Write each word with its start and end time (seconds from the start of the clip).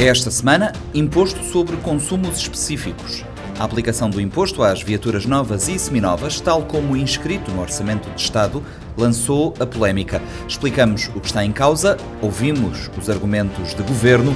Esta 0.00 0.30
semana, 0.30 0.72
imposto 0.94 1.42
sobre 1.42 1.76
consumos 1.78 2.38
específicos. 2.38 3.24
A 3.58 3.64
aplicação 3.64 4.08
do 4.08 4.20
imposto 4.20 4.62
às 4.62 4.80
viaturas 4.80 5.26
novas 5.26 5.66
e 5.66 5.76
seminovas, 5.76 6.40
tal 6.40 6.62
como 6.62 6.96
inscrito 6.96 7.50
no 7.50 7.60
Orçamento 7.60 8.08
de 8.10 8.22
Estado, 8.22 8.62
lançou 8.96 9.54
a 9.58 9.66
polémica. 9.66 10.22
Explicamos 10.46 11.10
o 11.16 11.20
que 11.20 11.26
está 11.26 11.44
em 11.44 11.50
causa, 11.50 11.96
ouvimos 12.22 12.88
os 12.96 13.10
argumentos 13.10 13.74
de 13.74 13.82
governo 13.82 14.32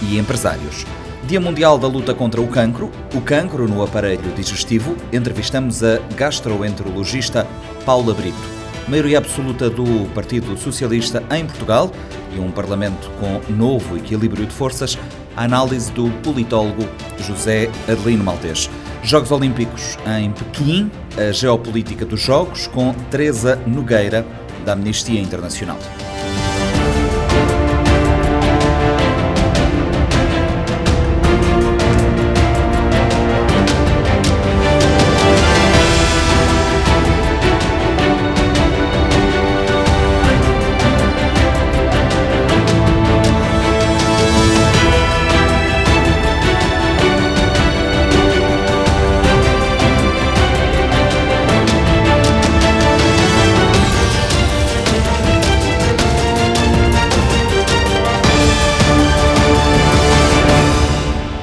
e 0.00 0.16
empresários. 0.16 0.86
Dia 1.24 1.40
Mundial 1.40 1.76
da 1.76 1.88
Luta 1.88 2.14
contra 2.14 2.40
o 2.40 2.46
Cancro, 2.46 2.88
o 3.12 3.20
cancro 3.20 3.66
no 3.66 3.82
aparelho 3.82 4.32
digestivo, 4.36 4.96
entrevistamos 5.12 5.82
a 5.82 5.98
gastroenterologista 6.14 7.48
Paula 7.84 8.14
Brito 8.14 8.60
maioria 8.90 9.18
absoluta 9.18 9.70
do 9.70 10.12
Partido 10.12 10.58
Socialista 10.58 11.22
em 11.30 11.46
Portugal 11.46 11.92
e 12.34 12.40
um 12.40 12.50
Parlamento 12.50 13.10
com 13.20 13.40
novo 13.52 13.96
equilíbrio 13.96 14.46
de 14.46 14.52
forças, 14.52 14.98
a 15.36 15.44
análise 15.44 15.90
do 15.92 16.10
politólogo 16.22 16.88
José 17.18 17.70
Adelino 17.88 18.24
Maltês. 18.24 18.70
Jogos 19.02 19.30
Olímpicos 19.30 19.96
em 20.18 20.30
Pequim, 20.30 20.90
a 21.16 21.32
geopolítica 21.32 22.04
dos 22.04 22.20
Jogos, 22.20 22.66
com 22.66 22.92
Teresa 23.10 23.56
Nogueira, 23.66 24.26
da 24.64 24.74
Amnistia 24.74 25.20
Internacional. 25.20 25.78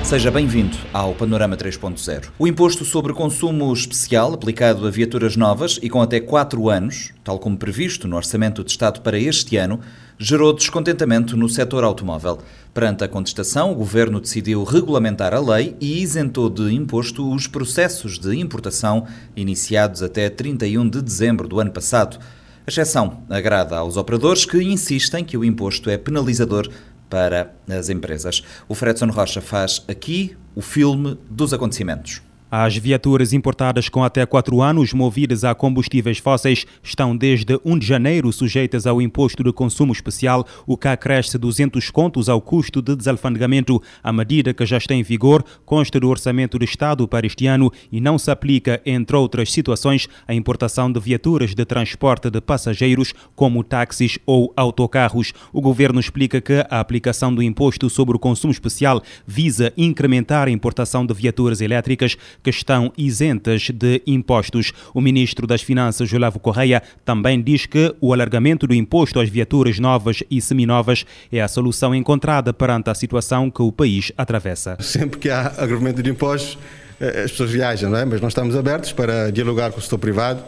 Seja 0.08 0.31
bem-vindo 0.31 0.77
ao 0.94 1.13
Panorama 1.13 1.58
3.0. 1.58 2.30
O 2.39 2.47
imposto 2.47 2.86
sobre 2.86 3.11
consumo 3.11 3.73
especial 3.73 4.33
aplicado 4.33 4.88
a 4.88 4.89
viaturas 4.89 5.36
novas 5.36 5.77
e 5.83 5.89
com 5.89 6.02
até 6.02 6.22
4 6.22 6.69
anos, 6.69 7.11
tal 7.25 7.38
como 7.38 7.58
previsto 7.58 8.08
no 8.08 8.16
Orçamento 8.16 8.64
de 8.64 8.72
Estado 8.72 9.02
para 9.02 9.19
este 9.19 9.58
ano, 9.58 9.81
gerou 10.17 10.53
descontentamento 10.53 11.36
no 11.36 11.49
setor 11.49 11.83
automóvel. 11.83 12.39
Perante 12.73 13.03
a 13.03 13.08
contestação, 13.09 13.73
o 13.73 13.75
governo 13.75 14.22
decidiu 14.22 14.64
regulamentar 14.64 15.33
a 15.33 15.41
lei 15.41 15.75
e 15.81 16.02
isentou 16.02 16.49
de 16.49 16.73
imposto 16.73 17.30
os 17.30 17.45
processos 17.45 18.17
de 18.17 18.33
importação 18.39 19.05
iniciados 19.36 20.02
até 20.02 20.30
31 20.30 20.88
de 20.88 21.02
dezembro 21.02 21.49
do 21.49 21.59
ano 21.59 21.71
passado. 21.71 22.17
A 22.66 22.69
exceção 22.69 23.23
agrada 23.30 23.75
aos 23.75 23.97
operadores 23.97 24.45
que 24.45 24.58
insistem 24.64 25.25
que 25.25 25.38
o 25.38 25.44
imposto 25.44 25.89
é 25.89 25.97
penalizador 25.97 26.69
para 27.09 27.53
as 27.69 27.89
empresas. 27.89 28.44
O 28.67 28.75
Fredson 28.75 29.08
Rocha 29.08 29.41
faz 29.41 29.83
aqui 29.88 30.38
o 30.55 30.61
filme 30.61 31.17
dos 31.30 31.53
acontecimentos. 31.53 32.22
As 32.50 32.78
viaturas 32.78 33.34
importadas 33.34 33.90
com 33.90 34.06
até 34.06 34.26
4 34.26 34.62
anos 34.62 34.94
movidas 34.94 35.44
a 35.44 35.53
combustíveis 35.53 36.17
fósseis 36.17 36.66
estão 36.81 37.16
desde 37.16 37.59
1 37.66 37.78
de 37.78 37.86
janeiro 37.86 38.31
sujeitas 38.31 38.88
ao 38.88 39.02
imposto 39.02 39.44
de 39.44 39.52
consumo 39.52 39.92
especial, 39.92 40.48
o 40.66 40.78
que 40.78 40.88
acresce 40.88 41.38
200 41.38 41.92
contos 41.92 42.30
ao 42.30 42.39
custo 42.39 42.81
de 42.81 42.95
desalfandegamento. 42.95 43.81
A 44.02 44.14
medida 44.14 44.54
que 44.54 44.66
já 44.66 44.78
está 44.78 44.94
em 44.94 45.04
vigor 45.04 45.44
consta 45.66 46.00
do 46.00 46.08
Orçamento 46.08 46.58
do 46.58 46.64
Estado 46.64 47.06
para 47.06 47.28
este 47.28 47.48
ano 47.48 47.70
e 47.92 48.00
não 48.00 48.17
se 48.17 48.32
aplica, 48.32 48.82
entre 48.86 49.17
outras 49.17 49.52
situações, 49.52 50.08
à 50.26 50.33
importação 50.33 50.89
de 50.89 51.02
viaturas 51.02 51.54
de 51.54 51.66
transporte 51.66 52.30
de 52.30 52.39
passageiros, 52.39 53.14
como 53.36 53.61
táxis 53.61 54.17
ou 54.26 54.54
autocarros. 54.55 55.33
O 55.52 55.60
governo 55.60 56.00
explica 56.00 56.39
que 56.39 56.66
a 56.70 56.80
aplicação 56.80 57.36
do 57.36 57.44
imposto 57.44 57.89
sobre 57.89 58.16
o 58.16 58.20
consumo 58.20 58.54
especial 58.54 59.04
visa 59.26 59.73
incrementar 59.76 60.48
a 60.48 60.52
importação 60.52 61.05
de 61.05 61.14
viaturas 61.14 61.60
elétricas 61.60 62.16
que 62.43 62.49
estão 62.49 62.92
isentas 62.98 63.70
de 63.73 64.02
impostos. 64.05 64.71
O 64.93 65.02
ministro 65.02 65.45
das 65.48 65.61
Finanças, 65.61 66.11
Olavo 66.14 66.39
Correia, 66.39 66.81
também 67.05 67.42
diz 67.42 67.65
que 67.65 67.93
o 67.99 68.14
alargamento 68.14 68.67
do 68.67 68.73
imposto 68.73 69.20
às 69.20 69.30
viaturas 69.30 69.80
novas 69.80 70.23
e 70.30 70.42
seminovas 70.42 71.05
é 71.31 71.42
a 71.42 71.47
solução 71.47 71.93
encontrada 71.93 72.53
perante 72.53 72.89
a 72.89 72.95
situação 72.95 73.49
que 73.49 73.61
o 73.61 73.71
país 73.71 74.11
atravessa. 74.17 74.77
Sempre 74.80 75.20
que 75.20 75.30
há 75.30 75.53
agravamento 75.58 76.02
de 76.02 76.09
impostos, 76.09 76.58
eh, 76.99 77.23
as 77.23 77.31
pessoas 77.31 77.52
viajam, 77.52 77.89
não 77.89 77.97
é? 77.97 78.05
Mas 78.05 78.21
nós 78.21 78.31
estamos 78.31 78.55
abertos 78.55 78.92
para 78.92 79.31
dialogar 79.31 79.71
com 79.71 79.80
o 79.80 79.81
setor 79.81 79.99
privado 79.99 80.43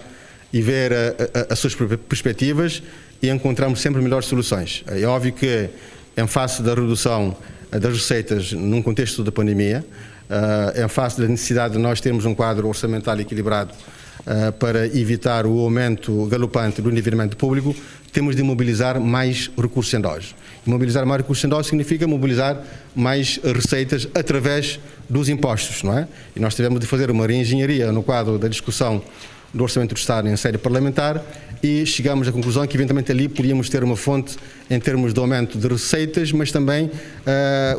e 0.52 0.62
ver 0.62 0.92
a, 0.94 0.96
a, 1.50 1.54
as 1.54 1.60
suas 1.60 1.76
perspectivas 1.76 2.82
e 3.22 3.30
encontramos 3.30 3.82
sempre 3.82 4.02
melhores 4.02 4.26
soluções. 4.26 4.84
É 4.88 5.06
óbvio 5.06 5.34
que, 5.34 5.70
em 6.18 6.28
face 6.28 6.62
da 6.62 6.74
redução 6.74 7.36
das 7.72 7.94
receitas 7.94 8.52
num 8.52 8.82
contexto 8.82 9.24
da 9.24 9.32
pandemia, 9.32 9.86
em 10.76 10.88
face 10.88 11.20
da 11.20 11.28
necessidade 11.28 11.74
de 11.74 11.80
nós 11.80 12.00
termos 12.00 12.26
um 12.26 12.36
quadro 12.36 12.68
orçamental 12.68 13.20
equilibrado 13.20 13.74
uh, 14.20 14.52
para 14.54 14.86
evitar 14.86 15.46
o 15.46 15.60
aumento 15.60 16.26
galopante 16.28 16.82
do 16.82 16.92
endividamento 16.92 17.36
público, 17.36 17.76
temos 18.12 18.36
de 18.36 18.44
mobilizar 18.44 19.00
mais 19.00 19.50
recursos 19.58 19.94
endosos. 19.94 20.36
Mobilizar 20.66 21.06
mais 21.06 21.22
recursos 21.22 21.44
endosos 21.44 21.68
significa 21.68 22.08
mobilizar 22.08 22.62
mais 22.96 23.40
receitas 23.44 24.08
através 24.14 24.80
dos 25.10 25.30
impostos, 25.30 25.84
não 25.84 25.98
é? 25.98 26.08
E 26.36 26.40
nós 26.40 26.56
tivemos 26.56 26.80
de 26.80 26.86
fazer 26.86 27.10
uma 27.10 27.26
reengenharia 27.26 27.92
no 27.92 28.04
quadro 28.04 28.38
da 28.38 28.48
discussão 28.48 29.02
do 29.54 29.64
Orçamento 29.64 29.96
do 29.96 29.98
Estado 29.98 30.28
em 30.28 30.36
série 30.36 30.58
parlamentar 30.60 31.24
e 31.62 31.86
chegamos 31.86 32.28
à 32.28 32.32
conclusão 32.32 32.66
que 32.68 32.78
eventualmente 32.78 33.12
ali 33.12 33.28
podíamos 33.28 33.68
ter 33.68 33.84
uma 33.84 33.96
fonte 33.96 34.38
em 34.70 34.80
termos 34.80 35.14
de 35.14 35.20
aumento 35.20 35.58
de 35.58 35.68
receitas, 35.68 36.32
mas 36.32 36.52
também 36.52 36.86
uh, 36.86 36.92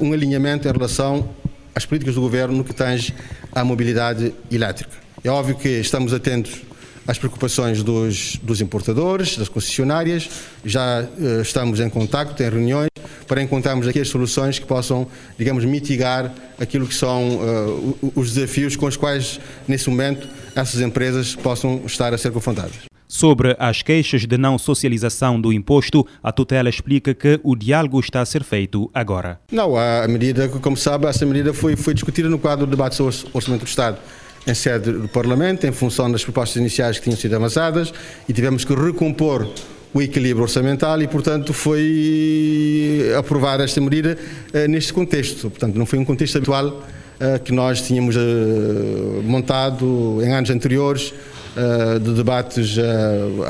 um 0.05 0.13
alinhamento 0.13 0.69
em 0.69 0.73
relação 0.73 1.29
as 1.75 1.85
políticas 1.85 2.15
do 2.15 2.21
governo 2.21 2.57
no 2.57 2.65
que 2.65 2.75
tange 2.75 3.15
à 3.53 3.65
mobilidade 3.65 4.35
elétrica. 4.51 4.97
É 5.23 5.31
óbvio 5.31 5.55
que 5.55 5.69
estamos 5.69 6.13
atentos 6.13 6.63
às 7.07 7.19
preocupações 7.19 7.83
dos, 7.83 8.37
dos 8.43 8.61
importadores, 8.61 9.37
das 9.37 9.49
concessionárias, 9.49 10.31
já 10.65 11.03
uh, 11.03 11.43
estamos 11.43 11.81
em 11.81 11.89
contacto, 11.89 12.43
em 12.43 12.49
reuniões, 12.49 12.89
para 13.27 13.43
encontrarmos 13.43 13.87
aqui 13.89 14.01
as 14.01 14.09
soluções 14.09 14.59
que 14.59 14.67
possam, 14.67 15.07
digamos, 15.39 15.65
mitigar 15.65 16.33
aquilo 16.59 16.87
que 16.87 16.95
são 16.95 17.37
uh, 17.37 18.13
os 18.15 18.33
desafios 18.33 18.77
com 18.77 18.87
os 18.87 18.97
quais, 18.97 19.41
nesse 19.67 19.89
momento, 19.89 20.29
essas 20.55 20.81
empresas 20.81 21.35
possam 21.35 21.83
estar 21.87 22.13
a 22.15 22.19
ser 22.19 22.33
confrontadas. 22.33 22.90
Sobre 23.21 23.55
as 23.59 23.83
queixas 23.83 24.25
de 24.25 24.39
não 24.39 24.59
socialização 24.59 25.39
do 25.39 25.53
imposto, 25.53 26.07
a 26.23 26.33
tutela 26.33 26.71
explica 26.71 27.13
que 27.13 27.39
o 27.45 27.55
diálogo 27.55 28.01
está 28.01 28.23
a 28.23 28.25
ser 28.25 28.43
feito 28.43 28.91
agora. 28.95 29.39
Não, 29.53 29.77
a 29.77 30.09
medida, 30.09 30.49
como 30.49 30.75
sabe, 30.75 31.07
essa 31.07 31.27
medida 31.27 31.53
foi, 31.53 31.77
foi 31.77 31.93
discutida 31.93 32.31
no 32.31 32.39
quadro 32.39 32.65
do 32.65 32.71
debate 32.71 32.95
sobre 32.95 33.15
o 33.15 33.29
Orçamento 33.35 33.65
do 33.65 33.69
Estado 33.69 33.99
em 34.47 34.55
sede 34.55 34.93
do 34.93 35.07
Parlamento, 35.07 35.67
em 35.67 35.71
função 35.71 36.11
das 36.11 36.25
propostas 36.25 36.57
iniciais 36.57 36.97
que 36.97 37.05
tinham 37.05 37.17
sido 37.19 37.37
avançadas, 37.37 37.93
e 38.27 38.33
tivemos 38.33 38.65
que 38.65 38.75
recompor 38.75 39.47
o 39.93 40.01
equilíbrio 40.01 40.45
orçamental 40.45 41.03
e, 41.03 41.07
portanto, 41.07 41.53
foi 41.53 43.03
aprovada 43.19 43.63
esta 43.63 43.83
medida 43.83 44.17
eh, 44.51 44.67
neste 44.67 44.95
contexto. 44.95 45.51
Portanto, 45.51 45.77
não 45.77 45.85
foi 45.85 45.99
um 45.99 46.07
contexto 46.07 46.37
habitual 46.37 46.83
eh, 47.21 47.39
que 47.39 47.53
nós 47.53 47.83
tínhamos 47.83 48.17
eh, 48.17 48.21
montado 49.25 50.23
em 50.23 50.33
anos 50.33 50.49
anteriores 50.49 51.13
de 51.99 52.15
debates 52.15 52.79
eh, 52.79 52.83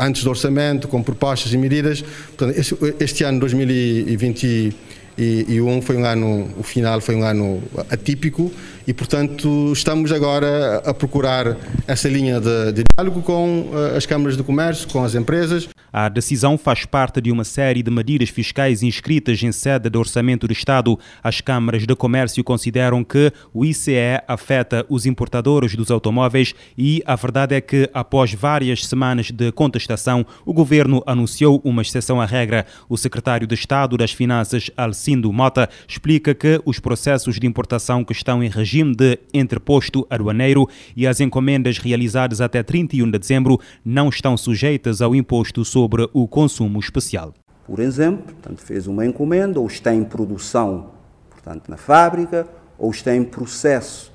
antes 0.00 0.24
do 0.24 0.30
orçamento, 0.30 0.88
com 0.88 1.02
propostas 1.02 1.52
e 1.52 1.58
medidas. 1.58 2.02
Portanto, 2.36 2.58
este, 2.58 2.74
este 2.98 3.24
ano 3.24 3.40
2021 3.40 5.82
foi 5.82 5.96
um 5.96 6.04
ano, 6.04 6.48
o 6.56 6.62
final 6.62 7.00
foi 7.00 7.14
um 7.14 7.22
ano 7.22 7.62
atípico 7.90 8.50
e, 8.90 8.92
portanto, 8.92 9.72
estamos 9.72 10.10
agora 10.10 10.78
a 10.78 10.92
procurar 10.92 11.56
essa 11.86 12.08
linha 12.08 12.40
de, 12.40 12.72
de 12.72 12.82
diálogo 12.92 13.22
com 13.22 13.70
uh, 13.70 13.96
as 13.96 14.04
câmaras 14.04 14.36
de 14.36 14.42
comércio, 14.42 14.88
com 14.88 15.04
as 15.04 15.14
empresas. 15.14 15.68
A 15.92 16.08
decisão 16.08 16.58
faz 16.58 16.84
parte 16.84 17.20
de 17.20 17.30
uma 17.30 17.44
série 17.44 17.84
de 17.84 17.90
medidas 17.90 18.30
fiscais 18.30 18.82
inscritas 18.82 19.40
em 19.44 19.52
sede 19.52 19.88
do 19.88 19.98
Orçamento 20.00 20.48
do 20.48 20.52
Estado. 20.52 20.98
As 21.22 21.40
câmaras 21.40 21.86
de 21.86 21.94
comércio 21.94 22.42
consideram 22.42 23.04
que 23.04 23.32
o 23.54 23.64
ICE 23.64 24.20
afeta 24.26 24.84
os 24.88 25.06
importadores 25.06 25.76
dos 25.76 25.90
automóveis 25.90 26.52
e 26.76 27.00
a 27.06 27.14
verdade 27.14 27.54
é 27.54 27.60
que, 27.60 27.88
após 27.94 28.34
várias 28.34 28.86
semanas 28.86 29.30
de 29.30 29.52
contestação, 29.52 30.26
o 30.44 30.52
governo 30.52 31.00
anunciou 31.06 31.60
uma 31.64 31.82
exceção 31.82 32.20
à 32.20 32.26
regra. 32.26 32.66
O 32.88 32.96
secretário 32.96 33.46
de 33.46 33.54
Estado 33.54 33.96
das 33.96 34.10
Finanças, 34.10 34.68
Alcindo 34.76 35.32
Mota, 35.32 35.68
explica 35.86 36.34
que 36.34 36.60
os 36.64 36.80
processos 36.80 37.38
de 37.38 37.46
importação 37.46 38.04
que 38.04 38.12
estão 38.12 38.42
em 38.42 38.48
regime 38.48 38.79
regime 38.80 38.94
de 38.94 39.18
entreposto 39.32 40.06
aduaneiro 40.08 40.68
e 40.96 41.06
as 41.06 41.20
encomendas 41.20 41.78
realizadas 41.78 42.40
até 42.40 42.62
31 42.62 43.10
de 43.10 43.18
dezembro 43.18 43.60
não 43.84 44.08
estão 44.08 44.36
sujeitas 44.36 45.02
ao 45.02 45.14
imposto 45.14 45.64
sobre 45.64 46.08
o 46.12 46.26
consumo 46.26 46.80
especial. 46.80 47.34
Por 47.66 47.78
exemplo, 47.78 48.34
portanto, 48.34 48.62
fez 48.62 48.86
uma 48.86 49.06
encomenda 49.06 49.60
ou 49.60 49.66
está 49.66 49.94
em 49.94 50.02
produção, 50.02 50.90
portanto, 51.28 51.68
na 51.68 51.76
fábrica, 51.76 52.46
ou 52.78 52.90
está 52.90 53.14
em 53.14 53.22
processo 53.22 54.12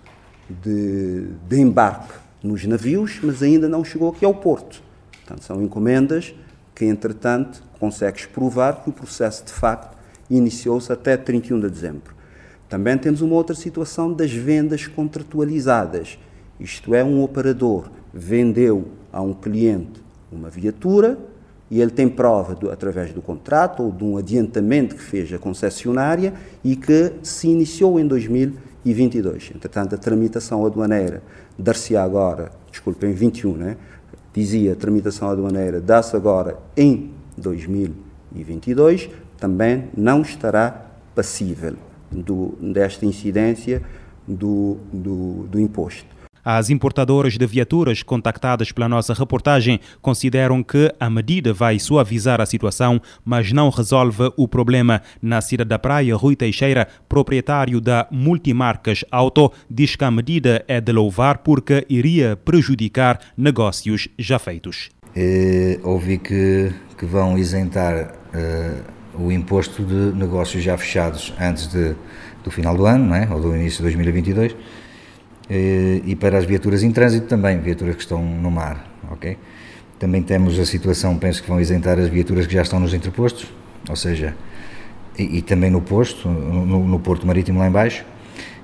de, 0.49 1.27
de 1.47 1.59
embarque 1.59 2.13
nos 2.43 2.65
navios, 2.65 3.19
mas 3.23 3.41
ainda 3.41 3.69
não 3.69 3.83
chegou 3.83 4.09
aqui 4.09 4.25
ao 4.25 4.33
porto. 4.33 4.81
Portanto, 5.11 5.43
são 5.43 5.61
encomendas 5.61 6.33
que, 6.73 6.85
entretanto, 6.85 7.63
consegues 7.79 8.25
provar 8.25 8.83
que 8.83 8.89
o 8.89 8.93
processo 8.93 9.45
de 9.45 9.53
facto 9.53 9.95
iniciou-se 10.29 10.91
até 10.91 11.15
31 11.15 11.59
de 11.61 11.69
dezembro. 11.69 12.14
Também 12.67 12.97
temos 12.97 13.21
uma 13.21 13.35
outra 13.35 13.55
situação 13.55 14.11
das 14.11 14.31
vendas 14.31 14.87
contratualizadas. 14.87 16.17
Isto 16.59 16.95
é, 16.95 17.03
um 17.03 17.21
operador 17.21 17.89
vendeu 18.13 18.85
a 19.11 19.21
um 19.21 19.33
cliente 19.33 20.03
uma 20.31 20.49
viatura 20.49 21.17
e 21.69 21.81
ele 21.81 21.91
tem 21.91 22.07
prova, 22.07 22.53
do, 22.55 22.69
através 22.69 23.11
do 23.13 23.21
contrato 23.21 23.83
ou 23.83 23.91
de 23.91 24.03
um 24.03 24.17
adiantamento 24.17 24.95
que 24.95 25.01
fez 25.01 25.31
a 25.33 25.37
concessionária 25.37 26.33
e 26.63 26.75
que 26.75 27.13
se 27.23 27.47
iniciou 27.47 27.99
em 27.99 28.07
2022. 28.07 29.51
Entretanto, 29.55 29.95
a 29.95 29.97
tramitação 29.97 30.65
aduaneira 30.65 31.23
dar-se 31.57 31.95
agora, 31.95 32.51
desculpa, 32.71 33.05
em 33.05 33.13
21, 33.13 33.55
né? 33.55 33.77
dizia 34.33 34.73
a 34.73 34.75
tramitação 34.75 35.29
aduaneira 35.29 35.79
dá-se 35.79 36.15
agora 36.15 36.57
em 36.75 37.11
2022, 37.37 39.09
também 39.37 39.89
não 39.95 40.21
estará 40.21 40.91
passível 41.15 41.75
do, 42.11 42.57
desta 42.61 43.05
incidência 43.05 43.81
do, 44.27 44.77
do, 44.91 45.47
do 45.47 45.59
imposto. 45.59 46.15
As 46.45 46.69
importadoras 46.69 47.39
de 47.39 47.47
viaturas 47.47 48.03
contactadas 48.03 48.71
pela 48.71 48.87
nossa 48.87 49.15
reportagem 49.15 49.79
consideram 49.99 50.61
que 50.61 50.93
a 50.99 51.09
medida 51.09 51.51
vai 51.51 51.79
suavizar 51.79 52.39
a 52.39 52.45
situação, 52.45 53.01
mas 53.25 53.51
não 53.51 53.71
resolve 53.71 54.31
o 54.37 54.47
problema. 54.47 55.01
Na 55.19 55.41
cidade 55.41 55.69
da 55.69 55.79
Praia, 55.79 56.15
Rui 56.15 56.35
Teixeira, 56.35 56.87
proprietário 57.09 57.81
da 57.81 58.07
Multimarcas 58.11 59.03
Auto, 59.09 59.51
diz 59.67 59.95
que 59.95 60.03
a 60.03 60.11
medida 60.11 60.63
é 60.67 60.79
de 60.79 60.91
louvar 60.91 61.39
porque 61.39 61.83
iria 61.89 62.35
prejudicar 62.35 63.19
negócios 63.35 64.07
já 64.19 64.37
feitos. 64.37 64.91
É, 65.15 65.79
ouvi 65.81 66.19
que, 66.19 66.71
que 66.95 67.05
vão 67.07 67.39
isentar 67.39 68.13
uh, 68.35 68.83
o 69.17 69.31
imposto 69.31 69.83
de 69.83 70.17
negócios 70.17 70.63
já 70.63 70.77
fechados 70.77 71.33
antes 71.39 71.67
de, 71.67 71.95
do 72.43 72.51
final 72.51 72.75
do 72.75 72.85
ano, 72.85 73.05
não 73.05 73.15
é? 73.15 73.27
ou 73.31 73.39
do 73.39 73.55
início 73.55 73.77
de 73.77 73.83
2022 73.83 74.55
eh, 75.49 76.01
e 76.05 76.15
para 76.15 76.37
as 76.37 76.45
viaturas 76.45 76.83
em 76.83 76.91
trânsito 76.91 77.27
também, 77.27 77.59
viaturas 77.59 77.95
que 77.95 78.01
estão 78.01 78.23
no 78.23 78.49
mar, 78.49 78.85
ok? 79.11 79.37
Também 79.99 80.21
temos 80.21 80.59
a 80.59 80.65
situação, 80.65 81.17
penso 81.17 81.41
que 81.41 81.49
vão 81.49 81.59
isentar 81.59 81.99
as 81.99 82.09
viaturas 82.09 82.47
que 82.47 82.53
já 82.53 82.61
estão 82.61 82.79
nos 82.79 82.93
entrepostos, 82.93 83.51
ou 83.87 83.95
seja, 83.95 84.35
e, 85.17 85.37
e 85.37 85.41
também 85.41 85.69
no 85.69 85.81
posto, 85.81 86.27
no, 86.27 86.85
no, 86.85 86.99
Porto 86.99 87.25
Marítimo 87.25 87.59
lá 87.59 87.67
embaixo, 87.67 88.03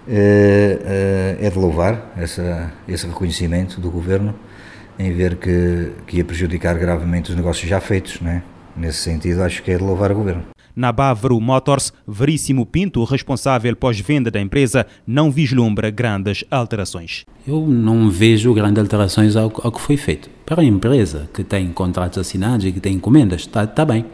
é, 0.07 1.37
é 1.39 1.49
de 1.49 1.57
louvar 1.57 2.11
essa, 2.17 2.73
esse 2.87 3.05
reconhecimento 3.07 3.79
do 3.79 3.89
Governo 3.89 4.35
em 4.97 5.11
ver 5.13 5.35
que, 5.37 5.91
que 6.05 6.17
ia 6.17 6.25
prejudicar 6.25 6.77
gravemente 6.77 7.29
os 7.29 7.35
negócios 7.35 7.69
já 7.69 7.79
feitos, 7.79 8.19
né? 8.19 8.43
Nesse 8.75 8.99
sentido, 8.99 9.41
acho 9.43 9.61
que 9.63 9.71
é 9.71 9.77
de 9.77 9.83
louvar 9.83 10.11
o 10.11 10.15
Governo. 10.15 10.43
Na 10.75 10.91
Bávaro 10.91 11.39
Motors, 11.41 11.91
Veríssimo 12.07 12.65
Pinto, 12.65 13.03
responsável 13.03 13.75
pós-venda 13.75 14.31
da 14.31 14.39
empresa, 14.39 14.85
não 15.05 15.29
vislumbra 15.29 15.89
grandes 15.89 16.45
alterações. 16.49 17.25
Eu 17.45 17.67
não 17.67 18.09
vejo 18.09 18.53
grandes 18.53 18.81
alterações 18.81 19.35
ao, 19.35 19.51
ao 19.63 19.71
que 19.71 19.81
foi 19.81 19.97
feito. 19.97 20.29
Para 20.45 20.61
a 20.61 20.65
empresa 20.65 21.29
que 21.33 21.43
tem 21.43 21.67
contratos 21.71 22.17
assinados 22.17 22.65
e 22.65 22.71
que 22.71 22.79
tem 22.79 22.93
encomendas, 22.93 23.41
está 23.41 23.67
tá 23.67 23.83
bem. 23.83 24.05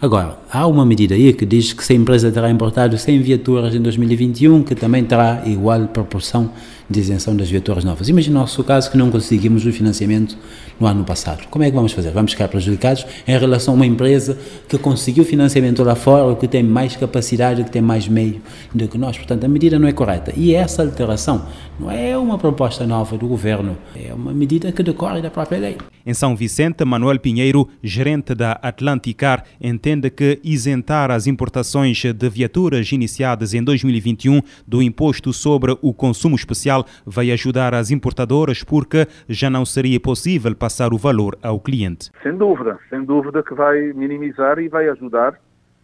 Agora, 0.00 0.38
há 0.50 0.66
uma 0.66 0.84
medida 0.84 1.14
aí 1.14 1.32
que 1.32 1.46
diz 1.46 1.72
que 1.72 1.84
se 1.84 1.92
a 1.92 1.96
empresa 1.96 2.30
terá 2.32 2.50
importado 2.50 2.98
100 2.98 3.20
viaturas 3.20 3.74
em 3.74 3.80
2021, 3.80 4.64
que 4.64 4.74
também 4.74 5.04
terá 5.04 5.42
igual 5.46 5.86
proporção 5.86 6.50
de 6.92 7.00
isenção 7.00 7.34
das 7.34 7.50
viaturas 7.50 7.84
novas. 7.84 8.08
Imagina 8.08 8.38
o 8.38 8.40
nosso 8.42 8.62
caso 8.62 8.90
que 8.90 8.96
não 8.96 9.10
conseguimos 9.10 9.66
o 9.66 9.72
financiamento 9.72 10.36
no 10.78 10.86
ano 10.86 11.04
passado. 11.04 11.48
Como 11.48 11.64
é 11.64 11.70
que 11.70 11.74
vamos 11.74 11.92
fazer? 11.92 12.10
Vamos 12.10 12.32
ficar 12.32 12.48
prejudicados 12.48 13.04
em 13.26 13.36
relação 13.36 13.74
a 13.74 13.76
uma 13.76 13.86
empresa 13.86 14.38
que 14.68 14.78
conseguiu 14.78 15.24
financiamento 15.24 15.82
lá 15.82 15.94
fora, 15.94 16.36
que 16.36 16.46
tem 16.46 16.62
mais 16.62 16.94
capacidade, 16.94 17.64
que 17.64 17.70
tem 17.70 17.82
mais 17.82 18.06
meio 18.06 18.40
do 18.74 18.86
que 18.86 18.98
nós. 18.98 19.16
Portanto, 19.16 19.44
a 19.44 19.48
medida 19.48 19.78
não 19.78 19.88
é 19.88 19.92
correta. 19.92 20.32
E 20.36 20.54
essa 20.54 20.82
alteração 20.82 21.46
não 21.80 21.90
é 21.90 22.16
uma 22.16 22.38
proposta 22.38 22.86
nova 22.86 23.16
do 23.16 23.26
governo, 23.26 23.76
é 23.96 24.12
uma 24.12 24.32
medida 24.32 24.70
que 24.70 24.82
decorre 24.82 25.22
da 25.22 25.30
própria 25.30 25.58
lei. 25.58 25.76
Em 26.04 26.14
São 26.14 26.34
Vicente, 26.34 26.84
Manuel 26.84 27.18
Pinheiro, 27.18 27.68
gerente 27.82 28.34
da 28.34 28.52
Atlanticar, 28.62 29.44
entende 29.60 30.10
que 30.10 30.40
isentar 30.42 31.10
as 31.10 31.26
importações 31.26 32.02
de 32.02 32.28
viaturas 32.28 32.90
iniciadas 32.92 33.54
em 33.54 33.62
2021 33.62 34.42
do 34.66 34.82
imposto 34.82 35.32
sobre 35.32 35.76
o 35.80 35.94
consumo 35.94 36.34
especial 36.34 36.81
vai 37.04 37.30
ajudar 37.30 37.74
as 37.74 37.90
importadoras 37.90 38.62
porque 38.62 39.06
já 39.28 39.48
não 39.48 39.64
seria 39.64 39.98
possível 40.00 40.54
passar 40.54 40.92
o 40.92 40.98
valor 40.98 41.38
ao 41.42 41.60
cliente. 41.60 42.10
Sem 42.22 42.36
dúvida, 42.36 42.78
sem 42.88 43.04
dúvida 43.04 43.42
que 43.42 43.54
vai 43.54 43.92
minimizar 43.92 44.58
e 44.58 44.68
vai 44.68 44.88
ajudar, 44.88 45.38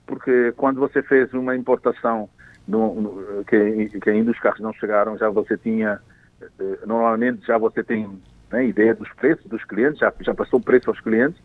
porque 0.07 0.53
quando 0.57 0.81
você 0.81 1.03
fez 1.03 1.33
uma 1.35 1.57
importação 1.57 2.29
no, 2.67 3.45
que, 3.49 3.99
que 3.99 4.11
ainda 4.11 4.31
os 4.31 4.39
carros 4.39 4.61
não 4.61 4.73
chegaram, 4.75 5.17
já 5.17 5.29
você 5.31 5.57
tinha, 5.57 5.99
eh, 6.43 6.79
normalmente 6.87 7.47
já 7.47 7.57
você 7.57 7.83
tem 7.83 8.09
né, 8.53 8.67
ideia 8.67 8.95
dos 8.95 9.09
preços 9.15 9.47
dos 9.47 9.65
clientes, 9.65 9.99
já, 9.99 10.13
já 10.21 10.35
passou 10.35 10.61
o 10.61 10.63
preço 10.63 10.91
aos 10.91 11.01
clientes, 11.01 11.41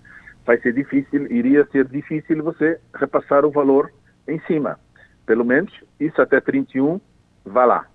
vai 0.45 0.59
ser 0.59 0.73
difícil, 0.73 1.31
iria 1.31 1.65
ser 1.71 1.85
difícil 1.87 2.43
você 2.43 2.79
repassar 2.93 3.45
o 3.45 3.51
valor 3.51 3.91
em 4.27 4.39
cima. 4.41 4.77
Pelo 5.25 5.45
menos 5.45 5.71
isso 5.99 6.21
até 6.21 6.41
31 6.41 6.99
vai 7.45 7.65
lá. 7.65 7.85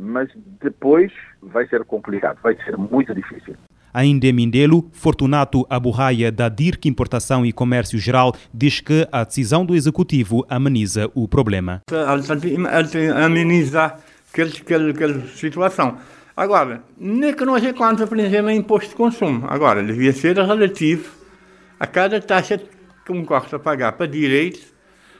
Mas 0.00 0.28
depois 0.62 1.10
vai 1.42 1.66
ser 1.66 1.84
complicado, 1.84 2.38
vai 2.40 2.56
ser 2.64 2.76
muito 2.76 3.12
difícil. 3.12 3.56
Ainda 3.92 4.26
em 4.28 4.32
Mindelo, 4.32 4.88
Fortunato 4.92 5.66
Aburraia, 5.68 6.30
da 6.30 6.48
DIRC 6.48 6.86
Importação 6.86 7.44
e 7.44 7.52
Comércio 7.52 7.98
Geral, 7.98 8.32
diz 8.54 8.80
que 8.80 9.08
a 9.10 9.24
decisão 9.24 9.66
do 9.66 9.74
Executivo 9.74 10.46
ameniza 10.48 11.10
o 11.14 11.26
problema. 11.26 11.82
Ameniza 13.24 13.94
aquela, 14.32 14.90
aquela 14.90 15.20
situação. 15.26 15.98
Agora, 16.36 16.84
nem 16.96 17.34
que 17.34 17.44
nós 17.44 17.64
quanto, 17.72 18.06
por 18.06 18.16
exemplo, 18.20 18.52
imposto 18.52 18.90
de 18.90 18.94
consumo. 18.94 19.46
Agora, 19.48 19.82
devia 19.82 20.12
ser 20.12 20.36
relativo 20.36 21.10
a 21.80 21.86
cada 21.86 22.20
taxa 22.20 22.60
que 23.04 23.10
um 23.10 23.24
corte 23.24 23.56
a 23.56 23.58
pagar 23.58 23.92
para 23.92 24.06
direito, 24.06 24.60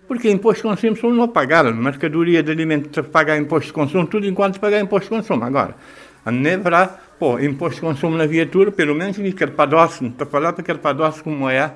porque 0.09 0.31
imposto 0.31 0.75
de 0.75 0.89
consumo 0.89 1.15
não 1.15 1.29
pagar, 1.29 1.73
mercadoria 1.73 2.43
de 2.43 2.51
alimentos 2.51 3.07
pagar 3.09 3.39
imposto 3.39 3.67
de 3.67 3.73
consumo, 3.75 4.07
tudo 4.07 4.27
enquanto 4.27 4.59
pagar 4.59 4.81
imposto 4.81 5.11
de 5.11 5.17
consumo. 5.21 5.45
Agora, 5.45 5.77
a 6.25 6.33
neverá, 6.33 6.99
pô, 7.19 7.39
imposto 7.39 7.77
de 7.77 7.81
consumo 7.83 8.17
na 8.17 8.27
viatura, 8.27 8.73
pelo 8.73 8.95
menos 8.95 9.17
de 9.17 9.29
aquele 9.29 9.53
padócio, 9.53 10.11
para 10.11 10.27
falar 10.27 10.53
para 10.53 10.63
aquele 10.63 10.79
padócio 10.79 11.23
como 11.23 11.49
é, 11.49 11.73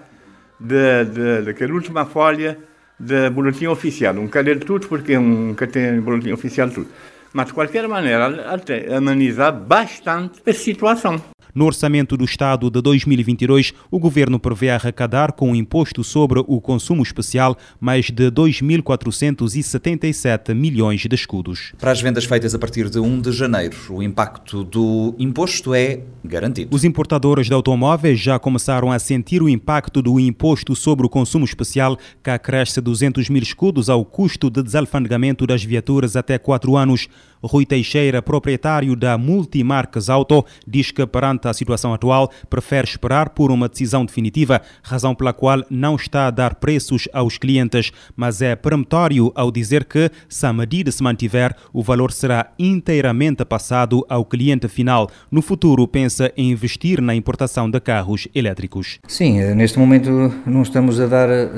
daquela 1.44 1.74
última 1.74 2.06
folha 2.06 2.58
de 2.98 3.28
boletim 3.30 3.66
oficial. 3.66 4.14
Um 4.16 4.26
cadê 4.26 4.56
tudo, 4.56 4.88
porque 4.88 5.16
um 5.16 5.54
que 5.54 5.66
tem 5.66 6.00
boletim 6.00 6.32
oficial 6.32 6.70
tudo 6.70 6.88
mas 7.32 7.46
de 7.46 7.52
qualquer 7.52 7.88
maneira 7.88 8.52
até 8.52 8.94
amenizar 8.94 9.52
bastante 9.52 10.40
a 10.46 10.52
situação. 10.52 11.20
No 11.54 11.66
orçamento 11.66 12.16
do 12.16 12.24
Estado 12.24 12.70
de 12.70 12.80
2022, 12.80 13.74
o 13.90 13.98
governo 13.98 14.38
prevê 14.38 14.70
arrecadar 14.70 15.32
com 15.32 15.52
o 15.52 15.56
imposto 15.56 16.02
sobre 16.02 16.42
o 16.46 16.62
consumo 16.62 17.02
especial 17.02 17.58
mais 17.78 18.06
de 18.06 18.30
2.477 18.30 20.54
milhões 20.54 21.02
de 21.02 21.14
escudos. 21.14 21.74
Para 21.78 21.90
as 21.90 22.00
vendas 22.00 22.24
feitas 22.24 22.54
a 22.54 22.58
partir 22.58 22.88
de 22.88 22.98
1 22.98 23.20
de 23.20 23.32
janeiro, 23.32 23.76
o 23.90 24.02
impacto 24.02 24.64
do 24.64 25.14
imposto 25.18 25.74
é 25.74 26.00
garantido. 26.24 26.74
Os 26.74 26.84
importadores 26.84 27.48
de 27.48 27.52
automóveis 27.52 28.18
já 28.18 28.38
começaram 28.38 28.90
a 28.90 28.98
sentir 28.98 29.42
o 29.42 29.48
impacto 29.48 30.00
do 30.00 30.18
imposto 30.18 30.74
sobre 30.74 31.04
o 31.04 31.10
consumo 31.10 31.44
especial, 31.44 31.98
que 32.22 32.30
acresce 32.30 32.80
200 32.80 33.28
mil 33.28 33.42
escudos 33.42 33.90
ao 33.90 34.06
custo 34.06 34.48
de 34.48 34.62
desalfandegamento 34.62 35.46
das 35.46 35.62
viaturas 35.62 36.16
até 36.16 36.38
4 36.38 36.78
anos. 36.78 37.08
Rui 37.42 37.66
Teixeira, 37.66 38.22
proprietário 38.22 38.94
da 38.94 39.18
Multimarcas 39.18 40.08
Auto, 40.08 40.44
diz 40.66 40.90
que 40.90 41.04
perante 41.06 41.48
a 41.48 41.52
situação 41.52 41.92
atual 41.92 42.30
prefere 42.48 42.86
esperar 42.86 43.30
por 43.30 43.50
uma 43.50 43.68
decisão 43.68 44.04
definitiva, 44.04 44.62
razão 44.82 45.14
pela 45.14 45.32
qual 45.32 45.62
não 45.68 45.96
está 45.96 46.28
a 46.28 46.30
dar 46.30 46.54
preços 46.54 47.08
aos 47.12 47.38
clientes, 47.38 47.90
mas 48.14 48.40
é 48.40 48.54
peremptório 48.54 49.32
ao 49.34 49.50
dizer 49.50 49.84
que, 49.84 50.10
se 50.28 50.46
a 50.46 50.52
medida 50.52 50.92
se 50.92 51.02
mantiver, 51.02 51.54
o 51.72 51.82
valor 51.82 52.12
será 52.12 52.52
inteiramente 52.58 53.44
passado 53.44 54.06
ao 54.08 54.24
cliente 54.24 54.68
final. 54.68 55.10
No 55.30 55.42
futuro, 55.42 55.86
pensa 55.88 56.32
em 56.36 56.50
investir 56.52 57.00
na 57.00 57.14
importação 57.14 57.68
de 57.68 57.80
carros 57.80 58.28
elétricos. 58.34 59.00
Sim, 59.08 59.40
eh, 59.40 59.54
neste 59.54 59.78
momento 59.78 60.10
não 60.46 60.62
estamos 60.62 61.00
a 61.00 61.06
dar 61.06 61.28
eh, 61.28 61.48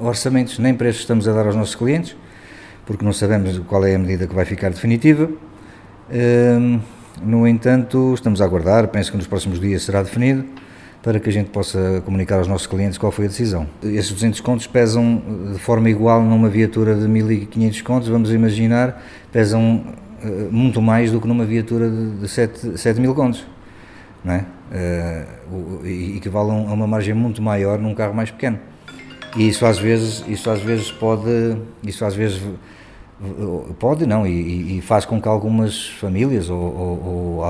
orçamentos 0.00 0.58
nem 0.58 0.74
preços 0.74 1.02
estamos 1.02 1.28
a 1.28 1.32
dar 1.32 1.46
aos 1.46 1.56
nossos 1.56 1.74
clientes 1.74 2.16
porque 2.88 3.04
não 3.04 3.12
sabemos 3.12 3.58
qual 3.68 3.84
é 3.84 3.94
a 3.94 3.98
medida 3.98 4.26
que 4.26 4.34
vai 4.34 4.46
ficar 4.46 4.70
definitiva. 4.70 5.30
Hum, 6.10 6.80
no 7.22 7.46
entanto, 7.46 8.14
estamos 8.14 8.40
a 8.40 8.46
aguardar, 8.46 8.88
penso 8.88 9.10
que 9.10 9.18
nos 9.18 9.26
próximos 9.26 9.60
dias 9.60 9.82
será 9.82 10.02
definido. 10.02 10.42
para 11.02 11.20
que 11.20 11.28
a 11.28 11.32
gente 11.32 11.50
possa 11.50 12.02
comunicar 12.04 12.38
aos 12.38 12.48
nossos 12.48 12.66
clientes 12.66 12.98
qual 12.98 13.12
foi 13.12 13.26
a 13.26 13.28
decisão. 13.28 13.68
Esses 13.82 14.10
200 14.10 14.40
contos 14.40 14.66
pesam 14.66 15.22
de 15.52 15.58
forma 15.58 15.88
igual 15.88 16.22
numa 16.22 16.48
viatura 16.48 16.94
de 16.94 17.06
1500 17.06 17.82
contos, 17.82 18.08
vamos 18.08 18.32
imaginar, 18.32 19.00
pesam 19.30 19.84
uh, 20.24 20.28
muito 20.50 20.82
mais 20.82 21.12
do 21.12 21.20
que 21.20 21.28
numa 21.28 21.44
viatura 21.44 21.88
de, 21.88 22.10
de 22.16 22.28
7, 22.28 22.78
7 22.78 23.00
mil 23.00 23.14
contos. 23.14 23.46
Não 24.24 24.34
é? 24.34 24.44
Uh, 24.72 25.86
e 25.86 26.16
equivale 26.16 26.50
a 26.50 26.54
uma 26.54 26.86
margem 26.86 27.14
muito 27.14 27.40
maior 27.40 27.78
num 27.78 27.94
carro 27.94 28.12
mais 28.12 28.30
pequeno. 28.30 28.58
E 29.36 29.48
isso 29.48 29.64
às 29.66 29.78
vezes, 29.78 30.24
isso 30.26 30.50
às 30.50 30.60
vezes 30.60 30.90
pode, 30.90 31.56
isso 31.84 32.04
às 32.04 32.14
vezes 32.14 32.42
pode 33.78 34.06
não 34.06 34.26
e, 34.26 34.78
e 34.78 34.80
faz 34.80 35.04
com 35.04 35.20
que 35.20 35.26
algumas 35.26 35.88
famílias 35.88 36.48
ou, 36.48 36.60
ou, 36.60 37.04
ou, 37.04 37.44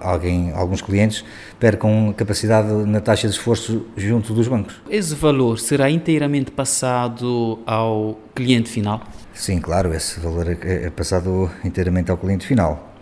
alguém, 0.00 0.52
alguns 0.52 0.82
clientes 0.82 1.24
percam 1.60 2.12
capacidade 2.16 2.68
na 2.86 3.00
taxa 3.00 3.28
de 3.28 3.34
esforço 3.34 3.86
junto 3.96 4.34
dos 4.34 4.48
bancos. 4.48 4.80
Esse 4.90 5.14
valor 5.14 5.58
será 5.58 5.88
inteiramente 5.88 6.50
passado 6.50 7.60
ao 7.64 8.18
cliente 8.34 8.68
final? 8.68 9.02
Sim, 9.32 9.60
claro, 9.60 9.94
esse 9.94 10.18
valor 10.18 10.48
é, 10.48 10.86
é 10.86 10.90
passado 10.90 11.50
inteiramente 11.64 12.10
ao 12.10 12.16
cliente 12.16 12.46
final. 12.46 12.92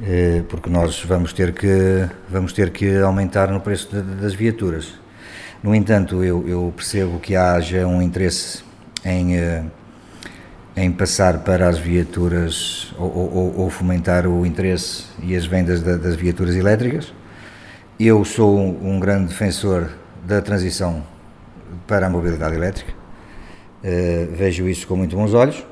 Eh, 0.00 0.42
porque 0.48 0.68
nós 0.68 1.04
vamos 1.04 1.32
ter 1.32 1.52
que 1.52 2.08
vamos 2.28 2.52
ter 2.52 2.70
que 2.70 2.98
aumentar 2.98 3.52
no 3.52 3.60
preço 3.60 3.88
das 3.94 4.34
viaturas. 4.34 4.94
No 5.62 5.74
entanto, 5.74 6.24
eu, 6.24 6.46
eu 6.48 6.72
percebo 6.74 7.20
que 7.20 7.36
haja 7.36 7.86
um 7.86 8.02
interesse 8.02 8.64
em, 9.04 9.36
eh, 9.36 9.62
em 10.76 10.90
passar 10.90 11.40
para 11.40 11.68
as 11.68 11.78
viaturas 11.78 12.94
ou, 12.98 13.14
ou, 13.14 13.54
ou 13.58 13.70
fomentar 13.70 14.26
o 14.26 14.46
interesse 14.46 15.04
e 15.22 15.36
as 15.36 15.44
vendas 15.44 15.82
das 15.82 16.16
viaturas 16.16 16.56
elétricas. 16.56 17.12
Eu 18.00 18.24
sou 18.24 18.58
um 18.58 18.98
grande 18.98 19.28
defensor 19.28 19.90
da 20.26 20.40
transição 20.40 21.04
para 21.86 22.06
a 22.06 22.10
mobilidade 22.10 22.54
elétrica. 22.54 22.92
Uh, 23.84 24.34
vejo 24.34 24.68
isso 24.68 24.86
com 24.86 24.96
muito 24.96 25.14
bons 25.16 25.34
olhos. 25.34 25.64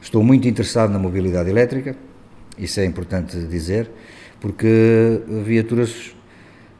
Estou 0.00 0.22
muito 0.24 0.48
interessado 0.48 0.90
na 0.90 0.98
mobilidade 0.98 1.48
elétrica, 1.48 1.94
isso 2.58 2.80
é 2.80 2.84
importante 2.84 3.38
dizer, 3.46 3.88
porque 4.40 5.22
viaturas 5.44 6.12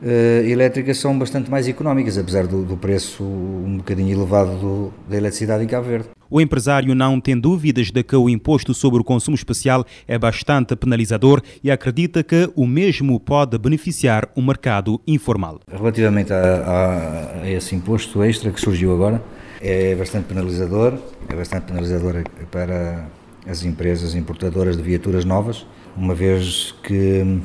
uh, 0.03 0.47
elétricas 0.47 0.99
são 0.99 1.19
bastante 1.19 1.51
mais 1.51 1.69
económicas, 1.69 2.19
apesar 2.19 2.47
do, 2.47 2.63
do 2.63 2.77
preço 2.77 3.23
um 3.23 3.79
bocadinho 3.79 4.17
elevado 4.17 4.57
do, 4.59 4.93
da 5.09 5.17
eletricidade 5.17 5.65
em 5.65 5.67
Cabo 5.67 5.89
Verde. 5.89 6.09
O 6.29 6.41
empresário 6.41 6.95
não 6.95 7.21
tem 7.21 7.39
dúvidas 7.39 7.91
de 7.91 8.03
que 8.03 8.17
o 8.17 8.29
imposto 8.29 8.73
sobre 8.73 9.01
o 9.01 9.05
consumo 9.05 9.35
especial 9.35 9.85
é 10.09 10.19
bastante 10.19 10.75
penalizador 10.75 11.43
e 11.63 11.71
acredita 11.71 12.23
que 12.23 12.51
o 12.57 12.67
mesmo 12.67 13.21
pode 13.21 13.59
beneficiar 13.59 14.29
o 14.35 14.41
mercado 14.41 14.99
informal. 15.07 15.61
Relativamente 15.71 16.33
a, 16.33 16.39
a, 16.39 17.43
a 17.43 17.51
esse 17.51 17.75
imposto 17.75 18.23
extra 18.25 18.51
que 18.51 18.61
surgiu 18.61 18.95
agora, 18.95 19.23
é 19.61 19.95
bastante 19.95 20.25
penalizador, 20.25 20.99
é 21.29 21.37
bastante 21.37 21.67
penalizador 21.67 22.25
para 22.51 23.07
as 23.47 23.65
empresas 23.65 24.15
importadoras 24.15 24.77
de 24.77 24.83
viaturas 24.83 25.25
novas, 25.25 25.67
uma 25.95 26.15
vez 26.15 26.75
que 26.83 27.41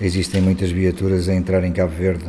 Existem 0.00 0.40
muitas 0.40 0.72
viaturas 0.72 1.28
a 1.28 1.34
entrar 1.34 1.62
em 1.62 1.72
Cabo 1.72 1.92
Verde, 1.94 2.24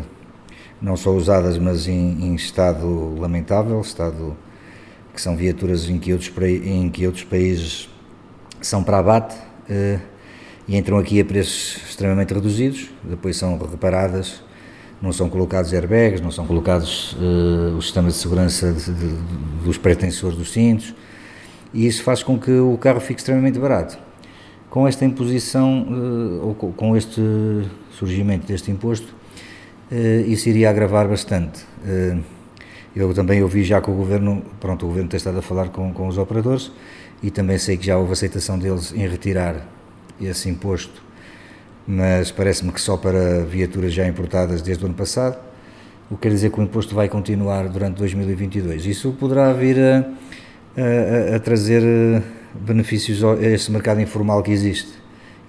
não 0.79 0.95
só 0.95 1.09
usadas, 1.11 1.57
mas 1.57 1.87
em, 1.87 2.23
em 2.23 2.35
estado 2.35 3.15
lamentável, 3.19 3.81
estado 3.81 4.37
que 5.11 5.19
são 5.19 5.35
viaturas 5.35 5.89
em 5.89 5.97
que 5.97 6.13
outros, 6.13 6.31
em 6.63 6.89
que 6.89 7.07
outros 7.07 7.23
países 7.23 7.89
são 8.61 8.83
para 8.83 8.99
abate 8.99 9.35
eh, 9.67 9.99
e 10.67 10.77
entram 10.77 10.99
aqui 10.99 11.19
a 11.19 11.25
preços 11.25 11.77
extremamente 11.89 12.35
reduzidos, 12.35 12.91
depois 13.03 13.35
são 13.35 13.57
reparadas, 13.57 14.43
não 15.01 15.11
são 15.11 15.27
colocados 15.27 15.73
airbags, 15.73 16.21
não 16.21 16.29
são 16.29 16.45
colocados 16.45 17.17
eh, 17.19 17.75
os 17.75 17.85
sistemas 17.85 18.13
de 18.13 18.19
segurança 18.19 18.71
de, 18.73 18.93
de, 18.93 19.15
dos 19.63 19.79
pretensores 19.79 20.37
dos 20.37 20.53
cintos, 20.53 20.93
e 21.73 21.87
isso 21.87 22.03
faz 22.03 22.21
com 22.21 22.37
que 22.37 22.51
o 22.51 22.77
carro 22.77 22.99
fique 22.99 23.19
extremamente 23.19 23.57
barato 23.57 24.04
com 24.75 24.85
esta 24.85 25.05
imposição, 25.05 25.87
eh, 25.89 26.45
ou 26.45 26.53
com 26.53 26.97
este 26.97 27.21
surgimento 27.91 28.45
deste 28.45 28.69
imposto, 28.69 29.07
eh, 29.89 30.25
isso 30.27 30.49
iria 30.49 30.69
agravar 30.69 31.07
bastante. 31.07 31.65
Eh, 31.87 32.17
eu 32.93 33.13
também 33.13 33.41
ouvi 33.41 33.63
já 33.63 33.79
que 33.79 33.89
o 33.89 33.93
Governo, 33.93 34.43
pronto, 34.59 34.83
o 34.85 34.89
Governo 34.89 35.07
tem 35.09 35.15
estado 35.15 35.39
a 35.39 35.41
falar 35.41 35.69
com, 35.69 35.93
com 35.93 36.09
os 36.09 36.17
operadores 36.17 36.73
e 37.23 37.31
também 37.31 37.57
sei 37.57 37.77
que 37.77 37.85
já 37.85 37.97
houve 37.97 38.11
aceitação 38.11 38.59
deles 38.59 38.91
em 38.93 39.07
retirar 39.07 39.65
esse 40.19 40.49
imposto, 40.49 41.01
mas 41.87 42.29
parece-me 42.29 42.73
que 42.73 42.81
só 42.81 42.97
para 42.97 43.45
viaturas 43.45 43.93
já 43.93 44.05
importadas 44.05 44.61
desde 44.61 44.83
o 44.83 44.87
ano 44.87 44.95
passado, 44.95 45.37
o 46.11 46.15
que 46.15 46.23
quer 46.23 46.31
dizer 46.31 46.51
que 46.51 46.59
o 46.59 46.63
imposto 46.63 46.93
vai 46.93 47.07
continuar 47.07 47.69
durante 47.69 47.95
2022. 47.99 48.85
Isso 48.85 49.13
poderá 49.13 49.53
vir 49.53 49.77
a, 49.79 49.99
a, 51.31 51.35
a 51.37 51.39
trazer 51.39 51.81
benefícios 52.61 53.23
a 53.23 53.35
esse 53.41 53.71
mercado 53.71 54.01
informal 54.01 54.41
que 54.43 54.51
existe 54.51 54.93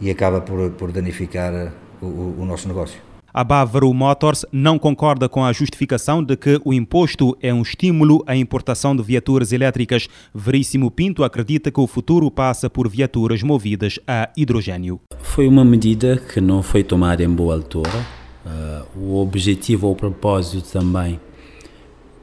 e 0.00 0.10
acaba 0.10 0.40
por, 0.40 0.70
por 0.72 0.92
danificar 0.92 1.72
o, 2.00 2.34
o 2.38 2.44
nosso 2.44 2.68
negócio. 2.68 3.00
A 3.32 3.44
Bávaro 3.44 3.92
Motors 3.92 4.46
não 4.50 4.78
concorda 4.78 5.28
com 5.28 5.44
a 5.44 5.52
justificação 5.52 6.25
de 6.25 6.38
que 6.38 6.58
o 6.64 6.72
imposto 6.72 7.36
é 7.42 7.52
um 7.52 7.60
estímulo 7.60 8.25
à 8.26 8.34
importação 8.34 8.96
de 8.96 9.02
viaturas 9.02 9.52
elétricas. 9.52 10.08
Veríssimo 10.34 10.90
Pinto 10.90 11.22
acredita 11.22 11.70
que 11.70 11.78
o 11.78 11.86
futuro 11.86 12.30
passa 12.30 12.70
por 12.70 12.88
viaturas 12.88 13.42
movidas 13.42 14.00
a 14.08 14.30
hidrogênio. 14.34 15.02
Foi 15.18 15.46
uma 15.46 15.66
medida 15.66 16.16
que 16.16 16.40
não 16.40 16.62
foi 16.62 16.82
tomada 16.82 17.22
em 17.22 17.28
boa 17.28 17.56
altura. 17.56 18.06
Uh, 18.46 18.98
o 18.98 19.20
objetivo 19.20 19.88
ou 19.88 19.94
propósito 19.94 20.72
também 20.72 21.20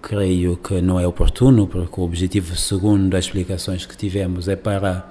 creio 0.03 0.57
que 0.57 0.81
não 0.81 1.00
é 1.00 1.07
oportuno, 1.07 1.65
porque 1.65 2.00
o 2.00 2.03
objetivo, 2.03 2.53
segundo 2.57 3.15
as 3.15 3.25
explicações 3.25 3.86
que 3.86 3.95
tivemos, 3.95 4.50
é 4.50 4.55
para 4.55 5.10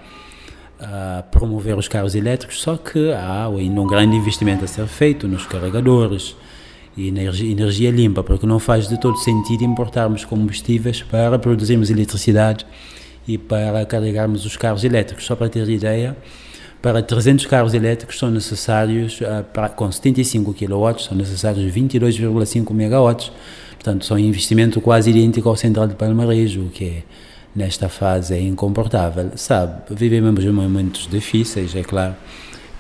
uh, 0.79 1.31
promover 1.31 1.79
os 1.79 1.89
carros 1.89 2.15
elétricos, 2.15 2.61
só 2.61 2.77
que 2.77 3.11
há 3.11 3.47
ainda 3.47 3.81
um 3.81 3.87
grande 3.87 4.15
investimento 4.15 4.67
a 4.67 4.69
ser 4.69 4.87
feito 4.87 5.27
nos 5.27 5.47
carregadores 5.47 6.37
e 6.95 7.09
energia, 7.09 7.51
energia 7.51 7.91
limpa, 7.91 8.23
porque 8.23 8.47
não 8.47 8.59
faz 8.59 8.87
de 8.87 9.01
todo 9.01 9.17
sentido 9.17 9.65
importarmos 9.65 10.27
combustíveis 10.27 11.03
para 11.03 11.39
produzirmos 11.39 11.89
eletricidade 11.89 12.67
e 13.27 13.39
para 13.39 13.87
carregarmos 13.87 14.45
os 14.45 14.59
carros 14.59 14.85
elétricos. 14.85 15.25
Só 15.25 15.35
para 15.35 15.49
ter 15.49 15.67
ideia, 15.71 16.15
para 16.83 17.03
300 17.03 17.47
carros 17.47 17.73
elétricos 17.73 18.19
são 18.19 18.31
necessários, 18.31 19.23
uh, 19.23 19.43
para, 19.55 19.71
com 19.71 19.91
75 19.91 20.53
kW, 20.53 20.99
são 20.99 21.17
necessários 21.17 21.73
22,5 21.73 22.75
megawatts 22.75 23.33
Portanto, 23.83 24.05
são 24.05 24.17
um 24.17 24.21
investimento 24.21 24.81
quase 24.81 25.11
idêntico 25.11 25.49
ao 25.49 25.57
Central 25.57 25.89
de 25.89 25.97
Palmarejo, 25.97 26.67
o 26.67 26.71
que 26.71 26.85
é, 26.85 27.03
nesta 27.55 27.89
fase 27.89 28.33
é 28.33 28.41
incomportável. 28.41 29.33
Sabe, 29.35 29.83
vivemos 29.91 30.45
momentos 30.45 31.09
difíceis, 31.11 31.75
é 31.75 31.83
claro 31.83 32.15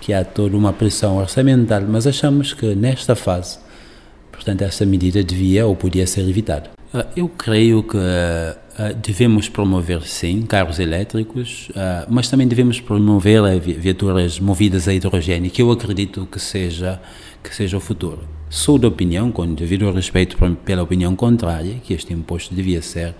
que 0.00 0.12
há 0.12 0.24
toda 0.24 0.56
uma 0.56 0.72
pressão 0.72 1.16
orçamental, 1.16 1.82
mas 1.88 2.06
achamos 2.06 2.52
que 2.52 2.76
nesta 2.76 3.16
fase, 3.16 3.58
portanto, 4.30 4.62
essa 4.62 4.86
medida 4.86 5.24
devia 5.24 5.66
ou 5.66 5.74
podia 5.74 6.06
ser 6.06 6.20
evitada. 6.20 6.70
Ah, 6.94 7.04
eu 7.16 7.28
creio 7.28 7.82
que 7.82 7.96
uh, 7.96 8.94
devemos 9.02 9.48
promover, 9.48 10.02
sim, 10.02 10.42
carros 10.42 10.78
elétricos, 10.78 11.68
uh, 11.70 12.06
mas 12.08 12.30
também 12.30 12.46
devemos 12.46 12.80
promover 12.80 13.58
viaturas 13.58 14.38
movidas 14.38 14.86
a 14.86 14.94
hidrogênio, 14.94 15.50
que 15.50 15.62
eu 15.62 15.72
acredito 15.72 16.28
que 16.30 16.38
seja, 16.38 17.00
que 17.42 17.52
seja 17.52 17.76
o 17.76 17.80
futuro. 17.80 18.20
Sou 18.54 18.78
da 18.78 18.86
opinião, 18.86 19.32
com 19.32 19.54
devido 19.54 19.90
respeito 19.90 20.36
pela 20.62 20.82
opinião 20.82 21.16
contrária, 21.16 21.76
que 21.82 21.94
este 21.94 22.12
imposto 22.12 22.54
devia 22.54 22.82
ser 22.82 23.14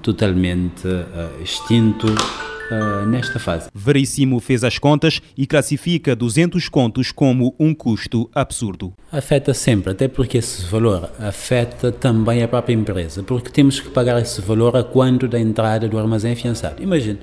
totalmente 0.00 0.88
uh, 0.88 1.42
extinto 1.42 2.06
uh, 2.06 3.06
nesta 3.06 3.38
fase. 3.38 3.68
Veríssimo 3.74 4.40
fez 4.40 4.64
as 4.64 4.78
contas 4.78 5.20
e 5.36 5.46
classifica 5.46 6.16
200 6.16 6.66
contos 6.70 7.12
como 7.12 7.54
um 7.60 7.74
custo 7.74 8.30
absurdo. 8.34 8.94
Afeta 9.12 9.52
sempre, 9.52 9.92
até 9.92 10.08
porque 10.08 10.38
esse 10.38 10.64
valor 10.64 11.10
afeta 11.18 11.92
também 11.92 12.42
a 12.42 12.48
própria 12.48 12.72
empresa, 12.72 13.22
porque 13.22 13.50
temos 13.50 13.78
que 13.78 13.90
pagar 13.90 14.18
esse 14.18 14.40
valor 14.40 14.74
a 14.74 14.82
quando 14.82 15.28
da 15.28 15.38
entrada 15.38 15.90
do 15.90 15.98
armazém 15.98 16.32
afiançado. 16.32 16.82
Imagine, 16.82 17.18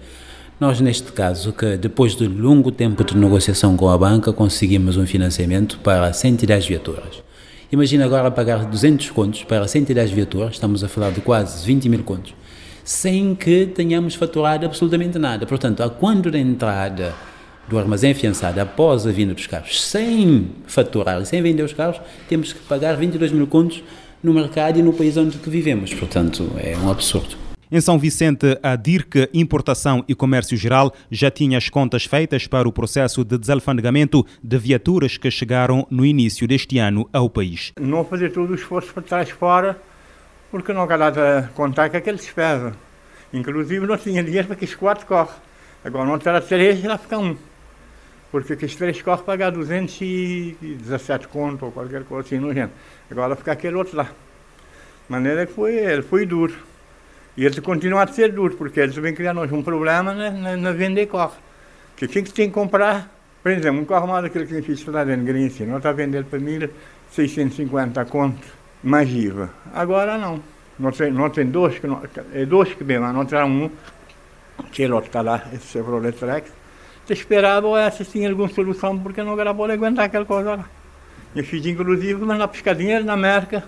nós 0.60 0.80
neste 0.80 1.12
caso, 1.12 1.52
que 1.52 1.76
depois 1.76 2.16
de 2.16 2.28
longo 2.28 2.72
tempo 2.72 3.04
de 3.04 3.18
negociação 3.18 3.76
com 3.76 3.90
a 3.90 3.98
banca, 3.98 4.32
conseguimos 4.32 4.96
um 4.96 5.08
financiamento 5.08 5.80
para 5.80 6.14
110 6.14 6.68
viaturas. 6.68 7.27
Imagina 7.70 8.06
agora 8.06 8.32
pagar 8.32 8.64
200 8.64 9.10
contos 9.10 9.44
para 9.44 9.68
110 9.68 10.12
viaturas, 10.12 10.54
estamos 10.54 10.86
a 10.86 10.88
falar 10.88 11.12
de 11.12 11.20
quase 11.20 11.66
20 11.66 11.90
mil 11.90 12.02
contos, 12.02 12.34
sem 12.82 13.36
que 13.36 13.66
tenhamos 13.66 14.16
faturado 14.16 14.66
absolutamente 14.66 15.20
nada. 15.20 15.46
Portanto, 15.46 15.84
a 15.84 15.90
quando 15.90 16.32
da 16.32 16.40
entrada 16.40 17.14
do 17.68 17.78
armazém 17.78 18.12
afiançado 18.12 18.62
após 18.62 19.06
a 19.06 19.12
vinda 19.12 19.34
dos 19.34 19.48
carros, 19.48 19.84
sem 19.84 20.50
faturar, 20.66 21.26
sem 21.26 21.42
vender 21.42 21.64
os 21.64 21.74
carros, 21.74 22.00
temos 22.30 22.54
que 22.54 22.60
pagar 22.60 22.96
22 22.96 23.34
mil 23.34 23.48
contos 23.48 23.84
no 24.24 24.34
mercado 24.34 24.80
e 24.80 24.82
no 24.82 24.94
país 24.94 25.18
onde 25.18 25.38
vivemos. 25.38 25.94
Portanto, 25.94 26.50
é 26.56 26.78
um 26.78 26.90
absurdo. 26.90 27.47
Em 27.70 27.82
São 27.82 28.00
Vicente, 28.00 28.58
a 28.64 28.78
DIRC 28.78 29.30
Importação 29.34 30.02
e 30.08 30.16
Comércio 30.16 30.56
Geral 30.56 30.94
já 31.12 31.30
tinha 31.30 31.58
as 31.58 31.68
contas 31.68 32.06
feitas 32.06 32.48
para 32.48 32.66
o 32.66 32.72
processo 32.72 33.26
de 33.26 33.38
desalfandegamento 33.38 34.26
de 34.42 34.58
viaturas 34.58 35.18
que 35.18 35.30
chegaram 35.30 35.86
no 35.92 36.06
início 36.06 36.48
deste 36.48 36.80
ano 36.80 37.10
ao 37.12 37.30
país. 37.30 37.74
Não 37.78 38.06
fazer 38.06 38.32
todo 38.32 38.52
o 38.52 38.56
esforço 38.56 38.94
para 38.94 39.04
trás 39.04 39.30
fora, 39.32 39.78
porque 40.50 40.72
não 40.72 40.88
quer 40.88 40.98
dar 40.98 41.50
contar 41.50 41.90
com 41.90 41.98
aquele 41.98 42.16
despesa. 42.16 42.74
Inclusive 43.34 43.86
não 43.86 43.98
tinha 43.98 44.24
dinheiro 44.24 44.48
para 44.48 44.56
que 44.56 44.64
os 44.64 44.74
quatro 44.74 45.06
corre. 45.06 45.34
Agora 45.84 46.06
não 46.06 46.18
terá 46.18 46.40
três, 46.40 46.82
lá 46.86 46.98
fica 46.98 47.18
um. 47.18 47.36
Porque 48.32 48.54
aqueles 48.54 48.78
três 48.78 49.02
corre 49.02 49.24
pagar 49.24 49.50
217 49.50 51.28
conto 51.28 51.66
ou 51.66 51.72
qualquer 51.74 52.06
coisa 52.06 52.26
assim 52.26 52.40
no 52.40 52.54
gente. 52.54 52.72
Agora 53.12 53.36
fica 53.36 53.52
aquele 53.52 53.76
outro 53.76 53.98
lá. 53.98 54.06
De 54.06 54.12
maneira 55.10 55.46
que 55.46 55.52
foi, 55.52 55.76
ele 55.76 56.02
foi 56.02 56.26
duro. 56.26 56.77
E 57.38 57.46
ele 57.46 57.62
continua 57.62 58.04
a 58.04 58.08
ser 58.08 58.32
duro, 58.32 58.58
porque 58.58 58.80
eles 58.80 58.96
vêm 58.96 59.14
criar 59.14 59.32
nós 59.32 59.52
um 59.52 59.62
problema 59.62 60.12
na, 60.12 60.32
na, 60.32 60.58
na 60.58 60.72
vender 60.72 61.06
corre. 61.06 61.38
Que 61.96 62.08
quem 62.08 62.24
que 62.24 62.34
tem 62.34 62.48
que 62.48 62.54
comprar, 62.54 63.12
por 63.44 63.52
exemplo, 63.52 63.80
um 63.80 63.86
carro 63.86 64.08
mal 64.08 64.24
daquele 64.24 64.48
que 64.48 64.56
a 64.56 64.60
gente 64.60 64.72
está 64.72 65.04
dentro 65.04 65.24
de 65.24 65.32
Grinci, 65.32 65.64
não 65.64 65.78
está 65.78 65.92
vendendo 65.92 66.26
para 66.26 66.40
1.650 66.40 68.06
conto, 68.08 68.48
mais 68.84 69.08
IVA. 69.08 69.52
Agora 69.72 70.18
não. 70.18 70.42
Não 70.80 70.92
tem, 70.92 71.12
não 71.12 71.30
tem 71.30 71.46
dois, 71.46 71.78
que 71.78 71.88
é 72.34 72.46
dois 72.46 72.74
que 72.74 72.84
vem, 72.84 73.00
mas 73.00 73.14
não 73.14 73.26
tem 73.26 73.44
um, 73.44 73.70
que 74.72 74.84
é 74.84 74.92
outro 74.92 75.08
está 75.08 75.22
lá, 75.22 75.44
esse 75.54 75.68
Chevrolet 75.68 76.14
Trax. 76.14 76.52
Te 77.06 77.14
esperava 77.14 77.80
essa 77.80 78.04
tinha 78.04 78.30
alguma 78.30 78.50
solução, 78.50 78.98
porque 78.98 79.24
não 79.24 79.40
era 79.40 79.54
poder 79.54 79.74
aguentar 79.74 80.06
aquela 80.06 80.26
coisa 80.26 80.56
lá. 80.56 80.66
E 81.36 81.44
fiz 81.44 81.66
inclusive 81.66 82.16
mandar 82.24 82.48
pescadinha 82.48 83.00
na 83.00 83.14
América, 83.14 83.64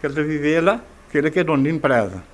que 0.00 0.06
ele 0.06 0.22
viver 0.22 0.60
lá, 0.60 0.80
que 1.10 1.18
ele 1.18 1.32
é 1.34 1.44
dono 1.44 1.62
de 1.62 1.70
empresa. 1.70 2.31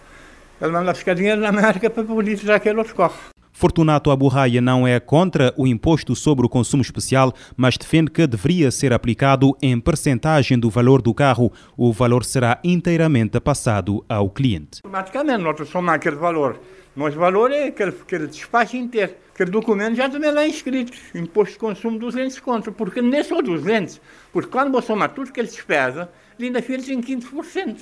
Ele 0.61 0.73
manda 0.73 0.93
buscar 0.93 1.15
dinheiro 1.15 1.41
na 1.41 1.51
América 1.51 1.89
para 1.89 2.03
poder 2.03 2.37
tirar 2.37 2.57
aquele 2.57 2.79
outro 2.79 2.95
carro. 2.95 3.15
Fortunato 3.53 4.11
Aburraia 4.11 4.61
não 4.61 4.87
é 4.87 5.01
contra 5.01 5.53
o 5.57 5.67
imposto 5.67 6.15
sobre 6.15 6.47
o 6.47 6.49
consumo 6.49 6.81
especial, 6.81 7.33
mas 7.57 7.77
defende 7.77 8.11
que 8.11 8.27
deveria 8.27 8.71
ser 8.71 8.93
aplicado 8.93 9.57
em 9.61 9.81
percentagem 9.81 10.59
do 10.59 10.71
valor 10.71 11.03
do 11.03 11.15
carro. 11.15 11.53
O 11.77 11.93
valor 11.93 12.25
será 12.25 12.61
inteiramente 12.63 13.39
passado 13.41 14.05
ao 14.09 14.31
cliente. 14.31 14.81
Automaticamente, 14.85 15.43
nós 15.43 15.69
somos 15.69 15.93
aquele 15.93 16.17
valor. 16.17 16.61
Nosso 16.95 17.17
valor 17.17 17.53
é 17.53 17.69
aquele, 17.69 17.91
aquele 17.91 18.27
despacho 18.27 18.77
inteiro. 18.77 19.15
Aquele 19.35 19.51
documento 19.51 19.97
já 19.97 20.09
também 20.09 20.33
lá 20.33 20.47
inscrito. 20.47 20.93
Imposto 21.15 21.55
de 21.55 21.59
consumo 21.59 21.99
200 21.99 22.39
contra. 22.41 22.73
Porque 22.73 23.01
nem 23.01 23.23
só 23.23 23.41
200. 23.41 24.01
Porque 24.33 24.51
quando 24.51 24.73
você 24.73 24.89
somar 24.89 25.11
tudo 25.11 25.33
que 25.33 25.39
ele 25.39 25.49
despesa, 25.49 26.09
ainda 26.41 26.61
fica 26.63 26.93
em 26.93 27.01
15% 27.01 27.79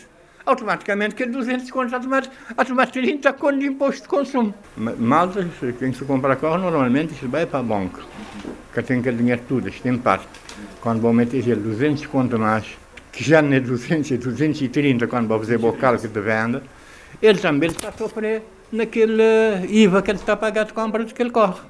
automaticamente 0.47 1.17
que 1.17 1.26
200 1.26 1.69
contos 1.73 1.93
a 1.93 2.00
tomar, 2.00 2.23
a 2.57 2.65
tomar 2.65 2.87
30 2.87 3.33
contos 3.33 3.59
de 3.59 3.67
imposto 3.67 4.03
de 4.03 4.09
consumo. 4.09 4.55
Malta, 4.76 5.47
quem 5.79 5.93
se 5.93 6.05
compra 6.05 6.37
carro, 6.37 6.59
normalmente 6.59 7.12
isso 7.12 7.29
vai 7.29 7.45
para 7.45 7.59
a 7.59 7.62
banca, 7.62 8.00
que 8.73 8.83
tem 8.83 9.00
aquele 9.00 9.19
dinheiro 9.19 9.43
tudo, 9.49 9.69
isto 9.69 9.83
tem 9.83 9.99
parte. 9.99 10.29
Quando 10.81 11.00
vão 11.00 11.12
meter 11.12 11.43
200 11.57 12.07
contos 12.07 12.38
mais, 12.38 12.65
que 13.12 13.25
já 13.25 13.43
não 13.43 13.53
é 13.53 13.61
200, 13.61 14.12
é 14.12 14.17
230 14.17 15.07
quando 15.09 15.26
vão 15.26 15.38
fazer 15.41 15.57
o 15.57 15.73
cálculo 15.73 16.09
de 16.09 16.21
venda, 16.21 16.62
ele 17.21 17.38
também 17.38 17.69
está 17.69 17.88
a 17.88 17.93
sofrer 17.93 18.43
naquele 18.71 19.23
IVA 19.69 20.00
que 20.00 20.12
ele 20.12 20.19
está 20.19 20.35
a 20.35 20.37
pagar 20.37 20.65
de 20.65 20.73
compra 20.73 21.05
daquele 21.05 21.31
carro. 21.31 21.61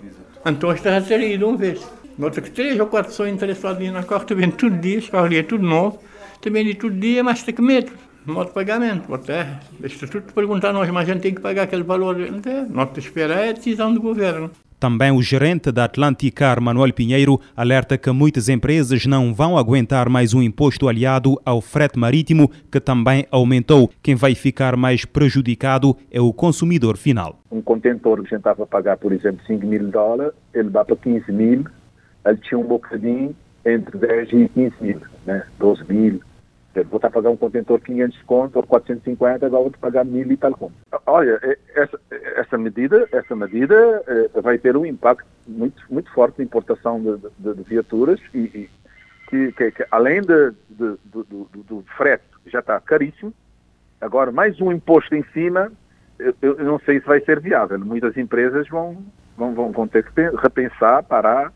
Então 0.45 0.71
está 0.73 0.97
a 0.97 1.01
ser 1.03 1.21
ido 1.21 1.49
uma 1.49 1.57
vez. 1.57 1.81
Nota 2.19 2.41
que 2.41 2.51
três 2.51 2.79
ou 2.79 2.87
quatro 2.87 3.11
pessoas 3.11 3.31
interessadas 3.31 3.91
na 3.91 4.03
carro, 4.03 4.25
também 4.25 4.51
todo 4.51 4.77
dia, 4.77 4.99
esse 4.99 5.11
carro 5.11 5.27
ali 5.27 5.39
é 5.39 5.43
tudo 5.43 5.67
novo, 5.67 6.01
também 6.41 6.65
de 6.65 6.75
todo 6.75 6.95
dia, 6.95 7.23
mas 7.23 7.43
tem 7.43 7.55
que 7.55 7.63
meter 7.63 7.93
modo 8.27 8.49
de 8.49 8.55
pagamento. 8.55 9.13
Até, 9.15 9.61
deixa 9.79 10.07
tudo 10.07 10.33
perguntar 10.33 10.73
nós, 10.73 10.89
mas 10.91 11.09
a 11.09 11.13
gente 11.13 11.23
tem 11.23 11.35
que 11.35 11.41
pagar 11.41 11.63
aquele 11.63 11.83
valor. 11.83 12.17
Até, 12.21 12.63
nós 12.63 12.97
esperar 12.97 13.45
é 13.45 13.51
a 13.51 13.53
decisão 13.53 13.93
do 13.93 14.01
governo. 14.01 14.51
Também 14.79 15.11
o 15.11 15.23
gerente 15.23 15.73
da 15.73 15.85
Atlanticar, 15.85 16.61
Manuel 16.61 16.93
Pinheiro, 16.93 17.41
alerta 17.57 17.97
que 17.97 18.11
muitas 18.11 18.51
empresas 18.51 19.07
não 19.07 19.33
vão 19.33 19.57
aguentar 19.57 20.11
mais 20.11 20.35
um 20.35 20.43
imposto 20.43 20.87
aliado 20.87 21.41
ao 21.47 21.63
frete 21.63 21.99
marítimo, 21.99 22.51
que 22.71 22.79
também 22.79 23.27
aumentou. 23.31 23.91
Quem 24.03 24.15
vai 24.15 24.35
ficar 24.35 24.77
mais 24.77 25.07
prejudicado 25.07 25.97
é 26.11 26.21
o 26.21 26.31
consumidor 26.31 26.99
final. 26.99 27.41
Um 27.51 27.63
contentor 27.63 28.17
que 28.17 28.27
a 28.27 28.31
gente 28.31 28.39
estava 28.39 28.65
a 28.65 28.67
pagar, 28.67 28.99
por 28.99 29.13
exemplo, 29.13 29.41
5 29.47 29.67
mil 29.67 29.89
dólares, 29.89 30.35
ele 30.53 30.69
vai 30.69 30.85
para 30.85 30.97
15 30.97 31.33
mil, 31.33 31.65
ele 32.27 32.37
tinha 32.43 32.59
um 32.59 32.67
bocadinho 32.67 33.35
entre 33.65 33.97
10 33.97 34.29
e 34.33 34.49
15 34.51 34.75
mil, 34.83 35.01
né? 35.25 35.43
12 35.59 35.85
mil, 35.89 36.21
vou 36.85 36.97
estar 36.97 37.09
a 37.09 37.11
pagar 37.11 37.31
um 37.31 37.37
contentor 37.37 37.81
500 37.81 38.23
conto 38.23 38.57
ou 38.57 38.63
450, 38.63 39.47
agora 39.47 39.63
vou 39.63 39.73
pagar 39.73 40.05
mil 40.05 40.31
e 40.31 40.37
tal 40.37 40.53
conto. 40.53 40.75
Olha, 41.07 41.39
é, 41.43 41.59
essa, 41.75 42.01
essa 42.11 42.59
medida, 42.59 43.09
essa 43.13 43.35
medida 43.35 44.03
é, 44.07 44.41
vai 44.41 44.59
ter 44.59 44.77
um 44.77 44.85
impacto 44.87 45.27
muito, 45.47 45.83
muito 45.91 46.13
forte 46.13 46.39
na 46.39 46.45
importação 46.45 47.01
de, 47.01 47.17
de, 47.39 47.55
de 47.55 47.63
viaturas 47.63 48.21
e, 48.35 48.39
e 48.39 48.71
que, 49.29 49.53
que, 49.53 49.71
que, 49.73 49.87
além 49.91 50.21
de, 50.21 50.53
do, 50.71 50.99
do, 51.05 51.85
frete, 51.97 52.25
já 52.47 52.61
está 52.61 52.81
caríssimo, 52.81 53.33
agora 54.01 54.31
mais 54.31 54.61
um 54.61 54.71
imposto 54.71 55.15
em 55.15 55.25
cima, 55.33 55.73
eu, 56.19 56.35
eu, 56.41 56.65
não 56.65 56.79
sei 56.81 57.01
se 57.01 57.07
vai 57.07 57.21
ser 57.21 57.41
viável. 57.41 57.79
Muitas 57.79 58.17
empresas 58.17 58.69
vão, 58.69 59.05
vão, 59.37 59.55
vão, 59.55 59.73
vão 59.73 59.89
ter 59.89 60.05
que 60.05 60.31
repensar, 60.43 61.03
parar, 61.03 61.53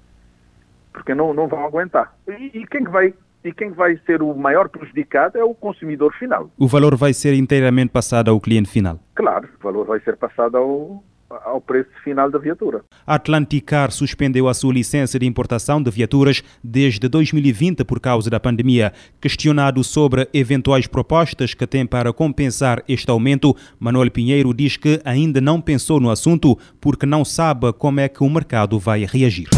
porque 0.93 1.15
não, 1.15 1.33
não 1.33 1.47
vão 1.47 1.65
aguentar. 1.65 2.15
E, 2.29 2.59
e 2.59 2.67
quem 2.67 2.85
que 2.85 2.91
vai 2.91 3.15
e 3.45 3.53
quem 3.53 3.71
vai 3.71 3.99
ser 4.07 4.23
o 4.23 4.35
maior 4.35 4.69
prejudicado 4.69 5.39
é 5.39 5.45
o 5.45 5.55
consumidor 5.55 6.13
final. 6.15 6.51
O 6.59 6.67
valor 6.67 6.97
vai 6.97 7.13
ser 7.13 7.35
inteiramente 7.35 7.91
passado 7.91 8.31
ao 8.31 8.41
cliente 8.41 8.69
final? 8.69 8.99
Claro, 9.15 9.49
o 9.59 9.63
valor 9.63 9.87
vai 9.87 10.01
ser 10.01 10.17
passado 10.17 10.57
ao, 10.57 11.03
ao 11.31 11.61
preço 11.61 11.91
final 12.05 12.31
da 12.31 12.39
viatura. 12.39 12.83
A 13.07 13.15
Atlanticar 13.15 13.91
suspendeu 13.91 14.49
a 14.49 14.55
sua 14.55 14.73
licença 14.73 15.19
de 15.19 15.27
importação 15.27 15.83
de 15.83 15.91
viaturas 15.91 16.43
desde 16.63 17.09
2020 17.09 17.85
por 17.85 18.01
causa 18.01 18.29
da 18.29 18.41
pandemia. 18.41 18.93
Questionado 19.21 19.83
sobre 19.83 20.29
eventuais 20.35 20.87
propostas 20.87 21.55
que 21.55 21.67
tem 21.67 21.87
para 21.87 22.13
compensar 22.13 22.83
este 22.89 23.11
aumento, 23.11 23.57
Manuel 23.79 24.11
Pinheiro 24.11 24.53
diz 24.53 24.77
que 24.77 25.01
ainda 25.05 25.41
não 25.41 25.61
pensou 25.61 26.01
no 26.01 26.11
assunto 26.11 26.59
porque 26.81 27.07
não 27.07 27.25
sabe 27.25 27.73
como 27.73 28.01
é 28.01 28.09
que 28.09 28.23
o 28.23 28.31
mercado 28.31 28.79
vai 28.79 29.05
reagir. 29.05 29.49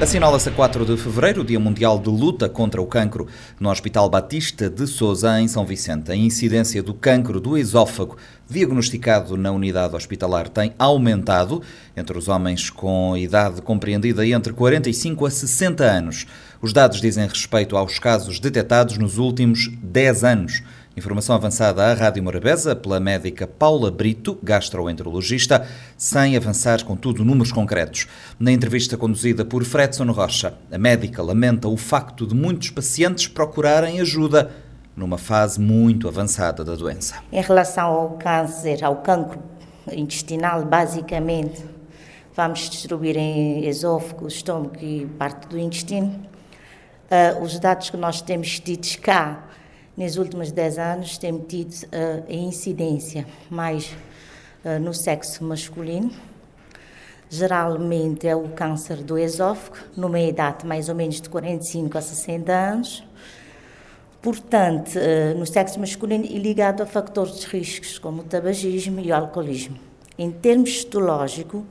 Assinala-se 0.00 0.48
a 0.48 0.52
4 0.52 0.86
de 0.86 0.96
fevereiro 0.96 1.42
o 1.42 1.44
Dia 1.44 1.60
Mundial 1.60 1.98
de 1.98 2.08
Luta 2.08 2.48
contra 2.48 2.80
o 2.80 2.86
Cancro. 2.86 3.26
No 3.60 3.68
Hospital 3.68 4.08
Batista 4.08 4.70
de 4.70 4.86
Sousa, 4.86 5.38
em 5.38 5.46
São 5.46 5.66
Vicente, 5.66 6.10
a 6.10 6.16
incidência 6.16 6.82
do 6.82 6.94
cancro 6.94 7.38
do 7.38 7.54
esófago 7.58 8.16
diagnosticado 8.48 9.36
na 9.36 9.52
unidade 9.52 9.94
hospitalar 9.94 10.48
tem 10.48 10.72
aumentado 10.78 11.60
entre 11.94 12.16
os 12.16 12.28
homens 12.28 12.70
com 12.70 13.14
idade 13.14 13.60
compreendida 13.60 14.26
entre 14.26 14.54
45 14.54 15.26
a 15.26 15.30
60 15.30 15.84
anos. 15.84 16.26
Os 16.62 16.72
dados 16.72 16.98
dizem 16.98 17.28
respeito 17.28 17.76
aos 17.76 17.98
casos 17.98 18.40
detectados 18.40 18.96
nos 18.96 19.18
últimos 19.18 19.70
10 19.82 20.24
anos. 20.24 20.62
Informação 21.00 21.34
avançada 21.34 21.82
à 21.82 21.94
Rádio 21.94 22.22
Morabeza 22.22 22.76
pela 22.76 23.00
médica 23.00 23.46
Paula 23.46 23.90
Brito, 23.90 24.38
gastroenterologista, 24.42 25.66
sem 25.96 26.36
avançar, 26.36 26.84
contudo, 26.84 27.24
números 27.24 27.50
concretos. 27.50 28.06
Na 28.38 28.52
entrevista 28.52 28.98
conduzida 28.98 29.42
por 29.42 29.64
Fredson 29.64 30.12
Rocha, 30.12 30.58
a 30.70 30.76
médica 30.76 31.22
lamenta 31.22 31.68
o 31.68 31.76
facto 31.78 32.26
de 32.26 32.34
muitos 32.34 32.68
pacientes 32.68 33.26
procurarem 33.26 33.98
ajuda 33.98 34.50
numa 34.94 35.16
fase 35.16 35.58
muito 35.58 36.06
avançada 36.06 36.62
da 36.62 36.74
doença. 36.74 37.14
Em 37.32 37.40
relação 37.40 37.86
ao 37.86 38.10
câncer, 38.18 38.84
ao 38.84 38.96
cancro 38.96 39.42
intestinal, 39.90 40.66
basicamente, 40.66 41.64
vamos 42.36 42.68
distribuir 42.68 43.16
em 43.16 43.66
esôfago, 43.66 44.28
estômago 44.28 44.76
e 44.82 45.06
parte 45.18 45.48
do 45.48 45.58
intestino. 45.58 46.28
Uh, 47.10 47.42
os 47.42 47.58
dados 47.58 47.88
que 47.88 47.96
nós 47.96 48.20
temos 48.20 48.60
tidos 48.60 48.96
cá 48.96 49.46
nos 49.96 50.16
últimos 50.16 50.52
10 50.52 50.78
anos 50.78 51.18
temos 51.18 51.46
tido 51.48 51.72
uh, 51.72 52.24
a 52.28 52.32
incidência 52.32 53.26
mais 53.50 53.94
uh, 54.64 54.78
no 54.80 54.94
sexo 54.94 55.44
masculino. 55.44 56.10
Geralmente 57.28 58.26
é 58.26 58.34
o 58.34 58.48
câncer 58.48 58.98
do 58.98 59.18
esófago, 59.18 59.76
numa 59.96 60.20
idade 60.20 60.66
mais 60.66 60.88
ou 60.88 60.94
menos 60.94 61.20
de 61.20 61.28
45 61.28 61.98
a 61.98 62.00
60 62.00 62.52
anos. 62.52 63.04
Portanto, 64.22 64.92
uh, 64.96 65.38
no 65.38 65.46
sexo 65.46 65.78
masculino 65.80 66.24
e 66.24 66.38
ligado 66.38 66.82
a 66.82 66.86
fatores 66.86 67.40
de 67.40 67.46
riscos 67.46 67.98
como 67.98 68.22
o 68.22 68.24
tabagismo 68.24 69.00
e 69.00 69.10
o 69.10 69.14
alcoolismo. 69.14 69.78
Em 70.18 70.30
termos 70.30 70.70
histológicos, 70.70 71.62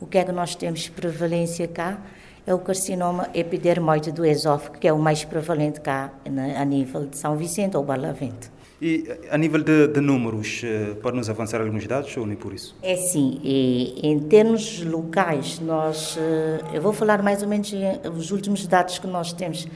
o 0.00 0.06
que 0.06 0.18
é 0.18 0.24
que 0.24 0.32
nós 0.32 0.54
temos 0.54 0.88
prevalência 0.88 1.66
cá? 1.66 2.00
É 2.48 2.54
o 2.54 2.58
carcinoma 2.58 3.28
epidermoide 3.34 4.10
do 4.10 4.24
esófago, 4.24 4.78
que 4.78 4.88
é 4.88 4.92
o 4.92 4.98
mais 4.98 5.22
prevalente 5.22 5.82
cá 5.82 6.10
a 6.56 6.64
nível 6.64 7.04
de 7.04 7.18
São 7.18 7.36
Vicente 7.36 7.76
ou 7.76 7.84
Barlavento. 7.84 8.50
E 8.80 9.04
a 9.30 9.36
nível 9.36 9.62
de, 9.62 9.88
de 9.88 10.00
números, 10.00 10.62
eh, 10.64 10.94
pode-nos 11.02 11.28
avançar 11.28 11.60
alguns 11.60 11.86
dados 11.86 12.16
ou 12.16 12.24
nem 12.24 12.36
por 12.36 12.54
isso? 12.54 12.74
É 12.82 12.96
sim, 12.96 13.38
e, 13.44 14.00
em 14.02 14.18
termos 14.20 14.82
locais, 14.82 15.60
nós, 15.60 16.16
eh, 16.18 16.60
eu 16.72 16.80
vou 16.80 16.94
falar 16.94 17.22
mais 17.22 17.42
ou 17.42 17.48
menos 17.48 17.70
os 18.16 18.30
últimos 18.30 18.66
dados 18.66 18.98
que 18.98 19.06
nós 19.06 19.30
temos 19.34 19.68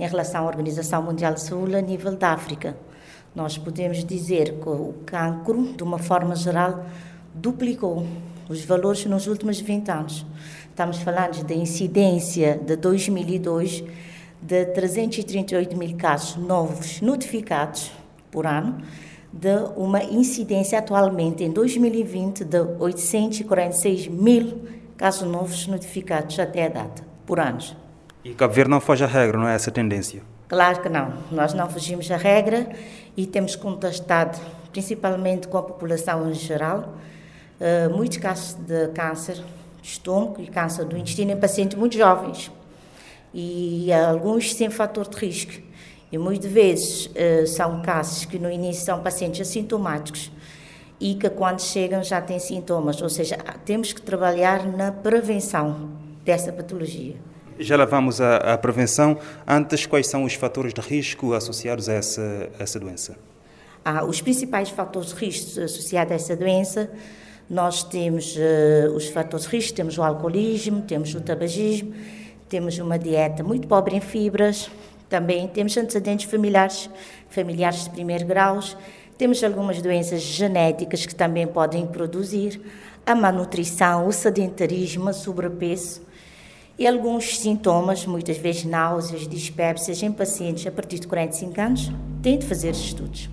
em 0.00 0.08
relação 0.08 0.44
à 0.44 0.48
Organização 0.48 1.00
Mundial 1.00 1.34
de 1.34 1.42
Saúde 1.42 1.76
a 1.76 1.80
nível 1.80 2.16
da 2.16 2.30
África. 2.30 2.76
Nós 3.32 3.56
podemos 3.56 4.04
dizer 4.04 4.54
que 4.54 4.68
o 4.68 4.92
cancro, 5.06 5.72
de 5.76 5.84
uma 5.84 5.98
forma 5.98 6.34
geral, 6.34 6.84
duplicou 7.32 8.04
os 8.48 8.64
valores 8.64 9.04
nos 9.04 9.26
últimos 9.28 9.60
20 9.60 9.88
anos. 9.90 10.26
Estamos 10.78 10.98
falando 10.98 11.42
da 11.42 11.54
incidência 11.56 12.56
de 12.56 12.76
2002 12.76 13.82
de 14.40 14.64
338 14.66 15.76
mil 15.76 15.96
casos 15.96 16.36
novos 16.36 17.00
notificados 17.00 17.90
por 18.30 18.46
ano, 18.46 18.78
de 19.32 19.56
uma 19.76 20.04
incidência 20.04 20.78
atualmente 20.78 21.42
em 21.42 21.50
2020 21.50 22.44
de 22.44 22.60
846 22.78 24.06
mil 24.06 24.68
casos 24.96 25.28
novos 25.28 25.66
notificados 25.66 26.38
até 26.38 26.66
a 26.66 26.68
data, 26.68 27.02
por 27.26 27.40
anos. 27.40 27.76
E 28.24 28.32
Cabo 28.34 28.54
Verde 28.54 28.70
não 28.70 28.80
foge 28.80 29.02
à 29.02 29.08
regra, 29.08 29.36
não 29.36 29.48
é 29.48 29.56
essa 29.56 29.70
a 29.70 29.72
tendência? 29.72 30.22
Claro 30.46 30.80
que 30.80 30.88
não. 30.88 31.12
Nós 31.32 31.54
não 31.54 31.68
fugimos 31.68 32.08
à 32.08 32.16
regra 32.16 32.70
e 33.16 33.26
temos 33.26 33.56
contestado, 33.56 34.38
principalmente 34.70 35.48
com 35.48 35.58
a 35.58 35.62
população 35.64 36.30
em 36.30 36.34
geral, 36.34 36.94
uh, 37.60 37.92
muitos 37.92 38.18
casos 38.18 38.54
de 38.54 38.86
câncer 38.94 39.42
estômago 39.88 40.40
e 40.40 40.46
câncer 40.46 40.84
do 40.84 40.96
intestino 40.96 41.32
em 41.32 41.36
pacientes 41.36 41.76
muito 41.78 41.96
jovens 41.96 42.50
e 43.32 43.92
alguns 43.92 44.54
sem 44.54 44.70
fator 44.70 45.08
de 45.08 45.16
risco. 45.16 45.52
E 46.10 46.16
muitas 46.16 46.50
vezes 46.50 47.06
uh, 47.06 47.46
são 47.46 47.82
casos 47.82 48.24
que 48.24 48.38
no 48.38 48.50
início 48.50 48.84
são 48.84 49.02
pacientes 49.02 49.40
assintomáticos 49.40 50.30
e 51.00 51.14
que 51.14 51.28
quando 51.30 51.60
chegam 51.60 52.02
já 52.02 52.20
têm 52.20 52.38
sintomas, 52.38 53.00
ou 53.02 53.08
seja, 53.08 53.36
temos 53.64 53.92
que 53.92 54.00
trabalhar 54.00 54.66
na 54.66 54.90
prevenção 54.90 55.90
dessa 56.24 56.52
patologia. 56.52 57.16
Já 57.58 57.76
lá 57.76 57.84
vamos 57.84 58.20
à, 58.20 58.36
à 58.36 58.58
prevenção. 58.58 59.18
Antes, 59.46 59.84
quais 59.84 60.06
são 60.06 60.24
os 60.24 60.34
fatores 60.34 60.72
de 60.72 60.80
risco 60.80 61.34
associados 61.34 61.88
a 61.88 61.94
essa, 61.94 62.50
a 62.58 62.62
essa 62.62 62.80
doença? 62.80 63.16
Ah, 63.84 64.04
os 64.04 64.20
principais 64.20 64.70
fatores 64.70 65.12
de 65.12 65.14
risco 65.14 65.60
associados 65.60 66.12
a 66.12 66.14
essa 66.14 66.36
doença, 66.36 66.90
nós 67.48 67.82
temos 67.82 68.36
uh, 68.36 68.94
os 68.94 69.08
fatores 69.08 69.46
de 69.46 69.56
risco, 69.56 69.74
temos 69.74 69.96
o 69.96 70.02
alcoolismo, 70.02 70.82
temos 70.82 71.14
o 71.14 71.20
tabagismo, 71.20 71.94
temos 72.48 72.78
uma 72.78 72.98
dieta 72.98 73.42
muito 73.42 73.66
pobre 73.66 73.96
em 73.96 74.00
fibras, 74.00 74.70
também 75.08 75.48
temos 75.48 75.76
antecedentes 75.76 76.30
familiares, 76.30 76.90
familiares 77.30 77.84
de 77.84 77.90
primeiro 77.90 78.26
grau, 78.26 78.60
temos 79.16 79.42
algumas 79.42 79.80
doenças 79.80 80.20
genéticas 80.20 81.06
que 81.06 81.14
também 81.14 81.46
podem 81.46 81.86
produzir, 81.86 82.60
a 83.06 83.14
malnutrição, 83.14 84.06
o 84.06 84.12
sedentarismo, 84.12 85.08
o 85.08 85.14
sobrepeso 85.14 86.02
e 86.78 86.86
alguns 86.86 87.38
sintomas, 87.38 88.06
muitas 88.06 88.36
vezes 88.36 88.64
náuseas, 88.64 89.26
dispépsias 89.26 90.02
em 90.02 90.12
pacientes 90.12 90.66
a 90.66 90.70
partir 90.70 91.00
de 91.00 91.08
45 91.08 91.60
anos, 91.60 91.92
têm 92.22 92.38
de 92.38 92.46
fazer 92.46 92.70
estudos. 92.70 93.28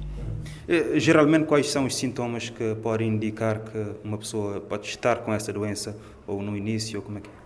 Eh, 0.68 1.00
geralmente, 1.00 1.46
quais 1.46 1.70
são 1.70 1.86
os 1.86 1.96
sintomas 1.96 2.50
que 2.50 2.76
podem 2.76 3.08
indicar 3.10 3.60
que 3.60 3.86
uma 4.04 4.18
pessoa 4.18 4.60
pode 4.60 4.88
estar 4.88 5.18
com 5.18 5.32
essa 5.32 5.54
doença, 5.54 5.96
ou 6.26 6.42
no 6.42 6.58
início, 6.58 7.00
ou 7.00 7.06
como 7.06 7.20
é 7.20 7.22
que 7.22 7.30
é? 7.30 7.46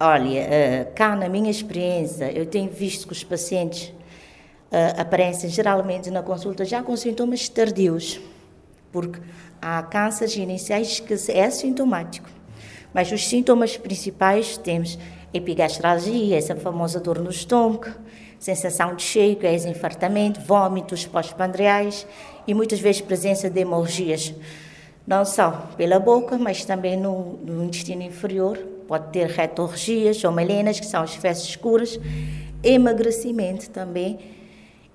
Olha, 0.00 0.38
eh, 0.38 0.84
cá 0.94 1.14
na 1.14 1.28
minha 1.28 1.50
experiência, 1.50 2.32
eu 2.32 2.46
tenho 2.46 2.70
visto 2.70 3.06
que 3.06 3.12
os 3.12 3.22
pacientes 3.22 3.92
eh, 4.70 4.94
aparecem 4.96 5.50
geralmente 5.50 6.10
na 6.10 6.22
consulta 6.22 6.64
já 6.64 6.82
com 6.82 6.96
sintomas 6.96 7.48
tardios, 7.48 8.20
porque 8.90 9.20
há 9.60 9.82
cânceres 9.82 10.36
iniciais 10.36 11.00
que 11.00 11.14
é 11.32 11.50
sintomático, 11.50 12.30
mas 12.94 13.12
os 13.12 13.26
sintomas 13.28 13.76
principais 13.76 14.56
temos 14.56 14.98
epigastralgia, 15.34 16.38
essa 16.38 16.56
famosa 16.56 16.98
dor 16.98 17.18
no 17.18 17.30
estômago, 17.30 17.88
sensação 18.38 18.94
de 18.94 19.02
cheio, 19.02 19.36
que 19.36 19.46
é 19.46 19.54
infartamento, 19.54 20.40
vômitos 20.40 21.04
pós-pandreais 21.06 22.06
e 22.48 22.54
muitas 22.54 22.80
vezes 22.80 23.02
presença 23.02 23.50
de 23.50 23.60
hemorragias, 23.60 24.34
não 25.06 25.22
só 25.22 25.50
pela 25.76 26.00
boca, 26.00 26.38
mas 26.38 26.64
também 26.64 26.96
no, 26.96 27.34
no 27.44 27.62
intestino 27.62 28.02
inferior, 28.02 28.56
pode 28.88 29.12
ter 29.12 29.28
retorgias 29.28 30.24
ou 30.24 30.32
melenas, 30.32 30.80
que 30.80 30.86
são 30.86 31.02
as 31.02 31.14
fezes 31.14 31.44
escuras, 31.44 32.00
emagrecimento 32.64 33.68
também 33.68 34.18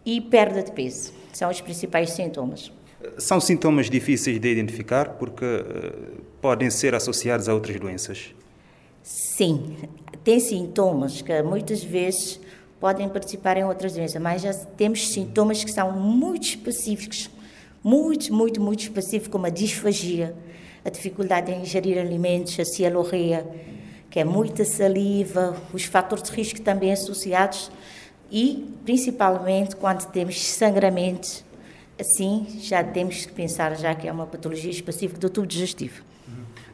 e 0.03 0.19
perda 0.19 0.63
de 0.63 0.71
peso. 0.71 1.13
São 1.31 1.49
os 1.49 1.61
principais 1.61 2.09
sintomas. 2.09 2.71
São 3.19 3.39
sintomas 3.39 3.87
difíceis 3.87 4.39
de 4.39 4.51
identificar 4.51 5.09
porque 5.11 5.45
uh, 5.45 6.21
podem 6.41 6.71
ser 6.71 6.95
associados 6.95 7.47
a 7.47 7.53
outras 7.53 7.79
doenças? 7.79 8.33
Sim, 9.03 9.77
tem 10.23 10.39
sintomas 10.39 11.21
que 11.21 11.41
muitas 11.43 11.83
vezes 11.83 12.39
podem 12.79 13.07
participar 13.09 13.57
em 13.57 13.63
outras 13.63 13.93
doenças, 13.93 14.21
mas 14.21 14.41
já 14.41 14.53
temos 14.53 15.07
sintomas 15.09 15.63
que 15.63 15.71
são 15.71 15.91
muito 15.91 16.43
específicos, 16.43 17.29
muito, 17.83 18.33
muito, 18.33 18.61
muito 18.61 18.81
específicos, 18.81 19.31
como 19.31 19.45
a 19.45 19.49
disfagia, 19.49 20.35
a 20.85 20.89
dificuldade 20.89 21.51
em 21.51 21.61
ingerir 21.61 21.97
alimentos, 21.97 22.59
a 22.59 22.65
cialorreia, 22.65 23.45
que 24.09 24.19
é 24.19 24.23
muita 24.23 24.63
saliva, 24.63 25.55
os 25.73 25.85
fatores 25.85 26.23
de 26.23 26.31
risco 26.31 26.61
também 26.61 26.91
associados 26.91 27.71
e, 28.31 28.65
principalmente, 28.85 29.75
quando 29.75 30.05
temos 30.11 30.41
sangramentos, 30.43 31.43
assim, 31.99 32.47
já 32.59 32.83
temos 32.83 33.25
que 33.25 33.33
pensar 33.33 33.75
já 33.75 33.93
que 33.93 34.07
é 34.07 34.11
uma 34.11 34.25
patologia 34.25 34.71
específica 34.71 35.19
do 35.19 35.29
tubo 35.29 35.47
digestivo. 35.47 36.03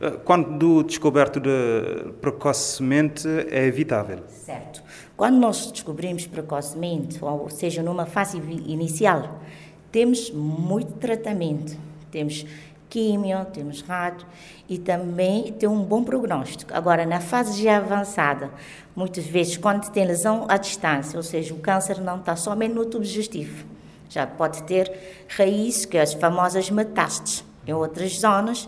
Eh, 0.01 0.11
quando 0.23 0.83
descoberto 0.83 1.39
de, 1.39 2.13
precocemente, 2.21 3.27
é 3.49 3.65
evitável? 3.65 4.19
Certo. 4.27 4.81
Quando 5.17 5.37
nós 5.37 5.71
descobrimos 5.71 6.25
precocemente, 6.25 7.23
ou 7.23 7.49
seja, 7.49 7.83
numa 7.83 8.05
fase 8.05 8.37
inicial, 8.37 9.41
temos 9.91 10.31
muito 10.31 10.93
tratamento. 10.93 11.77
Temos 12.11 12.45
químio, 12.89 13.45
temos 13.53 13.81
rádio 13.81 14.25
e 14.67 14.77
também 14.77 15.53
tem 15.53 15.69
um 15.69 15.83
bom 15.83 16.03
prognóstico. 16.03 16.73
Agora, 16.73 17.05
na 17.05 17.19
fase 17.19 17.61
já 17.63 17.77
avançada, 17.77 18.49
muitas 18.95 19.25
vezes, 19.25 19.57
quando 19.57 19.89
tem 19.91 20.05
lesão 20.05 20.45
à 20.49 20.57
distância, 20.57 21.15
ou 21.15 21.23
seja, 21.23 21.53
o 21.53 21.59
câncer 21.59 22.01
não 22.01 22.17
está 22.17 22.35
somente 22.35 22.73
no 22.73 22.85
tubo 22.85 23.03
digestivo, 23.03 23.65
já 24.09 24.25
pode 24.25 24.63
ter 24.63 24.91
raízes, 25.29 25.85
que 25.85 25.97
é 25.97 26.01
as 26.01 26.13
famosas 26.13 26.69
metástases, 26.71 27.43
em 27.67 27.73
outras 27.73 28.19
zonas, 28.19 28.67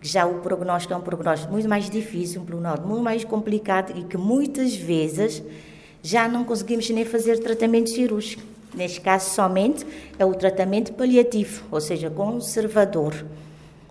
que 0.00 0.06
já 0.06 0.24
o 0.24 0.40
prognóstico 0.40 0.94
é 0.94 0.96
um 0.96 1.00
prognóstico 1.00 1.52
muito 1.52 1.68
mais 1.68 1.90
difícil, 1.90 2.42
um 2.42 2.44
prognóstico 2.44 2.86
muito 2.86 3.02
mais 3.02 3.24
complicado 3.24 3.98
e 3.98 4.04
que 4.04 4.16
muitas 4.16 4.76
vezes 4.76 5.42
já 6.02 6.28
não 6.28 6.44
conseguimos 6.44 6.88
nem 6.90 7.04
fazer 7.04 7.38
tratamento 7.38 7.90
cirúrgico. 7.90 8.42
Neste 8.74 9.00
caso, 9.00 9.30
somente 9.30 9.86
é 10.18 10.24
o 10.24 10.34
tratamento 10.34 10.92
paliativo, 10.92 11.64
ou 11.70 11.80
seja, 11.80 12.10
conservador 12.10 13.24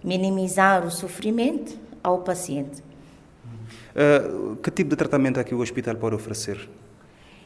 minimizar 0.04 0.86
o 0.86 0.92
sofrimento 0.92 1.78
ao 2.04 2.20
paciente. 2.20 2.84
Uh, 3.96 4.56
que 4.58 4.70
tipo 4.70 4.92
de 4.92 4.96
tratamento 4.96 5.40
é 5.40 5.44
que 5.44 5.56
o 5.56 5.60
hospital 5.60 5.96
pode 5.96 6.16
oferecer? 6.16 6.70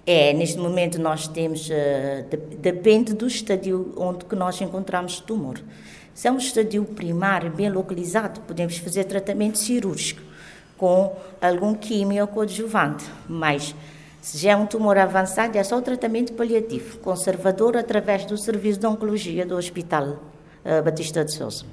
É, 0.05 0.33
neste 0.33 0.57
momento 0.57 0.99
nós 0.99 1.27
temos, 1.27 1.69
uh, 1.69 2.27
de, 2.29 2.37
depende 2.57 3.13
do 3.13 3.27
estadio 3.27 3.93
onde 3.95 4.25
que 4.25 4.35
nós 4.35 4.59
encontramos 4.59 5.19
o 5.19 5.23
tumor. 5.23 5.61
Se 6.13 6.27
é 6.27 6.31
um 6.31 6.37
estadio 6.37 6.83
primário, 6.83 7.51
bem 7.51 7.69
localizado, 7.69 8.41
podemos 8.41 8.77
fazer 8.77 9.05
tratamento 9.05 9.57
cirúrgico 9.57 10.21
com 10.77 11.15
algum 11.41 11.73
químio 11.73 12.25
coadjuvante, 12.27 13.05
mas 13.27 13.75
se 14.21 14.37
já 14.37 14.51
é 14.51 14.55
um 14.55 14.65
tumor 14.65 14.97
avançado, 14.97 15.57
é 15.57 15.63
só 15.63 15.77
o 15.77 15.81
tratamento 15.81 16.33
paliativo, 16.33 16.97
conservador, 16.99 17.77
através 17.77 18.25
do 18.25 18.37
serviço 18.37 18.79
de 18.79 18.85
oncologia 18.85 19.45
do 19.45 19.55
Hospital 19.55 20.19
uh, 20.65 20.83
Batista 20.83 21.23
de 21.23 21.31
Souza. 21.31 21.65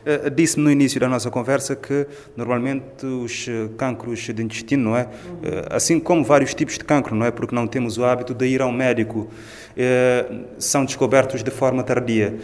Uh, 0.00 0.30
Disse-me 0.30 0.64
no 0.64 0.70
início 0.70 0.98
da 0.98 1.08
nossa 1.08 1.30
conversa 1.30 1.76
que 1.76 2.06
normalmente 2.34 3.04
os 3.04 3.46
eh, 3.46 3.68
cancros 3.76 4.20
de 4.20 4.42
intestino, 4.42 4.90
não 4.90 4.96
é? 4.96 5.02
Uh, 5.02 5.08
assim 5.68 6.00
como 6.00 6.24
vários 6.24 6.54
tipos 6.54 6.78
de 6.78 6.84
cancro, 6.84 7.14
não 7.14 7.26
é? 7.26 7.30
Porque 7.30 7.54
não 7.54 7.66
temos 7.66 7.98
o 7.98 8.04
hábito 8.04 8.32
de 8.32 8.46
ir 8.46 8.62
ao 8.62 8.72
médico, 8.72 9.28
uh, 9.28 10.44
são 10.58 10.86
descobertos 10.86 11.42
de 11.42 11.50
forma 11.50 11.82
tardia. 11.82 12.34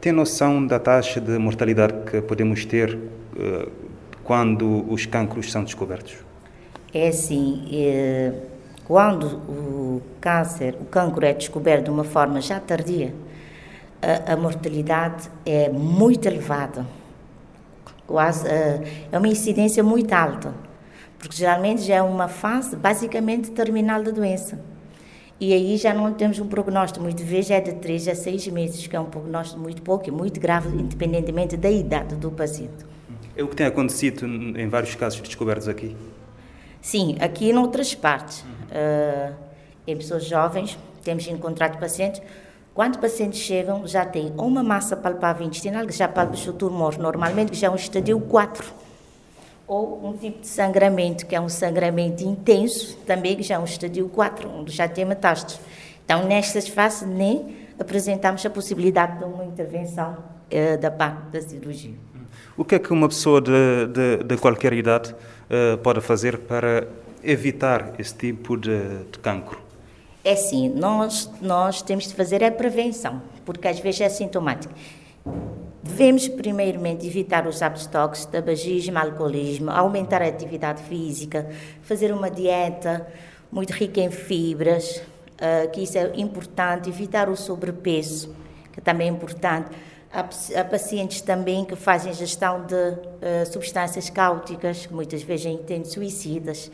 Tem 0.00 0.12
noção 0.12 0.66
da 0.66 0.78
taxa 0.78 1.20
de 1.20 1.38
mortalidade 1.38 1.94
que 2.10 2.20
podemos 2.20 2.64
ter 2.64 2.98
quando 4.24 4.84
os 4.90 5.06
cancros 5.06 5.52
são 5.52 5.62
descobertos? 5.62 6.16
É 6.92 7.08
assim, 7.08 7.68
é, 7.72 8.32
quando 8.84 9.26
o 9.48 10.02
câncer, 10.20 10.76
o 10.80 10.84
cancro 10.84 11.24
é 11.24 11.32
descoberto 11.32 11.84
de 11.84 11.90
uma 11.90 12.04
forma 12.04 12.40
já 12.40 12.60
tardia, 12.60 13.14
a, 14.00 14.34
a 14.34 14.36
mortalidade 14.36 15.30
é 15.44 15.70
muito 15.70 16.26
elevada, 16.26 16.86
quase 18.06 18.46
é 18.46 19.18
uma 19.18 19.28
incidência 19.28 19.82
muito 19.82 20.12
alta, 20.12 20.54
porque 21.18 21.36
geralmente 21.36 21.82
já 21.82 21.96
é 21.96 22.02
uma 22.02 22.28
fase 22.28 22.76
basicamente 22.76 23.50
terminal 23.50 24.02
da 24.02 24.10
doença. 24.10 24.60
E 25.40 25.52
aí 25.52 25.76
já 25.76 25.92
não 25.92 26.12
temos 26.12 26.38
um 26.38 26.46
prognóstico, 26.46 27.02
muitas 27.02 27.26
vezes 27.26 27.50
é 27.50 27.60
de 27.60 27.72
3 27.72 28.08
a 28.08 28.14
6 28.14 28.48
meses, 28.48 28.86
que 28.86 28.94
é 28.94 29.00
um 29.00 29.06
prognóstico 29.06 29.60
muito 29.60 29.82
pouco 29.82 30.08
e 30.08 30.10
muito 30.10 30.38
grave, 30.38 30.68
independentemente 30.68 31.56
da 31.56 31.70
idade 31.70 32.14
do 32.14 32.30
paciente. 32.30 32.84
É 33.36 33.42
o 33.42 33.48
que 33.48 33.56
tem 33.56 33.66
acontecido 33.66 34.26
em 34.26 34.68
vários 34.68 34.94
casos 34.94 35.20
descobertos 35.20 35.66
aqui? 35.66 35.96
Sim, 36.80 37.16
aqui 37.18 37.50
em 37.50 37.56
outras 37.56 37.94
partes. 37.94 38.44
Uh, 38.74 39.32
em 39.86 39.96
pessoas 39.96 40.24
jovens, 40.24 40.78
temos 41.02 41.26
encontrado 41.28 41.78
pacientes. 41.78 42.20
Quando 42.74 42.98
pacientes 42.98 43.38
chegam, 43.38 43.86
já 43.86 44.04
têm 44.04 44.32
uma 44.36 44.62
massa 44.62 44.96
palpável 44.96 45.46
intestinal, 45.46 45.86
que 45.86 45.92
já 45.92 46.08
palpa 46.08 46.34
o 46.34 46.52
tumor, 46.52 46.98
normalmente, 46.98 47.52
que 47.52 47.56
já 47.56 47.68
é 47.68 47.70
um 47.70 47.76
estadio 47.76 48.18
4. 48.18 48.66
Ou 49.66 50.08
um 50.08 50.16
tipo 50.16 50.40
de 50.40 50.48
sangramento, 50.48 51.24
que 51.24 51.36
é 51.36 51.40
um 51.40 51.48
sangramento 51.48 52.24
intenso, 52.24 52.96
também 53.06 53.36
que 53.36 53.42
já 53.42 53.54
é 53.54 53.58
um 53.58 53.64
estadio 53.64 54.08
4, 54.08 54.50
onde 54.50 54.72
já 54.72 54.88
tem 54.88 55.04
metástases. 55.04 55.60
Então, 56.04 56.26
nestas 56.26 56.66
fases, 56.66 57.06
nem 57.06 57.56
apresentamos 57.78 58.44
a 58.44 58.50
possibilidade 58.50 59.18
de 59.18 59.24
uma 59.24 59.44
intervenção 59.44 60.16
uh, 60.50 60.78
da 60.78 60.90
parte 60.90 61.22
da 61.30 61.40
cirurgia. 61.40 61.94
O 62.56 62.64
que 62.64 62.74
é 62.74 62.78
que 62.78 62.92
uma 62.92 63.08
pessoa 63.08 63.40
de, 63.40 63.86
de, 63.92 64.24
de 64.24 64.36
qualquer 64.36 64.72
idade 64.72 65.12
uh, 65.14 65.78
pode 65.78 66.00
fazer 66.00 66.38
para 66.38 66.86
evitar 67.24 67.94
esse 67.98 68.14
tipo 68.14 68.56
de, 68.56 69.04
de 69.10 69.18
cancro? 69.18 69.60
É 70.24 70.32
assim, 70.32 70.68
nós, 70.68 71.30
nós 71.40 71.82
temos 71.82 72.08
de 72.08 72.14
fazer 72.14 72.42
a 72.42 72.50
prevenção, 72.50 73.20
porque 73.44 73.68
às 73.68 73.78
vezes 73.78 74.00
é 74.00 74.08
sintomático. 74.08 74.72
Devemos, 75.82 76.28
primeiramente, 76.28 77.06
evitar 77.06 77.46
os 77.46 77.60
hábitos 77.60 77.86
tóxicos, 77.86 78.32
tabagismo, 78.32 78.98
alcoolismo, 78.98 79.70
aumentar 79.70 80.22
a 80.22 80.26
atividade 80.26 80.82
física, 80.84 81.50
fazer 81.82 82.12
uma 82.12 82.30
dieta 82.30 83.06
muito 83.52 83.72
rica 83.72 84.00
em 84.00 84.10
fibras, 84.10 84.96
uh, 84.96 85.70
que 85.70 85.82
isso 85.82 85.98
é 85.98 86.12
importante, 86.16 86.88
evitar 86.88 87.28
o 87.28 87.36
sobrepeso, 87.36 88.34
que 88.72 88.80
também 88.80 89.08
é 89.08 89.10
importante 89.10 89.70
Há, 90.14 90.20
há, 90.60 90.64
pacientes 90.64 91.20
também 91.20 91.64
que 91.64 91.74
fazem 91.74 92.14
gestão 92.14 92.64
de 92.64 92.72
uh, 92.72 93.52
substâncias 93.52 94.08
cáuticas, 94.08 94.86
muitas 94.86 95.24
vezes 95.24 95.58
têm 95.66 95.84
suicidas. 95.84 96.70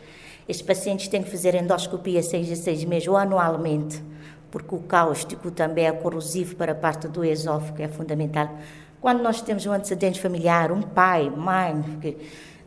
Estes 0.51 0.67
pacientes 0.67 1.07
têm 1.07 1.23
que 1.23 1.31
fazer 1.31 1.55
endoscopia 1.55 2.21
seis 2.25 2.51
a 2.51 2.57
seis 2.57 2.83
meses 2.83 3.07
ou 3.07 3.17
anualmente, 3.17 4.03
porque 4.51 4.75
o 4.75 4.81
cáustico 4.81 5.49
também 5.49 5.87
é 5.87 5.93
corrosivo 5.93 6.57
para 6.57 6.73
a 6.73 6.75
parte 6.75 7.07
do 7.07 7.25
esófago, 7.25 7.81
é 7.81 7.87
fundamental. 7.87 8.59
Quando 9.01 9.23
nós 9.23 9.41
temos 9.41 9.65
um 9.65 9.71
antecedente 9.71 10.21
familiar, 10.21 10.73
um 10.73 10.83
pai, 10.83 11.31
mãe, 11.31 11.85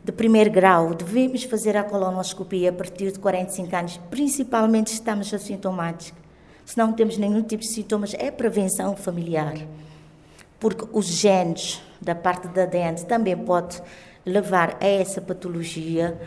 de 0.02 0.12
primeiro 0.12 0.50
grau, 0.50 0.94
devemos 0.94 1.44
fazer 1.44 1.76
a 1.76 1.84
colonoscopia 1.84 2.70
a 2.70 2.72
partir 2.72 3.12
de 3.12 3.18
45 3.18 3.76
anos, 3.76 4.00
principalmente 4.08 4.88
se 4.88 4.96
estamos 4.96 5.34
assintomáticos. 5.34 6.18
Se 6.64 6.78
não 6.78 6.90
temos 6.90 7.18
nenhum 7.18 7.42
tipo 7.42 7.60
de 7.60 7.68
sintomas, 7.68 8.14
é 8.14 8.30
prevenção 8.30 8.96
familiar 8.96 9.56
porque 10.64 10.86
os 10.92 11.04
genes 11.04 11.82
da 12.00 12.14
parte 12.14 12.48
da 12.48 12.64
dente 12.64 13.04
também 13.04 13.36
pode 13.36 13.82
levar 14.24 14.78
a 14.80 14.86
essa 14.86 15.20
patologia 15.20 16.18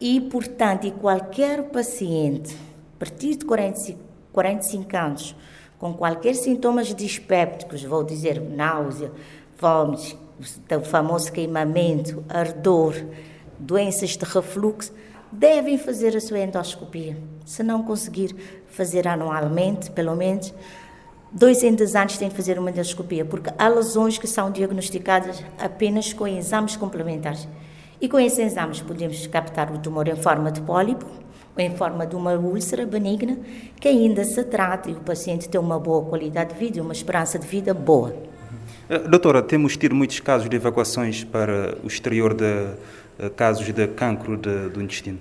e, 0.00 0.20
portanto, 0.20 0.86
e 0.86 0.90
qualquer 0.90 1.64
paciente, 1.64 2.54
a 2.96 2.98
partir 2.98 3.36
de 3.36 3.44
45, 3.44 3.98
45 4.32 4.96
anos, 4.96 5.36
com 5.78 5.94
qualquer 5.94 6.34
sintomas 6.34 6.94
dispépticos, 6.94 7.82
vou 7.84 8.04
dizer 8.04 8.40
náusea, 8.40 9.12
vômitos, 9.58 10.16
o 10.76 10.84
famoso 10.84 11.32
queimamento, 11.32 12.24
ardor, 12.28 12.94
doenças 13.58 14.10
de 14.10 14.24
refluxo, 14.24 14.92
devem 15.30 15.76
fazer 15.76 16.16
a 16.16 16.20
sua 16.20 16.38
endoscopia. 16.38 17.16
Se 17.44 17.62
não 17.62 17.82
conseguir 17.82 18.34
fazer 18.66 19.06
anualmente, 19.06 19.90
pelo 19.90 20.14
menos, 20.14 20.54
dois 21.32 21.62
em 21.62 21.74
dois 21.74 21.94
anos 21.94 22.16
tem 22.16 22.28
de 22.28 22.34
fazer 22.34 22.58
uma 22.58 22.70
endoscopia, 22.70 23.24
porque 23.24 23.50
há 23.58 23.68
lesões 23.68 24.18
que 24.18 24.26
são 24.26 24.50
diagnosticadas 24.50 25.42
apenas 25.58 26.12
com 26.12 26.26
exames 26.26 26.76
complementares. 26.76 27.48
E 28.00 28.08
com 28.08 28.18
esses 28.18 28.38
exames 28.38 28.80
podemos 28.80 29.26
captar 29.26 29.72
o 29.72 29.78
tumor 29.78 30.06
em 30.06 30.14
forma 30.14 30.52
de 30.52 30.60
pólipo 30.60 31.04
ou 31.56 31.62
em 31.62 31.74
forma 31.74 32.06
de 32.06 32.14
uma 32.14 32.34
úlcera 32.34 32.86
benigna, 32.86 33.36
que 33.80 33.88
ainda 33.88 34.22
se 34.24 34.44
trata 34.44 34.88
e 34.88 34.92
o 34.92 35.00
paciente 35.00 35.48
tem 35.48 35.60
uma 35.60 35.80
boa 35.80 36.04
qualidade 36.04 36.54
de 36.54 36.60
vida 36.60 36.78
e 36.78 36.80
uma 36.80 36.92
esperança 36.92 37.38
de 37.38 37.46
vida 37.46 37.74
boa. 37.74 38.14
Eh, 38.88 38.98
doutora, 39.00 39.42
temos 39.42 39.76
tido 39.76 39.94
muitos 39.94 40.20
casos 40.20 40.48
de 40.48 40.54
evacuações 40.54 41.24
para 41.24 41.76
o 41.82 41.88
exterior 41.88 42.34
de 42.34 42.44
eh, 43.18 43.28
casos 43.34 43.66
de 43.66 43.88
cancro 43.88 44.36
de, 44.36 44.68
do 44.68 44.80
intestino? 44.80 45.18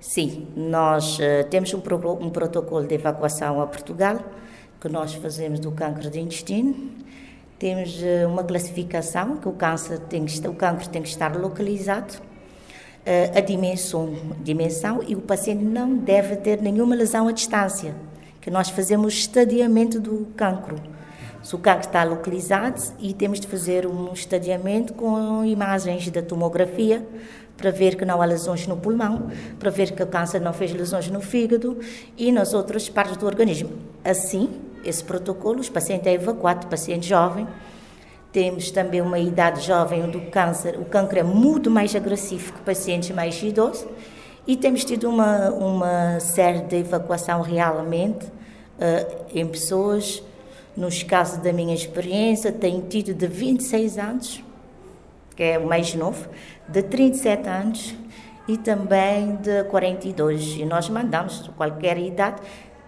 Sim, 0.00 0.46
nós 0.56 1.18
uh, 1.18 1.48
temos 1.50 1.72
um, 1.74 1.80
pro, 1.80 1.96
um 2.12 2.30
protocolo 2.30 2.86
de 2.86 2.94
evacuação 2.94 3.60
a 3.60 3.66
Portugal, 3.66 4.18
que 4.80 4.88
nós 4.88 5.14
fazemos 5.14 5.58
do 5.58 5.72
câncer 5.72 6.10
de 6.10 6.20
intestino. 6.20 6.74
Temos 7.58 8.02
uh, 8.02 8.28
uma 8.28 8.44
classificação 8.44 9.38
que 9.38 9.48
o 9.48 9.52
câncer 9.52 9.98
tem 9.98 10.26
que 10.26 10.46
o 10.46 10.52
câncer 10.52 10.88
tem 10.88 11.00
que 11.00 11.08
estar 11.08 11.34
localizado, 11.34 12.14
uh, 12.14 13.38
a 13.38 13.40
dimensão, 13.40 14.14
dimensão 14.42 15.02
e 15.06 15.14
o 15.14 15.20
paciente 15.22 15.64
não 15.64 15.96
deve 15.96 16.36
ter 16.36 16.60
nenhuma 16.60 16.94
lesão 16.94 17.28
à 17.28 17.32
distância, 17.32 17.94
que 18.42 18.50
nós 18.50 18.68
fazemos 18.68 19.14
estadiamento 19.14 19.98
do 19.98 20.26
cancro. 20.36 20.76
Se 21.42 21.54
o 21.54 21.58
cancro 21.58 21.86
está 21.86 22.04
localizado 22.04 22.82
e 22.98 23.14
temos 23.14 23.40
de 23.40 23.46
fazer 23.46 23.86
um 23.86 24.12
estadiamento 24.12 24.92
com 24.92 25.44
imagens 25.44 26.10
da 26.10 26.20
tomografia 26.20 27.06
para 27.56 27.70
ver 27.70 27.96
que 27.96 28.04
não 28.04 28.20
há 28.20 28.24
lesões 28.26 28.66
no 28.66 28.76
pulmão, 28.76 29.30
para 29.58 29.70
ver 29.70 29.92
que 29.92 30.02
o 30.02 30.06
câncer 30.06 30.40
não 30.40 30.52
fez 30.52 30.72
lesões 30.72 31.08
no 31.08 31.20
fígado 31.20 31.78
e 32.18 32.30
nas 32.30 32.52
outras 32.52 32.88
partes 32.88 33.16
do 33.16 33.24
organismo. 33.24 33.70
Assim, 34.04 34.50
esse 34.84 35.02
protocolo, 35.02 35.60
os 35.60 35.68
pacientes 35.68 36.06
é 36.06 36.12
evacuado, 36.14 36.66
paciente 36.66 37.08
jovem. 37.08 37.46
Temos 38.32 38.70
também 38.70 39.00
uma 39.00 39.18
idade 39.18 39.60
jovem 39.66 40.02
onde 40.02 40.16
o 40.16 40.30
câncer, 40.30 40.78
o 40.78 40.84
câncer 40.84 41.18
é 41.18 41.22
muito 41.22 41.70
mais 41.70 41.94
agressivo 41.94 42.52
que 42.52 42.60
pacientes 42.60 43.10
mais 43.10 43.42
idosos. 43.42 43.86
E 44.46 44.56
temos 44.56 44.84
tido 44.84 45.08
uma, 45.08 45.50
uma 45.50 46.20
série 46.20 46.60
de 46.60 46.76
evacuação 46.76 47.40
realmente 47.40 48.26
uh, 48.26 49.24
em 49.34 49.46
pessoas, 49.46 50.22
nos 50.76 51.02
casos 51.02 51.38
da 51.38 51.52
minha 51.52 51.74
experiência, 51.74 52.52
tenho 52.52 52.82
tido 52.82 53.14
de 53.14 53.26
26 53.26 53.98
anos, 53.98 54.44
que 55.34 55.42
é 55.42 55.58
o 55.58 55.66
mais 55.66 55.94
novo, 55.94 56.28
de 56.68 56.82
37 56.82 57.48
anos 57.48 57.94
e 58.46 58.56
também 58.56 59.36
de 59.36 59.64
42. 59.64 60.56
E 60.58 60.64
nós 60.64 60.88
mandamos 60.88 61.48
qualquer 61.56 61.98
idade 61.98 62.40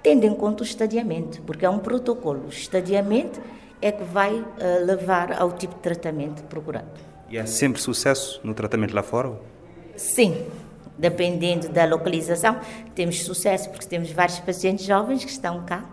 tendo 0.03 0.25
em 0.25 0.35
conta 0.35 0.63
o 0.63 0.67
estadiamento, 0.67 1.41
porque 1.43 1.65
é 1.65 1.71
um 1.71 1.79
protocolo. 1.79 2.47
O 2.47 2.49
estadiamento 2.49 3.41
é 3.81 3.93
que 3.93 4.05
vai 4.05 4.35
uh, 4.35 4.47
levar 4.85 5.33
ao 5.33 5.53
tipo 5.53 5.75
de 5.75 5.81
tratamento 5.81 6.43
procurado. 6.45 6.89
E 7.29 7.39
há 7.39 7.47
sempre 7.47 7.81
sucesso 7.81 8.41
no 8.43 8.55
tratamento 8.55 8.95
lá 8.95 9.03
fora? 9.03 9.33
Sim, 9.97 10.47
dependendo 10.97 11.69
da 11.69 11.85
localização, 11.85 12.59
temos 12.95 13.23
sucesso, 13.23 13.69
porque 13.71 13.87
temos 13.87 14.11
vários 14.11 14.39
pacientes 14.41 14.85
jovens 14.87 15.25
que 15.25 15.31
estão 15.31 15.63
cá, 15.65 15.85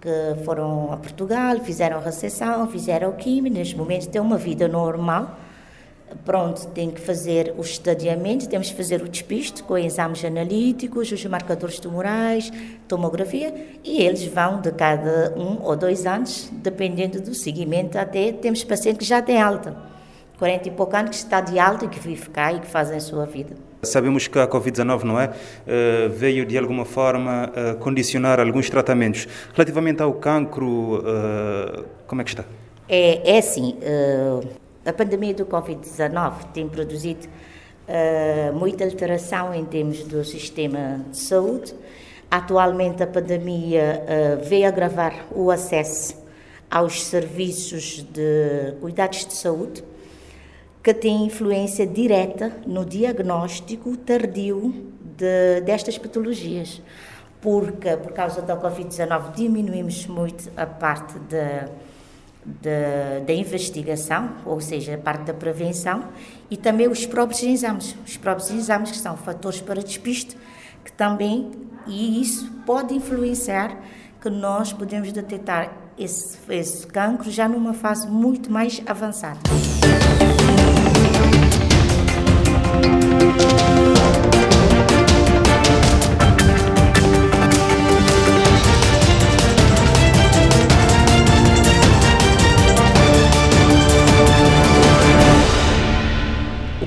que 0.00 0.44
foram 0.44 0.92
a 0.92 0.96
Portugal, 0.96 1.58
fizeram 1.60 1.98
a 1.98 2.00
recessão, 2.00 2.68
fizeram 2.68 3.10
o 3.10 3.12
químico, 3.14 3.56
neste 3.56 3.76
momento 3.76 4.08
têm 4.08 4.20
uma 4.20 4.38
vida 4.38 4.66
normal 4.68 5.36
Pronto, 6.24 6.66
tem 6.68 6.90
que 6.90 7.00
fazer 7.00 7.54
o 7.56 7.62
estadiamento, 7.62 8.48
temos 8.48 8.70
que 8.70 8.76
fazer 8.76 9.02
o 9.02 9.08
despiste 9.08 9.62
com 9.62 9.78
exames 9.78 10.24
analíticos, 10.24 11.10
os 11.10 11.24
marcadores 11.24 11.78
tumorais, 11.78 12.50
tomografia, 12.86 13.54
e 13.84 14.02
eles 14.02 14.24
vão 14.24 14.60
de 14.60 14.70
cada 14.72 15.34
um 15.36 15.62
ou 15.62 15.76
dois 15.76 16.06
anos, 16.06 16.50
dependendo 16.52 17.20
do 17.20 17.34
seguimento, 17.34 17.98
até 17.98 18.32
temos 18.32 18.62
pacientes 18.64 18.98
que 18.98 19.04
já 19.04 19.22
têm 19.22 19.40
alta, 19.40 19.76
40 20.38 20.68
e 20.68 20.70
poucos 20.70 20.94
anos 20.94 21.10
que 21.10 21.16
está 21.16 21.40
de 21.40 21.58
alta 21.58 21.84
e 21.84 21.88
que 21.88 21.98
vive 21.98 22.28
cá 22.30 22.52
e 22.52 22.60
que 22.60 22.66
fazem 22.66 22.96
a 22.96 23.00
sua 23.00 23.26
vida. 23.26 23.56
Sabemos 23.82 24.26
que 24.26 24.38
a 24.38 24.46
Covid-19, 24.46 25.04
não 25.04 25.20
é? 25.20 25.28
Uh, 25.28 26.10
veio 26.10 26.44
de 26.44 26.58
alguma 26.58 26.84
forma 26.84 27.50
uh, 27.50 27.76
condicionar 27.78 28.40
alguns 28.40 28.68
tratamentos. 28.68 29.28
Relativamente 29.54 30.02
ao 30.02 30.12
cancro, 30.14 30.98
uh, 30.98 31.84
como 32.06 32.20
é 32.20 32.24
que 32.24 32.30
está? 32.30 32.44
É, 32.88 33.36
é 33.36 33.38
assim 33.38 33.76
a 34.88 34.92
pandemia 34.92 35.34
do 35.34 35.44
Covid-19 35.44 36.52
tem 36.54 36.66
produzido 36.66 37.26
uh, 37.26 38.52
muita 38.54 38.84
alteração 38.84 39.54
em 39.54 39.62
termos 39.62 40.02
do 40.04 40.24
sistema 40.24 41.04
de 41.10 41.18
saúde. 41.18 41.74
Atualmente, 42.30 43.02
a 43.02 43.06
pandemia 43.06 44.02
uh, 44.02 44.44
veio 44.48 44.66
agravar 44.66 45.26
o 45.30 45.50
acesso 45.50 46.16
aos 46.70 47.02
serviços 47.02 48.02
de 48.02 48.76
cuidados 48.80 49.26
de 49.26 49.34
saúde, 49.34 49.84
que 50.82 50.94
tem 50.94 51.26
influência 51.26 51.86
direta 51.86 52.50
no 52.66 52.82
diagnóstico 52.82 53.94
tardio 53.94 54.90
de, 55.18 55.60
destas 55.66 55.98
patologias. 55.98 56.80
Porque, 57.42 57.94
por 57.98 58.12
causa 58.12 58.40
da 58.40 58.56
Covid-19, 58.56 59.34
diminuímos 59.34 60.06
muito 60.06 60.50
a 60.56 60.64
parte 60.64 61.18
da 61.18 61.68
da, 62.44 63.32
investigação, 63.32 64.30
ou 64.44 64.60
seja, 64.60 64.94
a 64.94 64.98
parte 64.98 65.24
da 65.24 65.34
prevenção, 65.34 66.04
e 66.50 66.56
também 66.56 66.88
os 66.88 67.04
próprios 67.04 67.42
exames. 67.42 67.94
Os 68.06 68.16
próprios 68.16 68.50
exames, 68.50 68.90
que 68.90 68.96
são 68.96 69.16
fatores 69.16 69.60
para 69.60 69.82
despiste, 69.82 70.36
que 70.84 70.92
também 70.92 71.50
e 71.86 72.20
isso 72.20 72.50
pode 72.66 72.94
influenciar 72.94 73.76
que 74.20 74.28
nós 74.28 74.72
podemos 74.72 75.10
detectar 75.12 75.72
esse, 75.98 76.38
esse 76.50 76.86
cancro 76.86 77.30
já 77.30 77.48
numa 77.48 77.72
fase 77.72 78.06
muito 78.08 78.50
mais 78.50 78.82
avançada. 78.86 79.40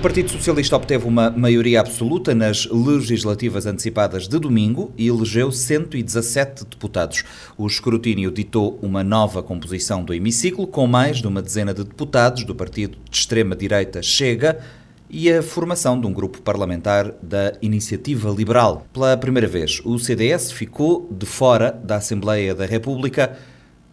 O 0.02 0.10
Partido 0.12 0.32
Socialista 0.32 0.76
obteve 0.76 1.08
uma 1.08 1.30
maioria 1.30 1.80
absoluta 1.80 2.34
nas 2.34 2.66
legislativas 2.66 3.68
antecipadas 3.68 4.28
de 4.28 4.40
domingo 4.40 4.92
e 4.98 5.08
elegeu 5.08 5.52
117 5.52 6.66
deputados. 6.66 7.24
O 7.56 7.68
escrutínio 7.68 8.32
ditou 8.32 8.80
uma 8.82 9.04
nova 9.04 9.44
composição 9.44 10.04
do 10.04 10.12
hemiciclo, 10.12 10.66
com 10.66 10.88
mais 10.88 11.18
de 11.18 11.28
uma 11.28 11.40
dezena 11.40 11.72
de 11.72 11.84
deputados 11.84 12.44
do 12.44 12.56
partido 12.56 12.98
de 13.12 13.16
extrema-direita 13.16 14.02
Chega 14.02 14.60
e 15.08 15.32
a 15.32 15.44
formação 15.44 16.02
de 16.02 16.08
um 16.08 16.14
grupo 16.14 16.42
parlamentar 16.42 17.14
da 17.22 17.54
Iniciativa 17.62 18.32
Liberal. 18.32 18.88
Pela 18.92 19.16
primeira 19.16 19.48
vez, 19.48 19.84
o 19.86 20.00
CDS 20.00 20.52
ficou 20.52 21.08
de 21.12 21.28
fora 21.28 21.72
da 21.72 21.98
Assembleia 21.98 22.56
da 22.56 22.66
República 22.66 23.38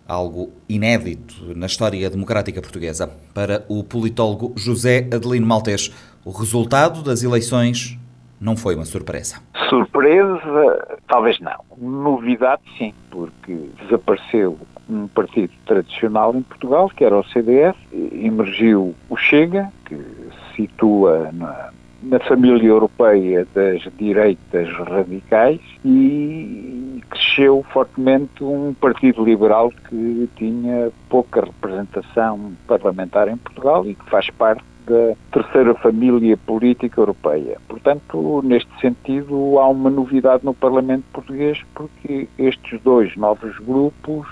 algo 0.09 0.51
inédito 0.67 1.55
na 1.55 1.67
história 1.67 2.09
democrática 2.09 2.63
portuguesa. 2.63 3.11
Para 3.35 3.65
o 3.69 3.85
politólogo 3.85 4.55
José 4.57 5.07
Adelino 5.13 5.47
Maltês, 5.47 5.95
o 6.25 6.31
resultado 6.31 7.03
das 7.03 7.23
eleições 7.23 7.99
não 8.41 8.57
foi 8.57 8.75
uma 8.75 8.85
surpresa. 8.85 9.37
Surpresa, 9.69 10.99
talvez 11.07 11.39
não. 11.41 11.59
Novidade, 11.77 12.63
sim, 12.79 12.95
porque 13.11 13.69
desapareceu 13.83 14.59
um 14.89 15.07
partido 15.09 15.53
tradicional 15.67 16.35
em 16.35 16.43
Portugal, 16.43 16.89
que 16.89 17.05
era 17.05 17.19
o 17.19 17.25
CDS, 17.25 17.77
emergiu 17.93 18.95
o 19.11 19.17
Chega, 19.17 19.71
que 19.85 19.97
se 19.97 20.57
situa 20.57 21.31
na, 21.33 21.71
na 22.03 22.19
família 22.21 22.69
europeia 22.69 23.47
das 23.55 23.83
direitas 23.97 24.69
radicais 24.89 25.61
e 25.85 27.03
cresceu 27.11 27.65
fortemente 27.73 28.43
um 28.43 28.75
partido 28.75 29.25
liberal 29.25 29.73
que 29.89 30.29
tinha 30.37 30.91
pouca 31.09 31.45
representação 31.45 32.53
parlamentar 32.67 33.29
em 33.29 33.37
Portugal 33.37 33.85
e 33.87 33.95
que 33.95 34.11
faz 34.11 34.31
parte 34.31 34.63
da 34.87 35.15
terceira 35.31 35.75
família 35.75 36.37
política 36.37 37.01
europeia. 37.01 37.59
Portanto, 37.69 38.41
neste 38.43 38.71
sentido, 38.81 39.59
há 39.59 39.69
uma 39.69 39.91
novidade 39.91 40.45
no 40.45 40.55
Parlamento 40.55 41.05
português 41.13 41.63
porque 41.75 42.27
estes 42.39 42.81
dois 42.83 43.15
novos 43.17 43.59
grupos 43.59 44.27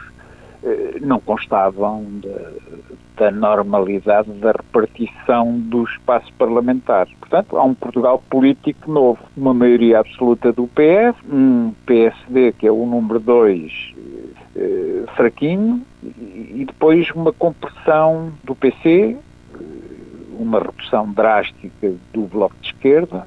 não 1.01 1.21
constavam 1.21 2.05
da, 3.17 3.31
normalidade 3.31 4.31
da 4.33 4.53
repartição 4.53 5.59
do 5.59 5.85
espaço 5.85 6.33
parlamentar. 6.35 7.07
Portanto, 7.21 7.57
há 7.57 7.65
um 7.65 7.75
Portugal 7.75 8.23
político 8.31 8.91
novo, 8.91 9.21
uma 9.37 9.55
maioria 9.55 10.01
absoluta 10.01 10.53
do 10.53 10.67
PS, 10.69 11.17
um 11.31 11.73
PSD 11.87 12.53
que 12.53 12.67
é 12.67 12.73
o 12.73 12.85
número 12.85 13.21
2 13.21 13.95
eh, 14.57 15.05
fraquinho, 15.17 15.83
e 16.03 16.65
depois 16.67 17.11
uma 17.11 17.33
compressão 17.33 18.33
do 18.45 18.55
PC, 18.55 19.17
uma 20.39 20.61
redução 20.61 21.11
drástica 21.13 21.93
do 22.13 22.23
Bloco 22.23 22.55
de 22.61 22.69
Esquerda, 22.69 23.27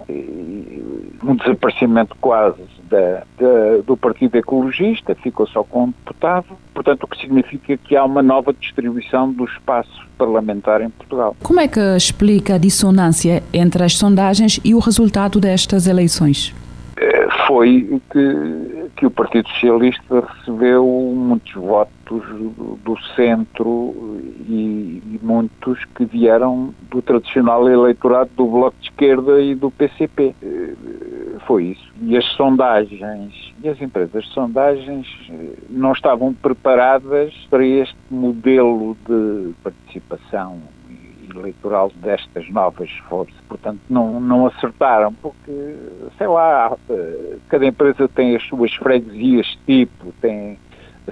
um 1.23 1.35
desaparecimento 1.35 2.15
quase 2.19 2.61
da, 2.89 3.23
da, 3.37 3.77
do 3.85 3.95
Partido 3.95 4.35
Ecologista, 4.35 5.15
ficou 5.15 5.47
só 5.47 5.63
com 5.63 5.85
um 5.85 5.87
deputado, 5.87 6.47
portanto 6.73 7.03
o 7.03 7.07
que 7.07 7.19
significa 7.19 7.77
que 7.77 7.95
há 7.95 8.03
uma 8.03 8.23
nova 8.23 8.53
distribuição 8.53 9.31
do 9.31 9.45
espaço 9.45 10.07
parlamentar 10.17 10.81
em 10.81 10.89
Portugal. 10.89 11.35
Como 11.43 11.59
é 11.59 11.67
que 11.67 11.79
explica 11.79 12.55
a 12.55 12.57
dissonância 12.57 13.43
entre 13.53 13.83
as 13.83 13.95
sondagens 13.95 14.59
e 14.63 14.73
o 14.73 14.79
resultado 14.79 15.39
destas 15.39 15.87
eleições? 15.87 16.53
Eh, 17.01 17.27
foi 17.47 18.01
que, 18.11 18.89
que 18.97 19.05
o 19.05 19.11
Partido 19.11 19.47
Socialista 19.47 20.19
recebeu 20.19 20.85
muitos 20.85 21.53
votos 21.53 22.23
do 22.83 22.99
centro 23.15 24.19
e, 24.45 25.01
e, 25.05 25.19
muitos 25.23 25.85
que 25.95 26.03
vieram 26.03 26.73
do 26.91 27.01
tradicional 27.01 27.69
eleitorado 27.69 28.31
do 28.35 28.45
Bloco 28.45 28.75
de 28.81 28.89
Esquerda 28.89 29.41
e 29.41 29.55
do 29.55 29.71
PCP. 29.71 30.35
Eh, 30.43 30.73
foi 31.47 31.67
isso. 31.67 31.89
E 32.01 32.17
as 32.17 32.25
sondagens, 32.33 33.53
e 33.63 33.69
as 33.69 33.81
empresas 33.81 34.25
de 34.25 34.33
sondagens 34.33 35.07
eh, 35.29 35.53
não 35.69 35.93
estavam 35.93 36.33
preparadas 36.33 37.33
para 37.49 37.65
este 37.65 37.95
modelo 38.11 38.97
de 39.07 39.53
participação 39.63 40.59
eleitoral 41.37 41.91
destas 41.95 42.49
novas 42.49 42.89
forças. 43.09 43.35
Portanto, 43.47 43.79
não, 43.89 44.19
não 44.19 44.47
acertaram, 44.47 45.13
porque, 45.13 45.75
sei 46.17 46.27
lá, 46.27 46.75
eh, 46.89 47.37
cada 47.47 47.65
empresa 47.65 48.07
tem 48.07 48.35
as 48.35 48.43
suas 48.43 48.73
freguesias 48.75 49.57
tipo, 49.65 50.13
tem 50.21 50.57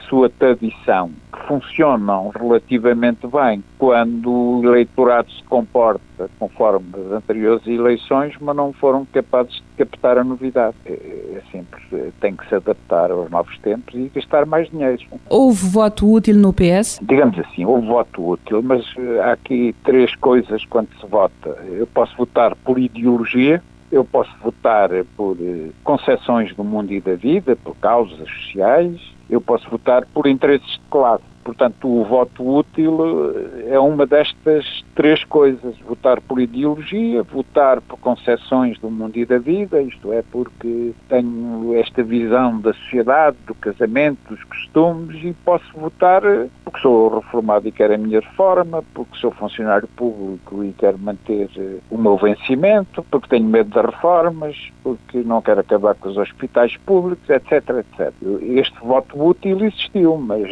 sua 0.01 0.29
tradição, 0.29 1.11
que 1.31 1.47
funcionam 1.47 2.29
relativamente 2.29 3.27
bem 3.27 3.63
quando 3.77 4.31
o 4.31 4.63
eleitorado 4.63 5.31
se 5.31 5.43
comporta 5.43 6.29
conforme 6.39 6.87
as 6.93 7.11
anteriores 7.11 7.65
eleições, 7.67 8.33
mas 8.39 8.55
não 8.55 8.73
foram 8.73 9.05
capazes 9.05 9.55
de 9.55 9.63
captar 9.85 10.17
a 10.17 10.23
novidade. 10.23 10.75
É, 10.85 10.91
é 10.91 11.41
simples, 11.51 11.83
tem 12.19 12.35
que 12.35 12.47
se 12.47 12.55
adaptar 12.55 13.11
aos 13.11 13.29
novos 13.29 13.57
tempos 13.59 13.93
e 13.93 14.11
gastar 14.13 14.45
mais 14.45 14.69
dinheiro. 14.69 14.97
Houve 15.29 15.67
voto 15.67 16.11
útil 16.11 16.35
no 16.35 16.53
PS? 16.53 16.99
Digamos 17.01 17.37
assim, 17.39 17.65
houve 17.65 17.87
voto 17.87 18.29
útil, 18.29 18.61
mas 18.61 18.83
eh, 18.97 19.19
há 19.19 19.33
aqui 19.33 19.75
três 19.83 20.15
coisas 20.15 20.65
quando 20.65 20.89
se 20.99 21.05
vota. 21.05 21.49
Eu 21.69 21.87
posso 21.87 22.15
votar 22.17 22.55
por 22.55 22.79
ideologia, 22.79 23.61
eu 23.91 24.03
posso 24.03 24.31
votar 24.41 24.89
por 25.15 25.37
eh, 25.39 25.69
concessões 25.83 26.53
do 26.55 26.63
mundo 26.63 26.91
e 26.91 26.99
da 26.99 27.15
vida, 27.15 27.55
por 27.55 27.75
causas 27.77 28.27
sociais, 28.29 28.99
eu 29.29 29.41
posso 29.41 29.69
votar 29.69 30.05
por 30.07 30.27
interesses 30.27 30.67
de 30.67 30.81
classe. 30.89 31.23
Portanto, 31.47 31.87
o 31.87 32.03
voto 32.03 32.57
útil 32.57 33.33
eh, 33.33 33.75
é 33.75 33.79
uma 33.79 34.05
destas 34.05 34.83
três 34.93 35.23
coisas: 35.23 35.77
votar 35.79 36.19
por 36.19 36.41
ideologia, 36.41 37.23
votar 37.23 37.79
por 37.79 37.97
concepções 37.99 38.77
do 38.79 38.91
mundo 38.91 39.15
e 39.15 39.25
da 39.25 39.37
vida, 39.37 39.81
isto 39.81 40.11
é, 40.11 40.21
porque 40.29 40.91
tenho 41.07 41.73
esta 41.77 42.03
visão 42.03 42.59
da 42.59 42.73
sociedade, 42.73 43.37
do 43.47 43.55
casamento, 43.55 44.17
dos 44.27 44.43
costumes, 44.43 45.23
e 45.23 45.33
posso 45.45 45.65
votar 45.73 46.21
eh, 46.25 46.49
porque 46.65 46.81
sou 46.81 47.17
reformado 47.17 47.65
e 47.65 47.71
quero 47.71 47.93
a 47.93 47.97
minha 47.97 48.19
reforma, 48.19 48.83
porque 48.93 49.17
sou 49.17 49.31
funcionário 49.31 49.87
público 49.95 50.65
e 50.65 50.73
quero 50.73 50.99
manter 50.99 51.49
eh, 51.55 51.77
o 51.89 51.97
meu 51.97 52.17
vencimento, 52.17 53.05
porque 53.09 53.29
tenho 53.29 53.45
medo 53.45 53.69
das 53.69 53.85
reformas, 53.85 54.57
porque 54.83 55.19
não 55.19 55.41
quero 55.41 55.61
acabar 55.61 55.95
com 55.95 56.09
os 56.09 56.17
hospitais 56.17 56.75
públicos, 56.75 57.29
etc, 57.29 57.69
etc. 57.69 58.13
Este 58.41 58.77
voto 58.81 59.17
útil 59.17 59.63
existiu, 59.63 60.17
mas 60.17 60.45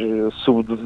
sobretudo 0.45 0.84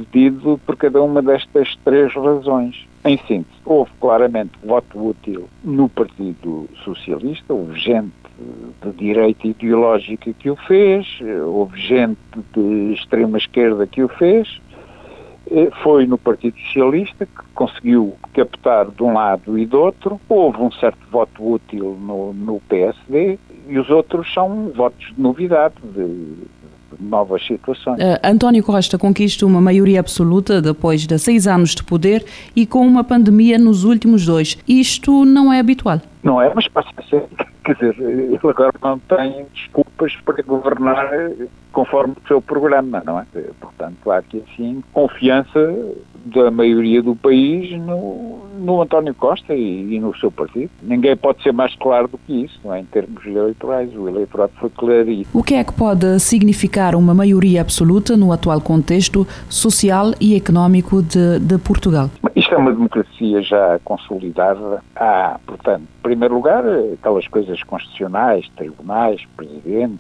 por 0.66 0.76
cada 0.76 1.02
uma 1.02 1.22
destas 1.22 1.76
três 1.84 2.14
razões. 2.14 2.88
Em 3.06 3.18
síntese, 3.18 3.56
houve 3.66 3.92
claramente 4.00 4.52
voto 4.64 5.10
útil 5.10 5.48
no 5.64 5.88
Partido 5.88 6.68
Socialista, 6.84 7.54
houve 7.54 7.80
gente 7.80 8.12
de 8.84 8.92
direita 8.92 9.48
ideológica 9.48 10.34
que 10.34 10.50
o 10.50 10.56
fez, 10.56 11.08
houve 11.46 11.80
gente 11.80 12.20
de 12.54 12.94
extrema 12.94 13.38
esquerda 13.38 13.88
que 13.88 14.04
o 14.04 14.08
fez, 14.08 14.60
eh, 15.52 15.70
foi 15.82 16.06
no 16.06 16.18
Partido 16.18 16.58
Socialista 16.60 17.26
que 17.26 17.44
conseguiu 17.56 18.16
captar 18.34 18.92
de 18.92 19.02
um 19.02 19.14
lado 19.14 19.58
e 19.58 19.66
do 19.66 19.80
outro, 19.80 20.20
houve 20.30 20.62
um 20.62 20.72
certo 20.72 21.00
voto 21.10 21.54
útil 21.54 21.98
no, 22.00 22.34
no 22.34 22.60
PSD 22.70 23.40
e 23.68 23.80
os 23.80 23.90
outros 23.90 24.32
são 24.34 24.72
votos 24.76 25.08
de 25.16 25.22
novidade, 25.22 25.76
de 25.84 26.38
novas 27.00 27.46
situações. 27.46 28.00
Uh, 28.00 28.20
António 28.24 28.64
Costa 28.64 28.98
conquista 28.98 29.46
uma 29.46 29.62
maioria 29.62 30.00
absoluta 30.00 30.62
depois 30.62 31.06
de 31.08 31.18
seis 31.18 31.48
anos 31.48 31.76
de 31.76 31.84
poder 31.84 32.26
e 32.56 32.66
com 32.66 32.86
uma 32.86 33.04
pandemia 33.04 33.58
nos 33.58 33.84
últimos 33.84 34.26
dois. 34.26 34.58
Isto 34.68 35.26
não 35.26 35.52
é 35.52 35.60
habitual? 35.60 36.02
Não 36.24 36.42
é, 36.42 36.52
mas 36.54 36.68
passa 36.68 36.90
a 36.98 37.04
ser. 37.04 37.24
Quer 37.64 37.76
dizer, 37.76 38.00
ele 38.00 38.40
agora 38.44 38.74
não 38.82 38.98
tem 38.98 39.46
desculpas 39.54 40.16
para 40.26 40.42
governar 40.42 41.12
conforme 41.72 42.14
o 42.14 42.28
seu 42.28 42.42
programa, 42.42 43.04
não 43.06 43.20
é? 43.20 43.26
Portanto, 43.60 44.10
há 44.10 44.18
aqui, 44.18 44.44
assim, 44.52 44.84
confiança 44.92 45.60
da 46.26 46.52
maioria 46.52 47.02
do 47.02 47.16
país 47.16 47.72
no, 47.72 48.40
no 48.60 48.82
António 48.82 49.14
Costa 49.14 49.54
e, 49.54 49.96
e, 49.96 50.00
no 50.00 50.16
seu 50.18 50.32
partido. 50.32 50.70
Ninguém 50.82 51.16
pode 51.16 51.42
ser 51.42 51.52
mais 51.52 51.76
claro 51.76 52.08
do 52.08 52.18
que 52.18 52.44
isso, 52.44 52.60
não 52.64 52.74
é? 52.74 52.82
Em 52.82 52.86
termos 52.86 53.26
eleitorais, 53.26 53.96
o 53.96 54.08
eleitorado 54.08 54.52
foi 54.60 54.70
claríssimo. 54.70 55.28
O 55.34 55.44
que 55.44 55.56
é 55.56 55.64
que 55.64 55.74
pode 55.74 56.20
significar 56.20 56.96
uma 56.96 57.14
maioria 57.14 57.62
absoluta 57.62 58.16
no 58.16 58.32
atual 58.32 58.62
contexto 58.62 59.28
social 59.50 60.12
e 60.20 60.36
económico 60.36 61.02
de, 61.02 61.40
de 61.40 61.58
Portugal? 61.58 62.10
Isto 62.36 62.56
é 62.56 62.58
uma 62.58 62.72
democracia 62.72 63.42
já 63.42 63.80
consolidada. 63.84 64.84
Há, 64.96 65.40
portanto, 65.46 65.82
em 65.82 66.02
primeiro 66.02 66.36
lugar, 66.36 66.64
aquelas 66.94 67.28
coisas 67.28 67.62
constitucionais, 67.64 68.48
tribunais, 68.56 69.22
presidente, 69.36 70.00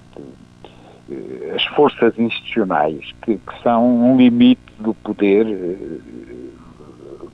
eh, 1.09 1.53
as 1.55 1.65
forças 1.75 2.17
institucionais, 2.17 3.13
que, 3.23 3.37
que, 3.37 3.63
são 3.63 3.85
um 3.85 4.17
limite 4.17 4.68
do 4.79 4.93
poder 4.93 5.45
eh, 5.47 5.99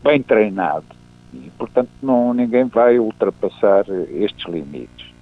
bem 0.03 0.21
treinado. 0.21 0.85
E, 1.33 1.51
portanto, 1.57 1.89
não, 2.01 2.33
ninguém 2.33 2.65
vai 2.65 2.99
ultrapassar 2.99 3.85
estes 4.09 4.45
limites. 4.47 5.13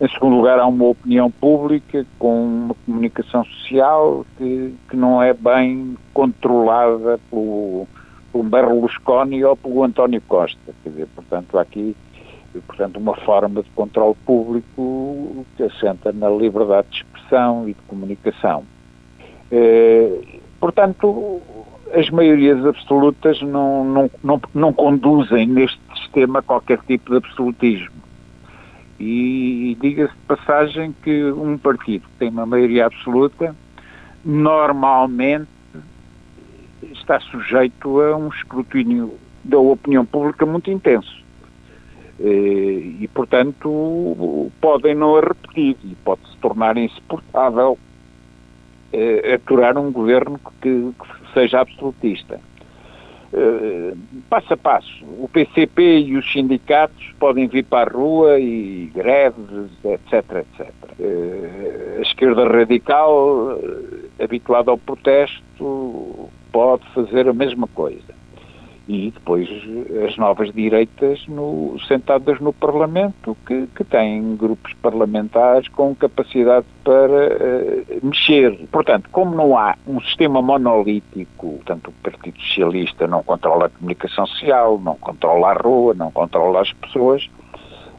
Em 0.00 0.08
segundo 0.08 0.36
lugar, 0.36 0.58
há 0.58 0.66
uma 0.66 0.84
opinião 0.86 1.30
pública 1.30 2.04
com 2.18 2.44
uma 2.44 2.74
comunicação 2.84 3.44
social 3.44 4.26
que, 4.36 4.74
que 4.90 4.96
não 4.96 5.22
é 5.22 5.32
bem 5.32 5.96
controlada 6.12 7.18
pelo, 7.30 7.86
pelo 8.30 8.44
Berlusconi 8.44 9.42
ou 9.42 9.56
pelo 9.56 9.82
António 9.84 10.20
Costa. 10.28 10.58
Quer 10.82 10.90
dizer, 10.90 11.08
portanto, 11.14 11.56
há 11.56 11.62
aqui 11.62 11.96
portanto, 12.60 12.98
uma 12.98 13.14
forma 13.16 13.62
de 13.62 13.70
controle 13.70 14.14
público 14.24 15.46
que 15.56 15.62
assenta 15.62 16.12
na 16.12 16.28
liberdade 16.28 16.88
de 16.90 16.96
expressão 16.96 17.68
e 17.68 17.74
de 17.74 17.80
comunicação. 17.82 18.64
Eh, 19.50 20.20
portanto, 20.60 21.40
as 21.94 22.10
maiorias 22.10 22.64
absolutas 22.64 23.40
não, 23.42 23.84
não, 23.84 24.10
não, 24.22 24.40
não 24.54 24.72
conduzem 24.72 25.46
neste 25.46 25.80
sistema 25.96 26.42
qualquer 26.42 26.78
tipo 26.86 27.10
de 27.10 27.16
absolutismo. 27.18 27.96
E 28.98 29.76
diga-se 29.80 30.12
de 30.12 30.22
passagem 30.26 30.94
que 31.02 31.24
um 31.24 31.58
partido 31.58 32.02
que 32.02 32.18
tem 32.18 32.30
uma 32.30 32.46
maioria 32.46 32.86
absoluta 32.86 33.54
normalmente 34.24 35.48
está 36.92 37.20
sujeito 37.20 38.00
a 38.00 38.16
um 38.16 38.28
escrutínio 38.28 39.14
da 39.44 39.58
opinião 39.58 40.04
pública 40.04 40.44
muito 40.46 40.70
intenso. 40.70 41.24
Eh, 42.18 42.94
e, 43.00 43.10
portanto, 43.12 44.50
podem 44.60 44.94
não 44.94 45.16
a 45.16 45.20
repetir 45.20 45.76
e 45.84 45.94
pode 45.96 46.22
se 46.30 46.36
tornar 46.38 46.76
insuportável 46.76 47.78
eh, 48.92 49.34
aturar 49.34 49.76
um 49.78 49.90
governo 49.90 50.40
que, 50.60 50.92
que 50.92 51.32
seja 51.34 51.60
absolutista. 51.60 52.40
Uh, 53.32 53.98
passo 54.30 54.54
a 54.54 54.56
passo. 54.56 55.04
O 55.18 55.28
PCP 55.28 55.98
e 55.98 56.16
os 56.16 56.32
sindicatos 56.32 57.12
podem 57.18 57.48
vir 57.48 57.64
para 57.64 57.90
a 57.90 57.92
rua 57.92 58.38
e 58.38 58.90
greves, 58.94 59.68
etc, 59.84 60.36
etc. 60.36 60.70
Uh, 60.98 61.98
a 61.98 62.02
esquerda 62.02 62.48
radical, 62.48 63.58
uh, 63.58 64.22
habituada 64.22 64.70
ao 64.70 64.78
protesto, 64.78 66.30
pode 66.52 66.86
fazer 66.94 67.28
a 67.28 67.34
mesma 67.34 67.66
coisa 67.66 68.16
e 68.88 69.10
depois 69.10 69.48
as 70.06 70.16
novas 70.16 70.52
direitas 70.52 71.26
no, 71.26 71.76
sentadas 71.88 72.40
no 72.40 72.52
Parlamento 72.52 73.36
que, 73.46 73.66
que 73.74 73.84
têm 73.84 74.36
grupos 74.36 74.72
parlamentares 74.74 75.68
com 75.68 75.94
capacidade 75.94 76.66
para 76.84 77.02
uh, 77.02 78.06
mexer. 78.06 78.56
Portanto, 78.70 79.08
como 79.10 79.34
não 79.34 79.58
há 79.58 79.76
um 79.86 80.00
sistema 80.00 80.40
monolítico, 80.40 81.54
portanto 81.54 81.88
o 81.88 81.92
Partido 81.92 82.40
Socialista 82.40 83.06
não 83.06 83.22
controla 83.22 83.66
a 83.66 83.70
comunicação 83.70 84.26
social, 84.26 84.78
não 84.78 84.94
controla 84.96 85.50
a 85.50 85.54
rua, 85.54 85.94
não 85.94 86.12
controla 86.12 86.60
as 86.60 86.72
pessoas, 86.72 87.28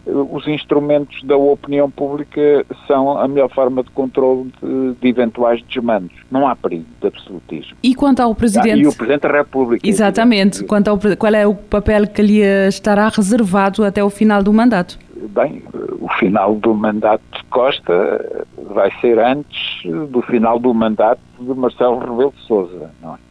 os 0.07 0.47
instrumentos 0.47 1.21
da 1.23 1.35
opinião 1.35 1.89
pública 1.89 2.65
são 2.87 3.17
a 3.17 3.27
melhor 3.27 3.49
forma 3.49 3.83
de 3.83 3.89
controle 3.91 4.51
de, 4.61 4.93
de 4.93 5.07
eventuais 5.07 5.61
desmandos. 5.63 6.15
Não 6.31 6.47
há 6.47 6.55
perigo 6.55 6.85
de 7.01 7.07
absolutismo. 7.07 7.77
E 7.83 7.93
quanto 7.93 8.21
ao 8.21 8.33
Presidente... 8.33 8.71
Ah, 8.71 8.77
e 8.77 8.87
o 8.87 8.95
Presidente 8.95 9.21
da 9.21 9.31
República. 9.31 9.87
Exatamente. 9.87 10.63
Quanto 10.63 10.89
ao, 10.89 10.99
qual 11.17 11.33
é 11.33 11.45
o 11.45 11.55
papel 11.55 12.07
que 12.07 12.21
lhe 12.21 12.41
estará 12.67 13.09
reservado 13.09 13.83
até 13.83 14.03
o 14.03 14.09
final 14.09 14.41
do 14.41 14.53
mandato? 14.53 14.97
Bem, 15.29 15.63
o 15.99 16.09
final 16.19 16.55
do 16.55 16.73
mandato 16.73 17.23
de 17.33 17.43
Costa 17.45 18.45
vai 18.71 18.91
ser 19.01 19.19
antes 19.19 19.83
do 20.09 20.21
final 20.21 20.59
do 20.59 20.73
mandato 20.73 21.19
de 21.39 21.53
Marcelo 21.53 21.99
Rebelo 21.99 22.33
de 22.35 22.43
Sousa, 22.45 22.91
não 23.01 23.15
é? 23.15 23.26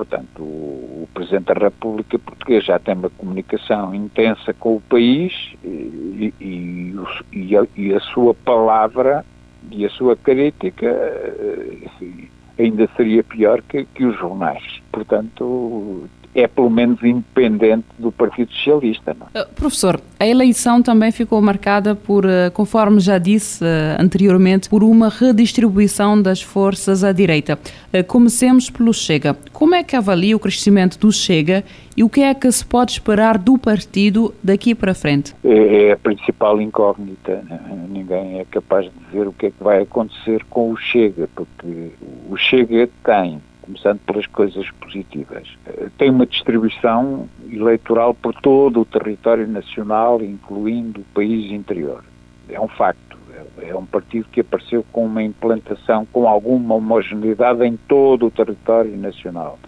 Portanto, 0.00 0.42
o, 0.42 1.02
o, 1.02 1.08
Presidente 1.12 1.52
da 1.52 1.52
República 1.52 2.18
Portuguesa 2.18 2.64
já 2.64 2.78
tem 2.78 2.94
uma 2.94 3.10
comunicação 3.10 3.94
intensa 3.94 4.54
com 4.54 4.76
o 4.76 4.80
país 4.80 5.52
e, 5.62 6.32
e, 6.40 6.94
e, 7.30 7.54
a, 7.54 7.66
e 7.76 7.92
a, 7.92 8.00
sua 8.00 8.32
palavra 8.32 9.22
e 9.70 9.84
a 9.84 9.90
sua 9.90 10.16
crítica 10.16 10.86
eh, 10.86 11.88
ainda 12.58 12.88
seria 12.96 13.22
pior 13.22 13.60
que, 13.60 13.84
que 13.84 14.06
os 14.06 14.18
jornais. 14.18 14.80
Portanto, 14.90 16.08
é 16.34 16.46
pelo 16.46 16.70
menos 16.70 17.02
independente 17.02 17.86
do 17.98 18.12
Partido 18.12 18.52
Socialista. 18.52 19.16
Não? 19.18 19.26
Uh, 19.26 19.46
professor, 19.54 20.00
a 20.18 20.26
eleição 20.26 20.82
também 20.82 21.10
ficou 21.10 21.40
marcada 21.40 21.94
por, 21.94 22.24
uh, 22.24 22.50
conforme 22.52 23.00
já 23.00 23.18
disse 23.18 23.64
uh, 23.64 24.00
anteriormente, 24.00 24.68
por 24.68 24.84
uma 24.84 25.08
redistribuição 25.08 26.20
das 26.20 26.40
forças 26.40 27.02
à 27.02 27.12
direita. 27.12 27.58
Comecemos 28.06 28.70
pelo 28.70 28.92
Chega. 28.92 29.36
Como 29.52 29.74
é 29.74 29.82
que 29.82 29.96
avalia 29.96 30.36
o 30.36 30.38
crescimento 30.38 30.98
do 30.98 31.10
Chega 31.10 31.64
e 31.96 32.04
o 32.04 32.08
que 32.08 32.20
é 32.20 32.32
que 32.32 32.50
se 32.50 32.64
pode 32.64 32.92
esperar 32.92 33.36
do 33.36 33.58
partido 33.58 34.32
daqui 34.42 34.74
para 34.74 34.94
frente? 34.94 35.34
É, 35.44 35.88
é 35.88 35.92
a 35.92 35.96
principal 35.96 36.60
incógnita. 36.60 37.42
Ninguém 37.88 38.38
é 38.38 38.44
capaz 38.44 38.84
de 38.84 38.92
dizer 39.06 39.26
o 39.26 39.32
que 39.32 39.46
é 39.46 39.50
que 39.50 39.62
vai 39.62 39.82
acontecer 39.82 40.44
com 40.48 40.70
o 40.70 40.76
Chega, 40.76 41.28
porque 41.34 41.90
o 42.30 42.36
Chega 42.36 42.88
tem 43.04 43.40
começando 43.70 44.00
pelas 44.00 44.26
coisas 44.26 44.68
positivas. 44.80 45.48
Eh, 45.66 45.88
tem 45.96 46.10
uma 46.10 46.26
distribuição 46.26 47.28
eleitoral 47.50 48.14
por 48.14 48.34
todo 48.34 48.80
o 48.80 48.84
território 48.84 49.46
nacional, 49.46 50.20
incluindo 50.22 51.00
o 51.00 51.04
país 51.14 51.52
interior. 51.52 52.04
É 52.48 52.60
um 52.60 52.68
facto. 52.68 53.16
É, 53.58 53.68
é 53.70 53.76
um 53.76 53.86
partido 53.86 54.26
que 54.32 54.40
apareceu 54.40 54.84
com 54.92 55.06
uma 55.06 55.22
implantação 55.22 56.04
com 56.12 56.26
alguma 56.26 56.74
homogeneidade 56.74 57.64
em 57.64 57.76
todo 57.76 58.26
o 58.26 58.30
território 58.30 58.96
nacional. 58.96 59.58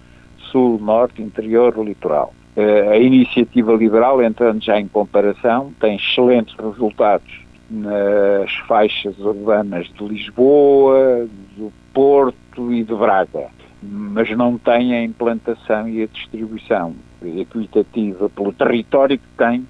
Sul, 0.51 0.79
norte, 0.81 1.23
interior, 1.23 1.79
litoral. 1.85 2.35
Eh, 2.57 2.89
a 2.91 2.99
iniciativa 2.99 3.73
liberal, 3.73 4.21
entrando 4.21 4.63
já 4.63 4.81
em 4.81 4.89
comparação, 4.89 5.73
tem 5.81 5.97
excelentes 5.97 6.55
resultados 6.57 7.41
nas 7.71 8.53
faixas 8.67 9.19
urbanas 9.19 9.87
de 9.95 10.05
Lisboa, 10.05 11.27
do 11.57 11.73
Porto 11.95 12.73
e 12.73 12.83
de 12.83 12.95
Braga 12.95 13.49
mas 13.83 14.31
não 14.37 14.57
tem 14.59 14.95
a 14.95 15.03
implantação 15.03 15.89
e 15.89 16.03
a 16.03 16.07
distribuição 16.07 16.95
equitativa 17.23 18.29
pelo 18.29 18.53
território 18.53 19.19
que 19.19 19.29
tem 19.37 19.67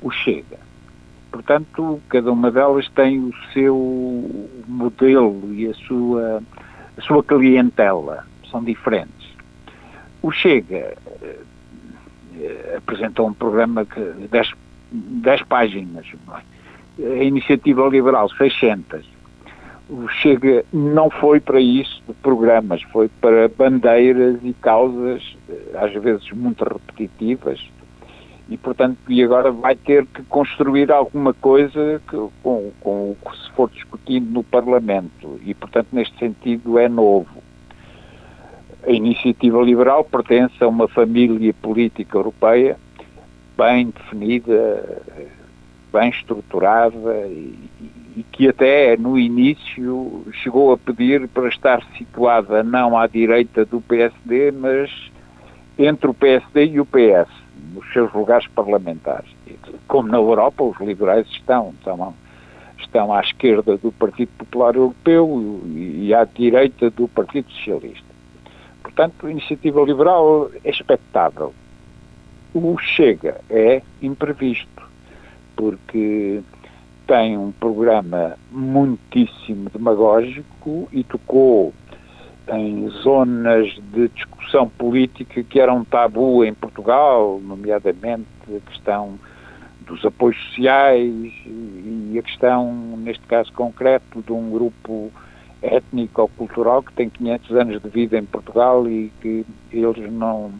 o 0.00 0.10
Chega. 0.10 0.58
Portanto, 1.30 2.00
cada 2.08 2.30
uma 2.30 2.50
delas 2.50 2.88
tem 2.90 3.20
o 3.20 3.32
seu 3.52 4.50
modelo 4.66 5.54
e 5.54 5.68
a 5.68 5.74
sua, 5.74 6.42
a 6.96 7.00
sua 7.00 7.22
clientela, 7.22 8.26
são 8.50 8.62
diferentes. 8.62 9.32
O 10.20 10.30
Chega 10.30 10.94
eh, 11.22 12.74
apresentou 12.76 13.28
um 13.28 13.32
programa 13.32 13.84
que 13.84 14.00
10, 14.30 14.52
10 14.92 15.42
páginas, 15.44 16.06
é? 16.98 17.20
a 17.20 17.24
iniciativa 17.24 17.88
liberal 17.88 18.28
600, 18.28 19.06
o 19.92 20.08
Chega 20.08 20.64
não 20.72 21.10
foi 21.10 21.38
para 21.38 21.60
isso 21.60 22.02
de 22.08 22.14
programas, 22.14 22.82
foi 22.84 23.08
para 23.20 23.46
bandeiras 23.48 24.38
e 24.42 24.54
causas, 24.54 25.36
eh, 25.50 25.78
às 25.78 25.92
vezes 25.92 26.30
muito 26.32 26.64
repetitivas, 26.64 27.60
e 28.48 28.56
portanto, 28.56 28.96
e 29.08 29.22
agora 29.22 29.52
vai 29.52 29.76
ter 29.76 30.06
que 30.06 30.22
construir 30.24 30.90
alguma 30.90 31.34
coisa 31.34 32.00
que, 32.08 32.16
com, 32.42 32.72
com 32.80 33.10
o 33.10 33.16
que 33.16 33.36
se 33.36 33.50
for 33.52 33.70
discutindo 33.70 34.30
no 34.30 34.42
Parlamento, 34.42 35.38
e 35.44 35.52
portanto, 35.52 35.88
neste 35.92 36.18
sentido, 36.18 36.78
é 36.78 36.88
novo. 36.88 37.42
A 38.86 38.90
iniciativa 38.90 39.60
liberal 39.62 40.04
pertence 40.04 40.54
a 40.64 40.68
uma 40.68 40.88
família 40.88 41.52
política 41.52 42.16
europeia 42.16 42.78
bem 43.58 43.90
definida, 43.90 45.02
bem 45.92 46.08
estruturada 46.08 47.26
e, 47.28 47.54
e 48.16 48.22
que 48.22 48.48
até 48.48 48.96
no 48.96 49.18
início 49.18 50.24
chegou 50.32 50.72
a 50.72 50.78
pedir 50.78 51.28
para 51.28 51.48
estar 51.48 51.82
situada 51.96 52.62
não 52.62 52.98
à 52.98 53.06
direita 53.06 53.64
do 53.64 53.80
PSD, 53.80 54.52
mas 54.52 54.90
entre 55.78 56.10
o 56.10 56.14
PSD 56.14 56.66
e 56.66 56.80
o 56.80 56.86
PS, 56.86 57.30
nos 57.74 57.90
seus 57.92 58.12
lugares 58.12 58.46
parlamentares. 58.48 59.30
Como 59.88 60.08
na 60.08 60.18
Europa, 60.18 60.62
os 60.62 60.78
liberais 60.80 61.26
estão, 61.30 61.72
estão, 61.78 62.14
estão 62.78 63.12
à 63.12 63.20
esquerda 63.20 63.76
do 63.76 63.90
Partido 63.92 64.30
Popular 64.38 64.74
Europeu 64.74 65.62
e 65.66 66.12
à 66.14 66.24
direita 66.24 66.90
do 66.90 67.08
Partido 67.08 67.50
Socialista. 67.50 68.12
Portanto, 68.82 69.26
a 69.26 69.30
iniciativa 69.30 69.80
liberal 69.82 70.50
é 70.64 70.70
expectável. 70.70 71.54
O 72.52 72.76
Chega 72.78 73.40
é 73.48 73.80
imprevisto, 74.02 74.82
porque 75.56 76.42
tem 77.06 77.36
um 77.36 77.52
programa 77.52 78.36
muitíssimo 78.50 79.68
demagógico 79.70 80.88
e 80.92 81.04
tocou 81.04 81.72
em 82.48 82.88
zonas 82.88 83.68
de 83.92 84.08
discussão 84.08 84.68
política 84.68 85.42
que 85.42 85.60
eram 85.60 85.84
tabu 85.84 86.44
em 86.44 86.54
Portugal, 86.54 87.40
nomeadamente 87.42 88.26
a 88.48 88.70
questão 88.70 89.18
dos 89.86 90.04
apoios 90.04 90.36
sociais 90.48 91.32
e 91.46 92.16
a 92.18 92.22
questão, 92.22 92.72
neste 92.98 93.24
caso 93.26 93.52
concreto, 93.52 94.22
de 94.22 94.32
um 94.32 94.50
grupo 94.50 95.10
étnico 95.60 96.22
ou 96.22 96.28
cultural 96.28 96.82
que 96.82 96.92
tem 96.92 97.08
500 97.08 97.56
anos 97.56 97.82
de 97.82 97.88
vida 97.88 98.18
em 98.18 98.24
Portugal 98.24 98.88
e 98.88 99.12
que 99.20 99.46
eles 99.72 100.10
não, 100.12 100.52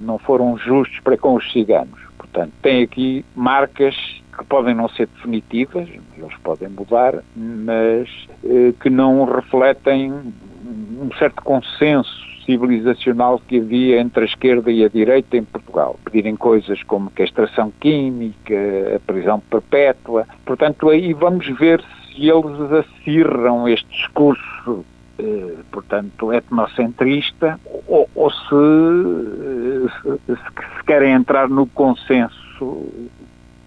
não 0.00 0.18
foram 0.18 0.56
justos 0.56 1.00
para 1.00 1.16
com 1.16 1.34
os 1.34 1.52
ciganos. 1.52 2.00
Portanto, 2.16 2.52
tem 2.62 2.82
aqui 2.82 3.24
marcas 3.34 3.94
que 4.38 4.44
podem 4.44 4.74
não 4.74 4.88
ser 4.88 5.08
definitivas, 5.08 5.88
eles 6.16 6.36
podem 6.42 6.68
mudar, 6.68 7.22
mas 7.36 8.08
eh, 8.44 8.72
que 8.80 8.88
não 8.88 9.24
refletem 9.24 10.12
um 10.12 11.10
certo 11.18 11.42
consenso 11.42 12.28
civilizacional 12.46 13.40
que 13.46 13.58
havia 13.58 14.00
entre 14.00 14.22
a 14.22 14.26
esquerda 14.26 14.70
e 14.70 14.84
a 14.84 14.88
direita 14.88 15.36
em 15.36 15.44
Portugal. 15.44 15.98
Pedirem 16.04 16.36
coisas 16.36 16.82
como 16.84 17.12
a 17.18 17.22
extração 17.22 17.70
química, 17.78 18.54
a 18.96 19.00
prisão 19.00 19.40
perpétua. 19.40 20.26
Portanto, 20.46 20.88
aí 20.88 21.12
vamos 21.12 21.46
ver 21.58 21.82
se 22.06 22.28
eles 22.28 22.72
acirram 22.72 23.68
este 23.68 23.86
discurso 23.90 24.84
eh, 25.18 25.56
portanto, 25.72 26.32
etnocentrista, 26.32 27.58
ou, 27.88 28.08
ou 28.14 28.30
se, 28.30 30.20
se, 30.26 30.36
se, 30.36 30.84
querem 30.86 31.12
entrar 31.12 31.48
no 31.48 31.66
consenso 31.66 32.86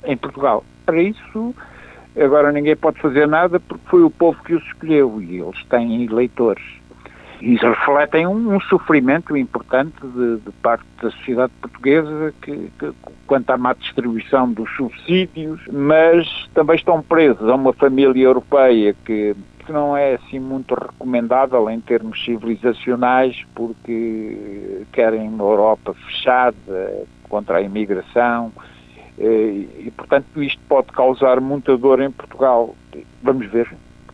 em 0.04 0.18
Portugal. 0.18 0.64
Para 0.86 1.02
isso, 1.02 1.56
agora 2.20 2.52
ninguém 2.52 2.76
pode 2.76 3.00
fazer 3.00 3.28
nada 3.28 3.60
porque 3.60 3.88
foi 3.88 4.04
o 4.04 4.10
povo 4.10 4.42
que 4.44 4.54
os 4.54 4.64
escolheu 4.64 5.22
e 5.22 5.40
eles 5.40 5.64
têm 5.66 6.04
eleitores 6.04 6.82
e 7.42 7.56
refletem 7.56 8.28
um, 8.28 8.56
um 8.56 8.62
sofrimento 8.62 9.36
importante 9.36 9.96
de, 10.00 10.38
de, 10.38 10.52
parte 10.62 10.86
da 11.02 11.10
sociedade 11.10 11.52
portuguesa 11.60 12.34
que, 12.42 12.72
que, 12.78 12.94
quanto 13.26 13.50
à 13.50 13.58
má 13.58 13.74
distribuição 13.74 14.52
dos 14.52 14.70
subsídios, 14.76 15.60
mas 15.72 16.28
também 16.54 16.76
estão 16.76 17.02
presos 17.02 17.50
a 17.50 17.56
uma 17.56 17.74
família 17.74 18.26
europeia 18.26 18.96
que, 19.06 19.36
que 19.66 19.72
não 19.72 19.98
é 19.98 20.16
assim 20.16 20.40
muito 20.40 20.76
recomendável 20.76 21.68
em 21.70 21.82
termos 21.82 22.24
civilizacionais 22.24 23.44
porque 23.56 24.84
querem 24.92 25.28
uma 25.28 25.44
Europa 25.44 25.96
fechada 25.96 27.08
contra 27.28 27.58
a 27.58 27.62
imigração 27.62 28.52
e, 29.18 29.92
portanto, 29.96 30.42
isto 30.42 30.62
pode 30.68 30.88
causar 30.88 31.40
muita 31.40 31.78
dor 31.78 32.02
em 32.02 32.12
Portugal. 32.12 32.76
Vamos 33.22 33.48
ver 33.48 33.68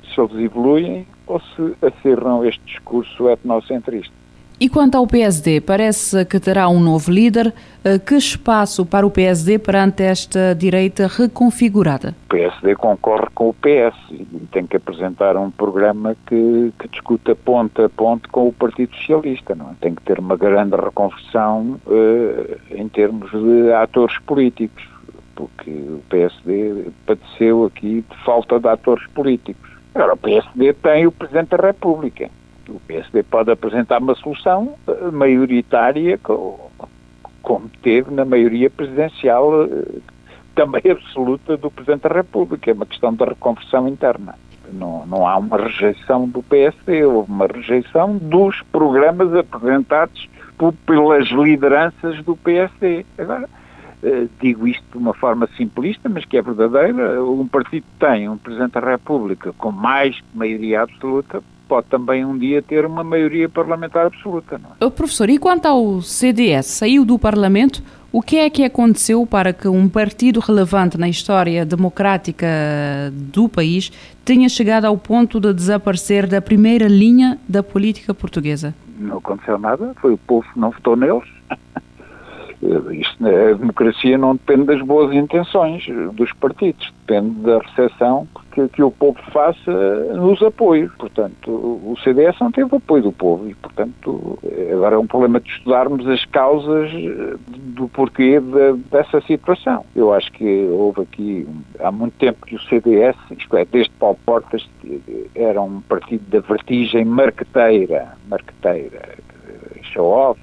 se 0.04 0.20
eles 0.20 0.36
evoluem 0.36 1.08
ou 1.26 1.39
se 1.39 1.76
acerram 1.82 2.45
este 2.45 2.64
discurso 2.66 3.30
etnocentrista. 3.30 4.14
E 4.60 4.68
quanto 4.70 4.97
ao 4.97 5.05
PSD, 5.05 5.62
parece 5.62 6.26
que 6.26 6.39
terá 6.39 6.68
um 6.68 6.80
novo 6.80 7.12
líder. 7.12 7.53
Eh, 7.84 7.99
que 7.99 8.16
espaço 8.16 8.84
para 8.84 9.05
o 9.05 9.12
PSD 9.12 9.60
perante 9.60 10.01
esta 10.01 10.55
direita 10.55 11.05
reconfigurada? 11.05 12.16
O 12.26 12.30
PSD 12.30 12.74
concorre 12.74 13.28
com 13.36 13.49
o 13.49 13.53
PS 13.53 13.95
e 14.10 14.26
tem 14.51 14.66
que 14.66 14.78
apresentar 14.78 15.38
um 15.38 15.51
programa 15.51 16.16
que, 16.26 16.74
que 16.80 16.88
discuta 16.88 17.36
ponto 17.36 17.84
a 17.84 17.88
ponto 17.88 18.28
com 18.30 18.47
o 18.47 18.51
Partido 18.51 18.95
Socialista. 18.95 19.53
Não 19.53 19.68
é? 19.70 19.74
Tem 19.80 19.93
que 19.93 20.01
ter 20.01 20.18
uma 20.18 20.36
grande 20.36 20.76
reconversão 20.76 21.80
uh, 21.86 22.58
em 22.72 22.89
termos 22.89 23.30
de 23.30 23.72
atores 23.74 24.18
políticos, 24.26 24.84
porque 25.36 25.70
o 25.70 26.01
PSD 26.10 26.88
padeceu 27.05 27.66
aqui 27.66 28.03
de 28.10 28.26
falta 28.26 28.60
de 28.60 28.68
atores 28.68 29.05
políticos. 29.14 29.70
Agora, 29.93 30.16
o 30.16 30.18
PSD 30.18 30.74
tem 30.74 31.05
o 31.05 31.12
Presidente 31.12 31.55
da 31.55 31.68
República. 31.68 32.28
O 32.70 32.80
PSD 32.82 33.24
pode 33.24 33.51
apresentar 33.51 34.01
uma 34.01 34.15
solução 34.15 34.76
eh, 34.88 35.11
maioritária, 35.11 36.20
como 37.41 37.70
teve 37.82 38.11
na 38.11 38.26
maioria 38.26 38.70
presidencial, 38.70 39.63
eh, 39.63 39.99
também 40.53 40.82
absoluta 40.91 41.55
do 41.55 41.72
Presidente 41.72 42.03
da 42.03 42.15
República. 42.15 42.72
É 42.72 42.74
uma 42.74 42.86
questão 42.86 43.13
da 43.13 43.26
reconversão 43.26 43.88
interna. 43.88 44.36
Não, 44.74 45.05
não 45.05 45.26
há 45.26 45.38
uma 45.38 45.57
rejeição 45.57 46.28
do 46.28 46.43
PSD, 46.43 47.05
houve 47.05 47.32
uma 47.32 47.47
rejeição 47.47 48.18
dos 48.18 48.61
programas 48.63 49.34
apresentados 49.34 50.28
pelas 50.86 51.28
lideranças 51.30 52.22
do 52.24 52.36
PSD. 52.36 53.05
Agora, 53.18 53.47
eh, 54.03 54.28
digo 54.39 54.68
isto 54.68 54.84
de 54.91 54.97
uma 54.97 55.13
forma 55.13 55.47
simplista, 55.55 56.07
mas 56.09 56.26
que 56.26 56.38
é 56.38 56.41
verdadeira, 56.41 57.24
um 57.24 57.47
partido 57.47 57.86
tem 57.99 58.28
um 58.30 58.38
Presidente 58.38 58.74
da 58.74 58.80
República 58.80 59.53
com 59.53 59.72
mais 59.72 60.20
maioria 60.34 60.82
absoluta, 60.82 61.41
pode 61.68 61.88
também 61.88 62.26
um 62.26 62.38
dia 62.38 62.61
ter 62.61 62.86
uma 62.86 63.03
maioria 63.03 63.49
parlamentar 63.49 64.05
absoluta. 64.07 64.57
Não 64.57 64.88
é? 64.88 64.89
Professor, 64.89 65.30
e 65.30 65.38
quanto 65.38 65.65
ao 65.65 66.01
CDS, 66.01 66.68
saiu 66.68 67.05
do 67.05 67.20
Parlamento, 67.20 67.84
o 68.11 68.22
que 68.22 68.38
é 68.38 68.49
que 68.49 68.63
aconteceu 68.63 69.26
para 69.26 69.51
que 69.53 69.68
um 69.68 69.88
partido 69.89 70.39
relevante 70.39 70.97
na 70.97 71.09
história 71.09 71.65
democrática 71.65 72.47
do 73.13 73.49
país 73.49 73.91
tenha 74.24 74.47
chegado 74.49 74.86
ao 74.86 74.97
ponto 74.97 75.39
de 75.39 75.53
desaparecer 75.53 76.26
da 76.26 76.41
primeira 76.41 76.88
linha 76.88 77.38
da 77.47 77.61
política 77.61 78.13
portuguesa? 78.13 78.74
Não 78.97 79.18
aconteceu 79.18 79.59
nada, 79.59 79.93
foi 80.01 80.13
o 80.13 80.18
povo 80.18 80.47
que 80.51 80.59
não 80.59 80.72
votou 80.72 80.95
neles. 80.95 81.28
Isto, 82.62 83.28
a 83.28 83.53
democracia 83.53 84.18
não 84.18 84.36
depende 84.36 84.66
das 84.66 84.82
boas 84.82 85.14
intenções 85.14 85.86
dos 86.14 86.34
partidos, 86.34 86.91
depende 87.05 87.41
da 87.41 87.60
recepção 87.60 88.28
que, 88.51 88.68
que 88.70 88.82
o 88.82 88.89
povo 88.89 89.20
faça 89.32 89.72
nos 90.16 90.41
apoios. 90.41 90.91
Portanto, 90.95 91.51
o 91.51 91.95
CDS 92.03 92.36
não 92.39 92.51
teve 92.51 92.76
apoio 92.76 93.03
do 93.03 93.12
povo 93.12 93.47
e, 93.47 93.53
portanto, 93.53 94.39
agora 94.74 94.95
é 94.95 94.97
um 94.97 95.05
problema 95.05 95.39
de 95.39 95.49
estudarmos 95.49 96.08
as 96.08 96.26
causas 96.26 96.91
do 97.47 97.88
porquê 97.89 98.39
de, 98.39 98.74
dessa 98.89 99.22
situação. 99.22 99.86
Eu 99.95 100.12
acho 100.12 100.32
que 100.32 100.68
houve 100.72 101.01
aqui, 101.01 101.47
há 101.80 101.91
muito 101.91 102.16
tempo 102.18 102.45
que 102.47 102.55
o 102.55 102.62
CDS, 102.64 103.16
isto 103.38 103.55
é, 103.55 103.66
desde 103.66 103.91
Paulo 103.91 104.18
Portas, 104.26 104.68
era 105.36 105.62
um 105.62 105.82
partido 105.82 106.24
da 106.30 106.39
vertigem 106.39 107.05
marqueteira, 107.05 108.14
marqueteira, 108.28 109.16
show-off, 109.84 110.39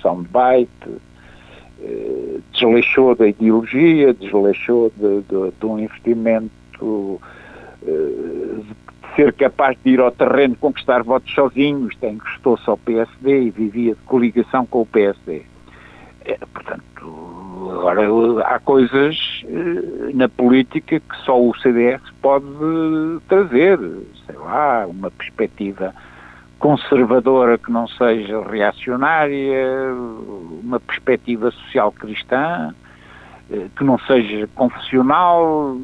soundbite, 0.00 0.70
eh, 0.86 1.13
desleixou 2.52 3.14
da 3.14 3.28
ideologia, 3.28 4.14
desleixou 4.14 4.92
de, 4.96 5.22
de, 5.22 5.52
de 5.58 5.66
um 5.66 5.78
investimento 5.78 7.20
eh, 7.86 8.60
de 8.62 9.14
ser 9.16 9.32
capaz 9.34 9.76
de 9.84 9.90
ir 9.90 10.00
ao 10.00 10.10
terreno 10.10 10.56
conquistar 10.56 11.02
votos 11.02 11.32
sozinho, 11.34 11.88
isto 11.88 12.02
é, 12.04 12.10
encostou-se 12.10 12.68
ao 12.68 12.76
PSD 12.78 13.44
e 13.44 13.50
vivia 13.50 13.94
de 13.94 14.00
coligação 14.02 14.66
com 14.66 14.80
o 14.80 14.86
PSD. 14.86 15.42
É, 16.24 16.38
portanto, 16.52 17.70
agora 17.70 18.46
há 18.46 18.58
coisas 18.58 19.44
eh, 19.44 20.10
na 20.14 20.28
política 20.28 20.98
que 20.98 21.16
só 21.24 21.40
o 21.40 21.54
CDS 21.58 22.00
pode 22.22 22.46
trazer, 23.28 23.78
sei 24.26 24.36
lá, 24.36 24.86
uma 24.86 25.10
perspectiva 25.10 25.94
conservadora 26.64 27.58
que 27.58 27.70
não 27.70 27.86
seja 27.86 28.42
reacionária, 28.42 29.92
uma 30.62 30.80
perspectiva 30.80 31.50
social 31.50 31.92
cristã, 31.92 32.74
eh, 33.50 33.66
que 33.76 33.84
não 33.84 33.98
seja 33.98 34.48
confessional 34.54 35.76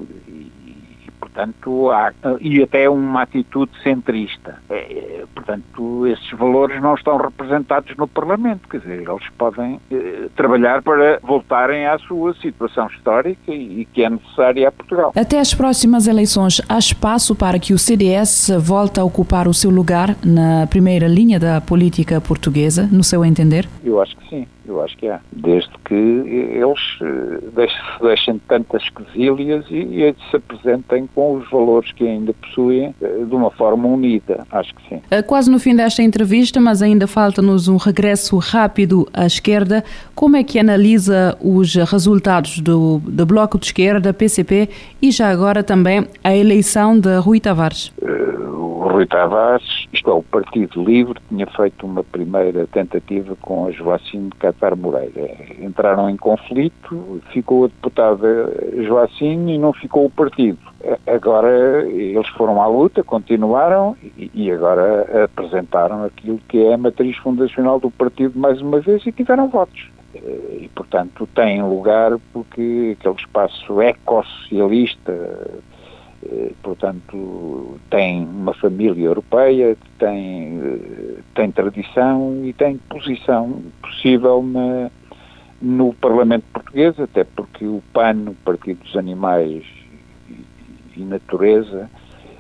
portanto, 1.32 1.90
há, 1.90 2.12
e 2.40 2.62
até 2.62 2.88
uma 2.88 3.22
atitude 3.22 3.70
centrista. 3.82 4.58
É, 4.68 4.74
é, 4.74 5.24
portanto, 5.34 6.06
esses 6.06 6.30
valores 6.32 6.80
não 6.80 6.94
estão 6.94 7.16
representados 7.16 7.96
no 7.96 8.06
Parlamento, 8.06 8.68
quer 8.68 8.80
dizer, 8.80 9.02
eles 9.08 9.28
podem 9.38 9.80
eh, 9.90 10.28
trabalhar 10.36 10.82
para 10.82 11.18
voltarem 11.22 11.86
à 11.86 11.98
sua 11.98 12.34
situação 12.34 12.86
histórica 12.88 13.52
e, 13.52 13.80
e 13.80 13.84
que 13.84 14.02
é 14.02 14.10
necessária 14.10 14.68
a 14.68 14.72
Portugal. 14.72 15.12
Até 15.16 15.38
as 15.38 15.54
próximas 15.54 16.06
eleições, 16.06 16.60
há 16.68 16.78
espaço 16.78 17.34
para 17.34 17.58
que 17.58 17.72
o 17.72 17.78
CDS 17.78 18.50
volte 18.58 19.00
a 19.00 19.04
ocupar 19.04 19.48
o 19.48 19.54
seu 19.54 19.70
lugar 19.70 20.16
na 20.24 20.66
primeira 20.66 21.06
linha 21.06 21.38
da 21.38 21.60
política 21.60 22.20
portuguesa, 22.20 22.88
no 22.90 23.04
seu 23.04 23.24
entender? 23.24 23.68
Eu 23.84 24.00
acho 24.00 24.16
que 24.16 24.28
sim. 24.28 24.46
Eu 24.70 24.80
acho 24.82 24.96
que 24.96 25.08
há. 25.08 25.20
Desde 25.32 25.70
que 25.84 25.94
eles 25.94 26.78
eh, 27.02 27.68
se 27.68 28.02
deixem 28.02 28.38
tantas 28.46 28.88
quesilhas 28.88 29.64
e, 29.68 30.04
e 30.04 30.14
se 30.30 30.36
apresentem 30.36 31.08
com 31.12 31.34
os 31.36 31.50
valores 31.50 31.90
que 31.90 32.06
ainda 32.06 32.32
possuem 32.34 32.94
eh, 33.02 33.24
de 33.24 33.34
uma 33.34 33.50
forma 33.50 33.88
unida. 33.88 34.46
Acho 34.50 34.72
que 34.76 34.88
sim. 34.88 35.02
Eh, 35.10 35.22
quase 35.22 35.50
no 35.50 35.58
fim 35.58 35.74
desta 35.74 36.02
entrevista, 36.02 36.60
mas 36.60 36.82
ainda 36.82 37.08
falta-nos 37.08 37.66
um 37.66 37.76
regresso 37.76 38.38
rápido 38.38 39.08
à 39.12 39.26
esquerda. 39.26 39.84
Como 40.14 40.36
é 40.36 40.44
que 40.44 40.58
analisa 40.58 41.36
os 41.40 41.74
resultados 41.74 42.60
do, 42.60 42.98
do 42.98 43.26
Bloco 43.26 43.58
de 43.58 43.66
Esquerda, 43.66 44.14
PCP 44.14 44.68
e 45.02 45.10
já 45.10 45.30
agora 45.30 45.64
também 45.64 46.06
a 46.22 46.34
eleição 46.34 46.98
de 46.98 47.16
Rui 47.16 47.40
Tavares? 47.40 47.92
O 48.00 48.88
Rui 48.88 49.06
Tavares, 49.06 49.86
isto 49.92 50.10
é, 50.10 50.12
o 50.14 50.22
Partido 50.22 50.82
Livre, 50.82 51.20
tinha 51.28 51.46
feito 51.46 51.84
uma 51.84 52.02
primeira 52.02 52.66
tentativa 52.66 53.36
com 53.40 53.66
a 53.66 53.70
Joacine 53.70 54.30
Catar 54.60 54.76
Moreira. 54.76 55.30
Entraram 55.58 56.10
em 56.10 56.16
conflito, 56.16 57.20
ficou 57.32 57.64
a 57.64 57.68
deputada 57.68 58.26
Joacine 58.84 59.54
e 59.54 59.58
não 59.58 59.72
ficou 59.72 60.04
o 60.04 60.10
partido. 60.10 60.58
Agora 61.06 61.88
eles 61.88 62.28
foram 62.28 62.60
à 62.60 62.66
luta, 62.66 63.02
continuaram 63.02 63.96
e 64.16 64.50
agora 64.50 65.24
apresentaram 65.24 66.04
aquilo 66.04 66.38
que 66.48 66.62
é 66.62 66.74
a 66.74 66.78
matriz 66.78 67.16
fundacional 67.16 67.80
do 67.80 67.90
partido 67.90 68.38
mais 68.38 68.60
uma 68.60 68.80
vez 68.80 69.04
e 69.06 69.12
tiveram 69.12 69.48
votos. 69.48 69.88
e, 70.12 70.68
portanto, 70.74 71.26
tem 71.34 71.62
lugar 71.62 72.18
porque 72.32 72.96
aquele 72.98 73.14
espaço 73.14 73.80
ecossocialista, 73.80 75.12
eh, 75.12 75.58
portanto, 76.62 77.78
tem 77.88 78.22
uma 78.22 78.52
família 78.54 79.06
europeia, 79.06 79.76
tem, 79.98 80.60
eh, 80.62 81.18
tem 81.34 81.50
tradição 81.50 82.42
e 82.44 82.52
tem 82.52 82.76
posição 82.76 83.62
possível 83.82 84.42
na, 84.42 84.90
no 85.60 85.94
Parlamento 85.94 86.44
português, 86.52 86.98
até 87.00 87.24
porque 87.24 87.64
o 87.64 87.82
PAN, 87.92 88.30
o 88.30 88.34
Partido 88.44 88.82
dos 88.82 88.96
Animais 88.96 89.64
e, 90.28 91.00
e 91.00 91.04
Natureza, 91.04 91.88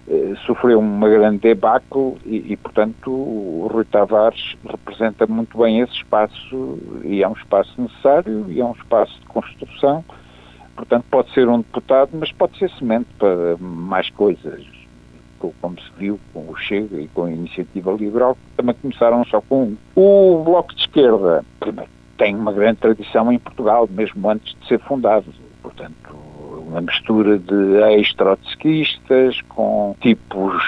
eh, 0.08 0.34
sofreu 0.44 0.78
uma 0.78 1.08
grande 1.08 1.38
debacle 1.38 2.16
e, 2.26 2.52
e, 2.52 2.56
portanto, 2.56 3.10
o 3.10 3.68
Rui 3.72 3.84
Tavares 3.84 4.56
representa 4.68 5.26
muito 5.26 5.56
bem 5.56 5.80
esse 5.80 5.94
espaço 5.94 6.78
e 7.04 7.22
é 7.22 7.28
um 7.28 7.32
espaço 7.32 7.80
necessário 7.80 8.44
e 8.48 8.60
é 8.60 8.64
um 8.64 8.72
espaço 8.72 9.18
de 9.20 9.26
construção. 9.26 10.04
Portanto, 10.80 11.04
pode 11.10 11.30
ser 11.34 11.46
um 11.46 11.58
deputado, 11.58 12.08
mas 12.14 12.32
pode 12.32 12.58
ser 12.58 12.70
semente 12.70 13.06
para 13.18 13.54
mais 13.58 14.08
coisas, 14.08 14.64
como 15.38 15.78
se 15.78 15.90
viu 15.98 16.18
com 16.32 16.48
o 16.48 16.56
Chega 16.56 16.98
e 16.98 17.06
com 17.08 17.24
a 17.24 17.30
Iniciativa 17.30 17.92
Liberal, 17.92 18.34
que 18.34 18.56
também 18.56 18.74
começaram 18.80 19.22
só 19.26 19.42
com 19.42 19.64
um. 19.64 19.76
O 19.94 20.42
Bloco 20.42 20.74
de 20.74 20.80
Esquerda, 20.80 21.44
primeiro, 21.60 21.90
tem 22.16 22.34
uma 22.34 22.50
grande 22.50 22.80
tradição 22.80 23.30
em 23.30 23.38
Portugal, 23.38 23.86
mesmo 23.90 24.26
antes 24.30 24.58
de 24.58 24.68
ser 24.68 24.80
fundado. 24.80 25.26
Portanto, 25.62 26.16
uma 26.70 26.80
mistura 26.80 27.36
de 27.36 27.82
ex-trotskistas 27.96 29.40
com 29.48 29.96
tipos 30.00 30.62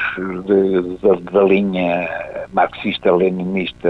da 1.32 1.42
linha 1.44 2.08
marxista-leninista 2.52 3.88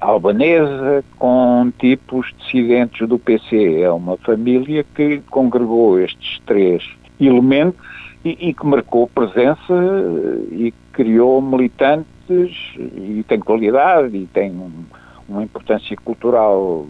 albanesa, 0.00 1.04
com 1.18 1.72
tipos 1.78 2.32
dissidentes 2.38 3.08
do 3.08 3.18
PC. 3.18 3.80
É 3.80 3.90
uma 3.90 4.16
família 4.18 4.84
que 4.94 5.20
congregou 5.28 5.98
estes 5.98 6.40
três 6.46 6.88
elementos 7.20 7.84
e, 8.24 8.48
e 8.48 8.54
que 8.54 8.64
marcou 8.64 9.08
presença 9.08 9.74
e 10.52 10.72
criou 10.92 11.42
militantes 11.42 12.06
e 12.78 13.24
tem 13.28 13.40
qualidade 13.40 14.16
e 14.16 14.26
tem 14.26 14.52
um, 14.52 14.70
uma 15.28 15.42
importância 15.42 15.96
cultural 15.96 16.86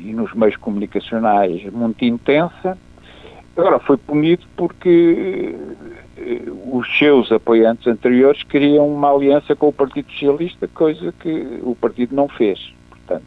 e 0.00 0.12
nos 0.12 0.34
meios 0.34 0.56
comunicacionais 0.56 1.64
muito 1.72 2.04
intensa 2.04 2.76
Agora, 3.56 3.78
foi 3.78 3.96
punido 3.96 4.44
porque 4.56 5.54
eh, 6.16 6.42
os 6.72 6.98
seus 6.98 7.30
apoiantes 7.30 7.86
anteriores 7.86 8.42
queriam 8.42 8.88
uma 8.88 9.12
aliança 9.12 9.54
com 9.54 9.68
o 9.68 9.72
Partido 9.72 10.10
Socialista, 10.10 10.66
coisa 10.68 11.12
que 11.20 11.60
o 11.62 11.74
partido 11.76 12.16
não 12.16 12.28
fez. 12.28 12.74
Portanto, 12.90 13.24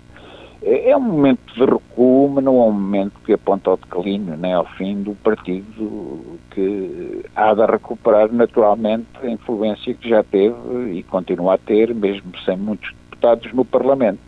é, 0.61 0.89
é 0.89 0.97
um 0.97 1.01
momento 1.01 1.53
de 1.53 1.63
recuo, 1.63 2.29
mas 2.29 2.43
não 2.43 2.57
é 2.57 2.65
um 2.65 2.71
momento 2.71 3.13
que 3.25 3.31
aponta 3.31 3.69
ao 3.69 3.77
declínio, 3.77 4.35
nem 4.35 4.51
ao 4.51 4.65
fim 4.65 5.01
do 5.01 5.15
partido 5.15 6.37
que 6.51 7.25
há 7.33 7.53
de 7.53 7.65
recuperar 7.65 8.31
naturalmente 8.31 9.07
a 9.23 9.29
influência 9.29 9.93
que 9.93 10.09
já 10.09 10.23
teve 10.23 10.91
e 10.91 11.03
continua 11.03 11.53
a 11.53 11.57
ter, 11.57 11.95
mesmo 11.95 12.37
sem 12.43 12.57
muitos 12.57 12.93
deputados 13.09 13.53
no 13.53 13.63
Parlamento. 13.63 14.19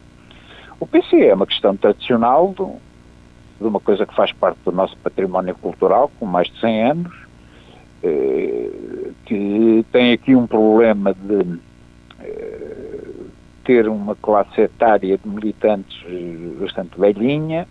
O 0.79 0.87
PC 0.87 1.25
é 1.25 1.35
uma 1.35 1.45
questão 1.45 1.75
tradicional, 1.75 2.55
de 3.59 3.67
uma 3.67 3.79
coisa 3.79 4.05
que 4.05 4.15
faz 4.15 4.31
parte 4.31 4.59
do 4.63 4.71
nosso 4.71 4.95
património 4.97 5.55
cultural, 5.55 6.11
com 6.19 6.25
mais 6.25 6.47
de 6.47 6.59
100 6.59 6.83
anos, 6.83 7.13
eh, 8.01 8.69
que 9.25 9.85
tem 9.91 10.13
aqui 10.13 10.35
um 10.35 10.47
problema 10.47 11.13
de 11.13 11.59
eh, 12.21 12.99
ter 13.65 13.87
uma 13.89 14.15
classe 14.15 14.61
etária 14.61 15.17
de 15.17 15.27
militantes 15.27 16.01
bastante 16.59 16.99
velhinha 16.99 17.67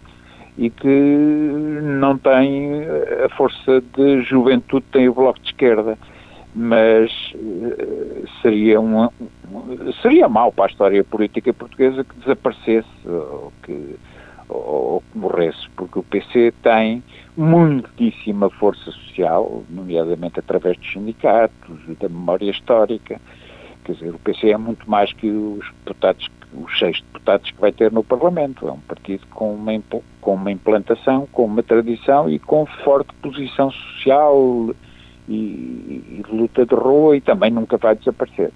e 0.59 0.69
que 0.69 0.87
não 0.87 2.19
tem 2.19 2.83
a 3.25 3.29
força 3.37 3.81
de 3.81 4.23
juventude 4.23 4.85
tem 4.93 5.09
o 5.09 5.15
Bloco 5.15 5.41
de 5.41 5.47
Esquerda. 5.47 5.97
Mas 6.55 7.11
eh, 7.35 8.25
seria, 8.43 8.81
um, 8.81 9.09
seria 10.03 10.29
mau 10.29 10.51
para 10.51 10.65
a 10.65 10.69
história 10.69 11.05
política 11.05 11.53
portuguesa 11.55 12.05
que 12.05 12.15
desaparecesse, 12.17 12.89
ou 13.07 13.53
que 13.63 13.97
ou 14.49 15.03
que 15.13 15.19
morresse, 15.19 15.69
porque 15.77 15.99
o 15.99 16.03
PC 16.03 16.53
tem 16.63 17.03
muitíssima 17.37 18.51
força 18.51 18.91
social, 18.91 19.63
nomeadamente 19.69 20.39
através 20.39 20.77
dos 20.79 20.93
sindicatos 20.93 21.79
e 21.89 21.95
da 21.95 22.09
memória 22.09 22.51
histórica. 22.51 23.21
Quer 23.85 23.93
dizer, 23.93 24.15
o 24.15 24.19
PC 24.19 24.51
é 24.51 24.57
muito 24.57 24.89
mais 24.91 25.13
que 25.13 25.31
os 25.31 25.65
deputados, 25.79 26.29
os 26.53 26.79
seis 26.79 27.01
deputados 27.01 27.51
que 27.51 27.61
vai 27.61 27.73
ter 27.73 27.91
no 27.93 28.03
Parlamento. 28.03 28.69
É 28.69 28.73
um 28.73 28.81
partido 28.81 29.27
com 29.29 29.55
uma, 29.55 29.73
com 30.21 30.35
uma 30.35 30.51
implantação, 30.51 31.27
com 31.33 31.45
uma 31.45 31.63
tradição 31.63 32.29
e 32.29 32.39
com 32.39 32.67
forte 32.85 33.15
posição 33.23 33.71
social 33.71 34.75
e, 35.29 35.35
e 35.35 36.23
luta 36.29 36.67
de 36.67 36.75
rua 36.75 37.17
e 37.17 37.21
também 37.21 37.51
nunca 37.51 37.77
vai 37.77 37.95
desaparecer. 37.95 38.51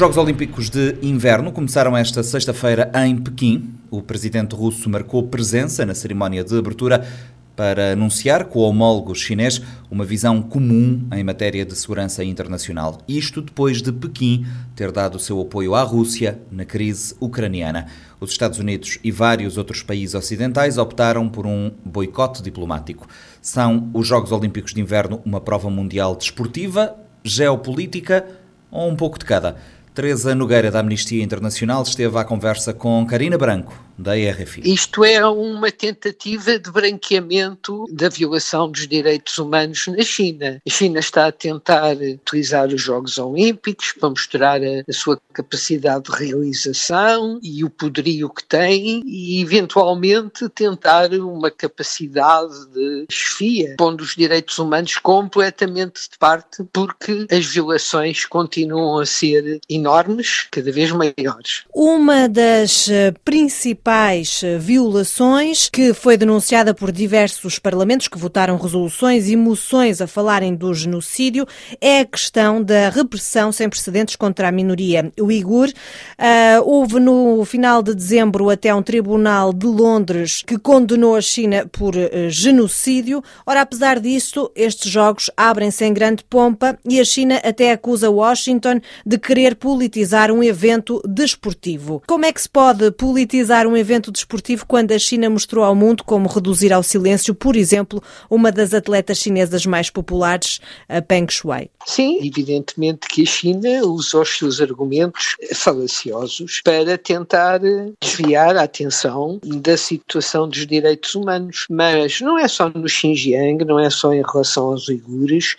Jogos 0.00 0.16
Olímpicos 0.16 0.70
de 0.70 0.96
Inverno 1.02 1.52
começaram 1.52 1.94
esta 1.94 2.22
sexta-feira 2.22 2.90
em 3.04 3.18
Pequim. 3.18 3.74
O 3.90 4.00
presidente 4.00 4.54
russo 4.54 4.88
marcou 4.88 5.24
presença 5.24 5.84
na 5.84 5.94
cerimónia 5.94 6.42
de 6.42 6.56
abertura 6.56 7.06
para 7.54 7.92
anunciar 7.92 8.46
com 8.46 8.60
o 8.60 8.62
homólogo 8.62 9.14
chinês 9.14 9.60
uma 9.90 10.02
visão 10.02 10.40
comum 10.40 11.06
em 11.12 11.22
matéria 11.22 11.66
de 11.66 11.76
segurança 11.76 12.24
internacional. 12.24 12.96
Isto 13.06 13.42
depois 13.42 13.82
de 13.82 13.92
Pequim 13.92 14.46
ter 14.74 14.90
dado 14.90 15.18
seu 15.18 15.38
apoio 15.38 15.74
à 15.74 15.82
Rússia 15.82 16.40
na 16.50 16.64
crise 16.64 17.14
ucraniana. 17.20 17.84
Os 18.18 18.30
Estados 18.30 18.58
Unidos 18.58 18.98
e 19.04 19.10
vários 19.10 19.58
outros 19.58 19.82
países 19.82 20.14
ocidentais 20.14 20.78
optaram 20.78 21.28
por 21.28 21.46
um 21.46 21.70
boicote 21.84 22.42
diplomático. 22.42 23.06
São 23.42 23.90
os 23.92 24.06
Jogos 24.06 24.32
Olímpicos 24.32 24.72
de 24.72 24.80
Inverno 24.80 25.20
uma 25.26 25.42
prova 25.42 25.68
mundial 25.68 26.16
desportiva, 26.16 26.96
geopolítica 27.22 28.24
ou 28.70 28.88
um 28.88 28.96
pouco 28.96 29.18
de 29.18 29.26
cada? 29.26 29.56
Teresa 29.92 30.36
Nogueira, 30.36 30.70
da 30.70 30.78
Amnistia 30.78 31.22
Internacional, 31.22 31.82
esteve 31.82 32.16
à 32.16 32.24
conversa 32.24 32.72
com 32.72 33.04
Karina 33.04 33.36
Branco, 33.36 33.74
da 34.00 34.14
RFI. 34.14 34.62
Isto 34.64 35.04
é 35.04 35.24
uma 35.26 35.70
tentativa 35.70 36.58
de 36.58 36.70
branqueamento 36.70 37.84
da 37.92 38.08
violação 38.08 38.70
dos 38.70 38.88
direitos 38.88 39.36
humanos 39.38 39.86
na 39.86 40.02
China. 40.02 40.60
A 40.66 40.70
China 40.70 40.98
está 40.98 41.26
a 41.26 41.32
tentar 41.32 41.96
utilizar 41.96 42.68
os 42.68 42.80
Jogos 42.80 43.18
Olímpicos 43.18 43.92
para 43.92 44.08
mostrar 44.08 44.60
a, 44.62 44.82
a 44.88 44.92
sua 44.92 45.20
capacidade 45.32 46.04
de 46.04 46.24
realização 46.24 47.38
e 47.42 47.62
o 47.62 47.70
poderio 47.70 48.30
que 48.30 48.44
tem 48.44 49.02
e, 49.04 49.42
eventualmente, 49.42 50.48
tentar 50.48 51.12
uma 51.12 51.50
capacidade 51.50 52.66
de 52.72 53.06
chefia, 53.10 53.74
pondo 53.76 54.02
os 54.02 54.14
direitos 54.16 54.58
humanos 54.58 54.96
completamente 54.96 56.08
de 56.10 56.18
parte, 56.18 56.64
porque 56.72 57.26
as 57.30 57.44
violações 57.46 58.24
continuam 58.24 58.98
a 58.98 59.06
ser 59.06 59.60
enormes, 59.68 60.46
cada 60.50 60.72
vez 60.72 60.90
maiores. 60.90 61.64
Uma 61.74 62.28
das 62.28 62.88
eh, 62.88 63.12
principais 63.24 63.89
principais 63.90 64.42
eh, 64.44 64.56
violações 64.56 65.68
que 65.68 65.92
foi 65.92 66.16
denunciada 66.16 66.72
por 66.72 66.92
diversos 66.92 67.58
parlamentos 67.58 68.06
que 68.06 68.18
votaram 68.18 68.56
resoluções 68.56 69.28
e 69.28 69.34
moções 69.34 70.00
a 70.00 70.06
falarem 70.06 70.54
do 70.54 70.72
genocídio 70.72 71.44
é 71.80 72.00
a 72.00 72.04
questão 72.04 72.62
da 72.62 72.88
repressão 72.88 73.50
sem 73.50 73.68
precedentes 73.68 74.14
contra 74.14 74.46
a 74.46 74.52
minoria 74.52 75.10
uigur. 75.20 75.68
Uh, 75.68 76.62
houve 76.64 77.00
no 77.00 77.44
final 77.44 77.82
de 77.82 77.92
dezembro 77.92 78.48
até 78.48 78.72
um 78.72 78.82
tribunal 78.82 79.52
de 79.52 79.66
Londres 79.66 80.44
que 80.46 80.56
condenou 80.56 81.16
a 81.16 81.20
China 81.20 81.66
por 81.66 81.96
uh, 81.96 82.30
genocídio. 82.30 83.24
Ora, 83.44 83.62
apesar 83.62 83.98
disso, 83.98 84.52
estes 84.54 84.88
jogos 84.88 85.30
abrem-se 85.36 85.84
em 85.84 85.92
grande 85.92 86.22
pompa 86.22 86.78
e 86.88 87.00
a 87.00 87.04
China 87.04 87.40
até 87.42 87.72
acusa 87.72 88.08
Washington 88.08 88.80
de 89.04 89.18
querer 89.18 89.56
politizar 89.56 90.30
um 90.30 90.44
evento 90.44 91.02
desportivo. 91.04 92.00
Como 92.06 92.24
é 92.24 92.32
que 92.32 92.40
se 92.40 92.48
pode 92.48 92.92
politizar 92.92 93.66
um 93.66 93.79
evento 93.80 94.12
desportivo 94.12 94.66
quando 94.66 94.92
a 94.92 94.98
China 94.98 95.28
mostrou 95.28 95.64
ao 95.64 95.74
mundo 95.74 96.04
como 96.04 96.28
reduzir 96.28 96.72
ao 96.72 96.82
silêncio, 96.82 97.34
por 97.34 97.56
exemplo, 97.56 98.02
uma 98.28 98.52
das 98.52 98.74
atletas 98.74 99.18
chinesas 99.18 99.66
mais 99.66 99.90
populares, 99.90 100.60
a 100.88 101.02
Peng 101.02 101.26
Shuai. 101.30 101.70
Sim, 101.86 102.18
evidentemente 102.22 103.08
que 103.08 103.22
a 103.22 103.26
China 103.26 103.68
usa 103.86 104.20
os 104.20 104.36
seus 104.36 104.60
argumentos 104.60 105.36
falaciosos 105.54 106.60
para 106.62 106.98
tentar 106.98 107.60
desviar 108.00 108.56
a 108.56 108.64
atenção 108.64 109.40
da 109.42 109.76
situação 109.76 110.48
dos 110.48 110.66
direitos 110.66 111.14
humanos. 111.14 111.66
Mas 111.70 112.20
não 112.20 112.38
é 112.38 112.46
só 112.46 112.68
no 112.68 112.88
Xinjiang, 112.88 113.64
não 113.64 113.80
é 113.80 113.88
só 113.88 114.12
em 114.12 114.22
relação 114.22 114.66
aos 114.66 114.88
uigures. 114.88 115.56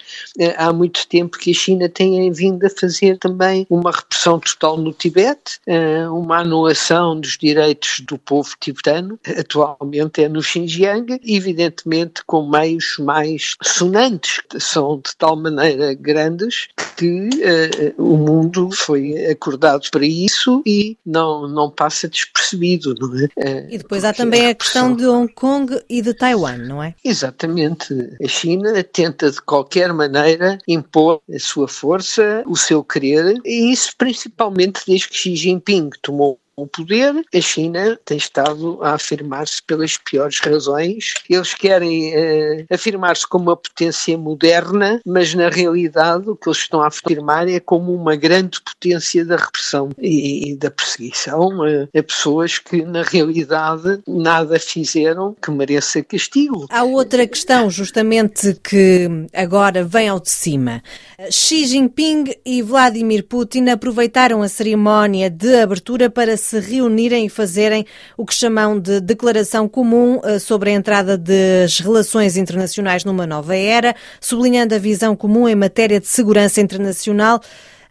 Há 0.58 0.72
muito 0.72 1.08
tempo 1.08 1.38
que 1.38 1.52
a 1.52 1.56
China 1.56 1.90
tem 1.90 2.32
vindo 2.32 2.66
a 2.66 2.70
fazer 2.70 3.18
também 3.18 3.66
uma 3.70 3.92
repressão 3.92 4.40
total 4.40 4.78
no 4.78 4.94
Tibete, 4.94 5.60
uma 6.12 6.40
anulação 6.40 7.20
dos 7.20 7.38
direitos 7.38 8.01
do 8.06 8.18
povo 8.18 8.50
tibetano, 8.60 9.20
atualmente 9.38 10.24
é 10.24 10.30
no 10.30 10.42
Xinjiang, 10.42 11.20
evidentemente 11.24 12.24
com 12.26 12.50
meios 12.50 12.96
mais 13.00 13.56
sonantes, 13.62 14.42
são 14.60 14.98
de 14.98 15.16
tal 15.18 15.36
maneira 15.36 15.94
grandes 15.94 16.68
que 16.98 17.30
uh, 17.30 18.04
o 18.04 18.18
mundo 18.18 18.70
foi 18.72 19.26
acordado 19.26 19.90
para 19.92 20.06
isso 20.06 20.62
e 20.66 20.98
não, 21.06 21.48
não 21.48 21.70
passa 21.70 22.08
despercebido, 22.08 22.94
não 23.00 23.18
é? 23.18 23.26
Uh, 23.26 23.68
e 23.72 23.78
depois 23.78 24.04
há 24.04 24.14
também 24.14 24.48
a, 24.48 24.50
a 24.52 24.56
questão 24.56 24.96
de 24.96 25.06
Hong 25.06 25.32
Kong 25.34 25.82
e 25.90 26.02
de 26.02 26.14
Taiwan, 26.14 26.58
não 26.58 26.84
é? 26.84 26.94
Exatamente. 27.04 27.94
A 28.24 28.28
China 28.28 28.84
tenta 28.84 29.32
de 29.32 29.42
qualquer 29.42 29.94
maneira 29.94 30.58
impor 30.68 31.22
a 31.34 31.40
sua 31.40 31.68
força, 31.68 32.44
o 32.46 32.56
seu 32.56 32.84
querer, 32.84 33.40
e 33.46 33.72
isso 33.72 33.92
principalmente 33.98 34.82
desde 34.86 35.08
que 35.08 35.18
Xi 35.18 35.36
Jinping 35.36 35.90
tomou 36.02 36.40
o 36.56 36.68
poder, 36.68 37.14
a 37.34 37.42
China 37.42 37.98
tem 38.06 38.18
estado 38.18 38.80
a 38.82 38.94
afirmar-se 38.94 39.62
pelas 39.64 39.98
piores 39.98 40.40
razões. 40.40 41.14
Eles 41.30 41.54
querem 41.54 42.14
uh, 42.14 42.66
afirmar-se 42.72 43.28
como 43.28 43.46
uma 43.46 43.58
potência 43.58 44.18
moderna, 44.18 45.02
mas 45.06 45.34
na 45.34 45.50
realidade 45.50 46.30
o 46.30 46.36
que 46.36 46.50
eles 46.50 46.60
estão 46.60 46.82
a 46.82 46.88
afirmar 46.88 47.48
é 47.48 47.60
como 47.60 47.94
uma 47.94 48.16
grande 48.16 48.62
potência 48.62 49.26
da 49.26 49.38
repressão 49.38 49.90
e, 49.98 50.52
e 50.52 50.56
da 50.56 50.70
perseguição 50.70 51.52
a 51.64 52.04
pessoas 52.04 52.58
que 52.58 52.84
na 52.84 53.04
realidade 53.04 54.00
nada 54.08 54.60
fizeram 54.60 55.36
que 55.42 55.52
mereça 55.52 56.04
castigo. 56.04 56.66
Há 56.70 56.84
outra 56.84 57.26
questão, 57.28 57.70
justamente, 57.70 58.56
que 58.64 59.08
agora 59.34 59.84
vem 59.84 60.10
ao 60.10 60.20
de 60.20 60.30
cima. 60.30 60.84
Xi 61.30 61.66
Jinping 61.66 62.36
e 62.46 62.62
Vladimir 62.62 63.24
Putin 63.28 63.70
aproveitaram 63.70 64.42
a 64.42 64.48
cerimónia 64.48 65.30
de 65.30 65.56
abertura 65.56 66.10
para 66.10 66.38
se 66.42 66.60
reunirem 66.60 67.26
e 67.26 67.30
fazerem 67.30 67.86
o 68.18 68.26
que 68.26 68.34
chamam 68.34 68.80
de 68.80 69.00
declaração 69.00 69.68
comum 69.68 70.20
eh, 70.24 70.40
sobre 70.40 70.72
a 70.72 70.74
entrada 70.74 71.18
das 71.18 71.80
relações 71.80 72.38
internacionais 72.38 73.06
numa 73.06 73.28
nova 73.28 73.56
era, 73.56 73.96
sublinhando 74.20 74.76
a 74.76 74.78
visão 74.78 75.16
comum 75.16 75.48
em 75.48 75.56
matéria 75.56 76.00
de 76.00 76.08
segurança 76.08 76.60
internacional 76.62 77.42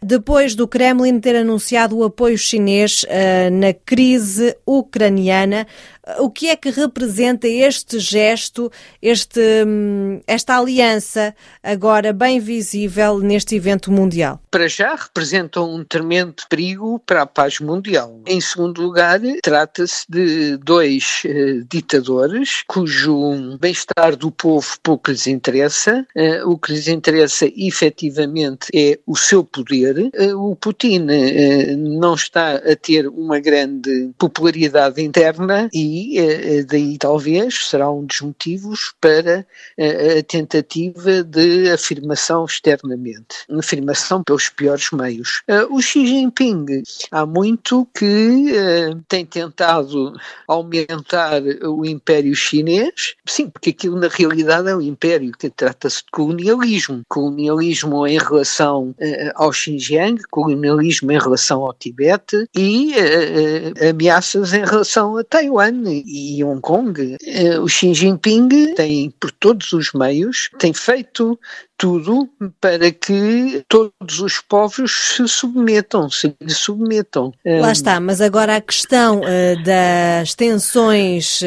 depois 0.03 0.55
do 0.55 0.67
Kremlin 0.67 1.19
ter 1.19 1.35
anunciado 1.35 1.95
o 1.95 2.03
apoio 2.03 2.35
chinês 2.35 3.03
uh, 3.03 3.51
na 3.51 3.71
crise 3.71 4.57
ucraniana. 4.65 5.67
O 6.17 6.31
que 6.31 6.49
é 6.49 6.55
que 6.55 6.71
representa 6.71 7.47
este 7.47 7.99
gesto, 7.99 8.71
este, 9.01 9.39
hum, 9.65 10.19
esta 10.25 10.57
aliança 10.57 11.35
agora 11.61 12.11
bem 12.11 12.39
visível 12.39 13.19
neste 13.19 13.55
evento 13.55 13.91
mundial? 13.91 14.41
Para 14.49 14.67
já 14.67 14.95
representa 14.95 15.61
um 15.61 15.83
tremendo 15.83 16.43
perigo 16.49 16.99
para 17.05 17.21
a 17.21 17.25
paz 17.27 17.59
mundial. 17.59 18.19
Em 18.25 18.41
segundo 18.41 18.81
lugar, 18.81 19.19
trata-se 19.43 20.05
de 20.09 20.57
dois 20.57 21.21
uh, 21.25 21.63
ditadores 21.69 22.63
cujo 22.67 23.57
bem-estar 23.59 24.15
do 24.15 24.31
povo 24.31 24.67
pouco 24.81 25.11
lhes 25.11 25.27
interessa. 25.27 26.05
Uh, 26.15 26.49
o 26.49 26.57
que 26.57 26.73
lhes 26.73 26.87
interessa 26.87 27.45
efetivamente 27.55 28.67
é 28.73 28.99
o 29.05 29.15
seu 29.15 29.43
poder. 29.43 30.11
Uh, 30.19 30.51
o 30.51 30.55
Putin 30.55 31.05
não 31.77 32.15
está 32.15 32.55
a 32.55 32.75
ter 32.75 33.07
uma 33.07 33.39
grande 33.39 34.11
popularidade 34.17 35.01
interna 35.01 35.69
e 35.71 35.90
e 35.91 36.19
uh, 36.19 36.65
daí 36.67 36.97
talvez 36.97 37.67
será 37.67 37.91
um 37.91 38.05
dos 38.05 38.21
motivos 38.21 38.93
para 39.01 39.45
uh, 39.77 40.19
a 40.19 40.23
tentativa 40.23 41.21
de 41.23 41.69
afirmação 41.69 42.45
externamente, 42.45 43.35
afirmação 43.57 44.23
pelos 44.23 44.47
piores 44.49 44.89
meios. 44.91 45.41
O 45.69 45.81
Xi 45.81 46.05
Jinping 46.05 46.83
há 47.11 47.25
muito 47.25 47.87
que 47.93 48.53
tem 49.07 49.25
tentado 49.25 50.13
aumentar 50.47 51.41
o 51.63 51.85
Império 51.85 52.35
Chinês, 52.35 53.15
sim, 53.25 53.49
porque 53.49 53.71
aquilo 53.71 53.99
na 53.99 54.07
realidade 54.07 54.69
é 54.69 54.75
um 54.75 54.81
império 54.81 55.31
que 55.31 55.49
trata-se 55.49 55.97
de 55.97 56.11
colonialismo, 56.11 57.01
colonialismo 57.07 58.05
em 58.07 58.17
relação 58.17 58.95
ao 59.35 59.51
Xinjiang, 59.51 60.21
colonialismo 60.29 61.11
em 61.11 61.19
relação 61.19 61.65
ao 61.65 61.73
Tibete 61.73 62.47
e 62.55 62.93
ameaças 63.89 64.53
em 64.53 64.63
relação 64.63 65.17
a 65.17 65.23
Taiwan 65.23 65.80
e 65.89 66.43
Hong 66.43 66.61
Kong, 66.61 67.17
eh, 67.23 67.59
o 67.59 67.67
Xi 67.67 67.93
Jinping 67.93 68.73
tem, 68.75 69.09
por 69.11 69.31
todos 69.31 69.71
os 69.73 69.91
meios, 69.93 70.49
tem 70.59 70.73
feito 70.73 71.39
tudo 71.81 72.29
para 72.59 72.91
que 72.91 73.65
todos 73.67 74.19
os 74.19 74.39
povos 74.39 75.15
se 75.15 75.27
submetam, 75.27 76.11
se 76.11 76.31
submetam. 76.47 77.33
Lá 77.43 77.71
está, 77.71 77.99
mas 77.99 78.21
agora 78.21 78.57
a 78.57 78.61
questão 78.61 79.21
uh, 79.21 79.63
das 79.63 80.35
tensões 80.35 81.41
uh, 81.41 81.45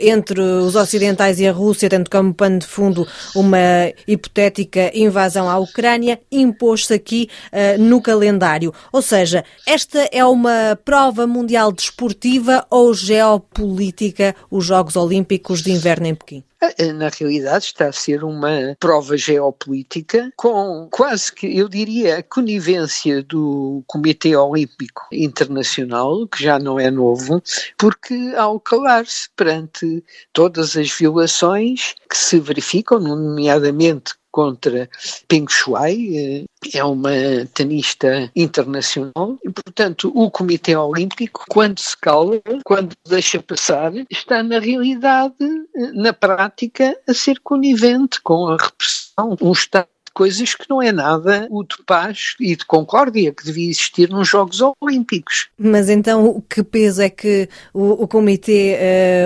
entre 0.00 0.40
os 0.40 0.74
ocidentais 0.74 1.38
e 1.38 1.46
a 1.46 1.52
Rússia, 1.52 1.88
tendo 1.88 2.10
como 2.10 2.34
pano 2.34 2.58
de 2.58 2.66
fundo 2.66 3.06
uma 3.36 3.56
hipotética 4.04 4.90
invasão 4.92 5.48
à 5.48 5.56
Ucrânia, 5.58 6.18
impôs-se 6.32 6.92
aqui 6.92 7.30
uh, 7.52 7.80
no 7.80 8.02
calendário. 8.02 8.74
Ou 8.92 9.00
seja, 9.00 9.44
esta 9.64 10.08
é 10.10 10.24
uma 10.24 10.76
prova 10.84 11.24
mundial 11.24 11.70
desportiva 11.70 12.66
ou 12.68 12.92
geopolítica, 12.92 14.34
os 14.50 14.64
Jogos 14.64 14.96
Olímpicos 14.96 15.62
de 15.62 15.70
Inverno 15.70 16.08
em 16.08 16.16
Pequim? 16.16 16.47
Eh, 16.60 16.92
na 16.92 17.08
realidade 17.08 17.66
está 17.66 17.86
a 17.86 17.92
ser 17.92 18.24
uma 18.24 18.76
prova 18.80 19.16
geopolítica 19.16 20.32
com 20.36 20.88
quase 20.90 21.32
que, 21.32 21.46
eu 21.56 21.68
diria, 21.68 22.18
a 22.18 22.22
conivência 22.22 23.22
do 23.22 23.84
Comitê 23.86 24.34
Olímpico 24.36 25.06
Internacional, 25.12 26.26
que 26.26 26.42
já 26.42 26.58
não 26.58 26.78
é 26.80 26.90
novo, 26.90 27.40
porque 27.76 28.14
ao 28.36 28.58
calar-se 28.58 29.28
perante 29.36 30.02
todas 30.32 30.76
as 30.76 30.90
violações 30.90 31.94
que 32.10 32.16
se 32.16 32.40
verificam, 32.40 32.98
nomeadamente 32.98 34.14
contra 34.38 34.88
Peng 35.26 35.46
Shuai, 35.50 35.96
eh, 36.14 36.44
é 36.72 36.84
uma 36.84 37.10
tenista 37.52 38.30
internacional 38.36 39.36
e, 39.44 39.50
portanto, 39.50 40.12
o 40.14 40.30
Comitê 40.30 40.76
Olímpico, 40.76 41.44
quando 41.48 41.80
se 41.80 41.96
cala, 41.96 42.40
quando 42.64 42.94
deixa 43.04 43.42
passar, 43.42 43.92
está 44.08 44.40
na 44.44 44.60
realidade, 44.60 45.34
eh, 45.40 45.90
na 45.92 46.12
prática, 46.12 46.96
a 47.08 47.12
ser 47.12 47.40
conivente 47.40 48.20
com 48.22 48.46
a 48.46 48.56
repressão. 48.56 49.36
Um 49.42 49.50
Estado 49.50 49.88
coisas 50.14 50.52
que 50.52 50.68
não 50.68 50.82
é 50.82 50.90
nada 50.90 51.46
o 51.48 51.62
de 51.62 51.76
paz 51.86 52.34
e 52.40 52.56
de 52.56 52.64
concórdia 52.64 53.32
que 53.32 53.44
devia 53.44 53.70
existir 53.70 54.08
nos 54.08 54.28
Jogos 54.28 54.60
Olímpicos. 54.80 55.48
Mas 55.56 55.88
então, 55.88 56.42
que 56.50 56.64
peso 56.64 57.02
é 57.02 57.08
que 57.08 57.48
o, 57.72 58.02
o 58.02 58.08
Comitê 58.08 58.76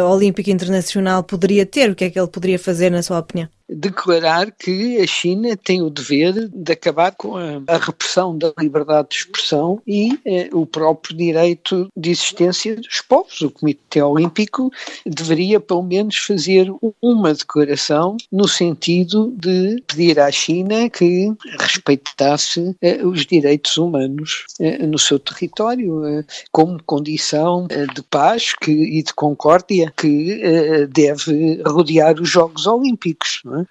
uh, 0.02 0.04
Olímpico 0.04 0.50
Internacional 0.50 1.22
poderia 1.22 1.64
ter? 1.64 1.90
O 1.90 1.94
que 1.94 2.04
é 2.04 2.10
que 2.10 2.18
ele 2.18 2.28
poderia 2.28 2.58
fazer, 2.58 2.90
na 2.90 3.02
sua 3.02 3.20
opinião? 3.20 3.48
Declarar 3.68 4.50
que 4.52 4.98
a 4.98 5.06
China 5.06 5.56
tem 5.56 5.82
o 5.82 5.90
dever 5.90 6.48
de 6.48 6.72
acabar 6.72 7.12
com 7.12 7.36
a, 7.36 7.62
a 7.66 7.76
repressão 7.76 8.36
da 8.36 8.52
liberdade 8.58 9.08
de 9.10 9.16
expressão 9.16 9.80
e 9.86 10.18
eh, 10.24 10.48
o 10.52 10.66
próprio 10.66 11.16
direito 11.16 11.88
de 11.96 12.10
existência 12.10 12.76
dos 12.76 13.00
povos. 13.00 13.40
O 13.40 13.50
Comitê 13.50 14.02
Olímpico 14.02 14.70
deveria, 15.06 15.60
pelo 15.60 15.82
menos, 15.82 16.16
fazer 16.16 16.72
uma 17.00 17.34
declaração 17.34 18.16
no 18.30 18.48
sentido 18.48 19.32
de 19.36 19.82
pedir 19.86 20.18
à 20.20 20.30
China 20.30 20.88
que 20.90 21.32
respeitasse 21.58 22.76
eh, 22.80 23.04
os 23.04 23.26
direitos 23.26 23.76
humanos 23.76 24.46
eh, 24.60 24.86
no 24.86 24.98
seu 24.98 25.18
território, 25.18 26.04
eh, 26.06 26.24
como 26.50 26.82
condição 26.84 27.66
eh, 27.70 27.86
de 27.86 28.02
paz 28.02 28.52
que, 28.60 28.70
e 28.70 29.02
de 29.02 29.12
concórdia 29.14 29.92
que 29.96 30.40
eh, 30.42 30.86
deve 30.86 31.62
rodear 31.66 32.20
os 32.20 32.28
Jogos 32.28 32.66
Olímpicos. 32.66 33.40
Não 33.44 33.60
é? 33.60 33.61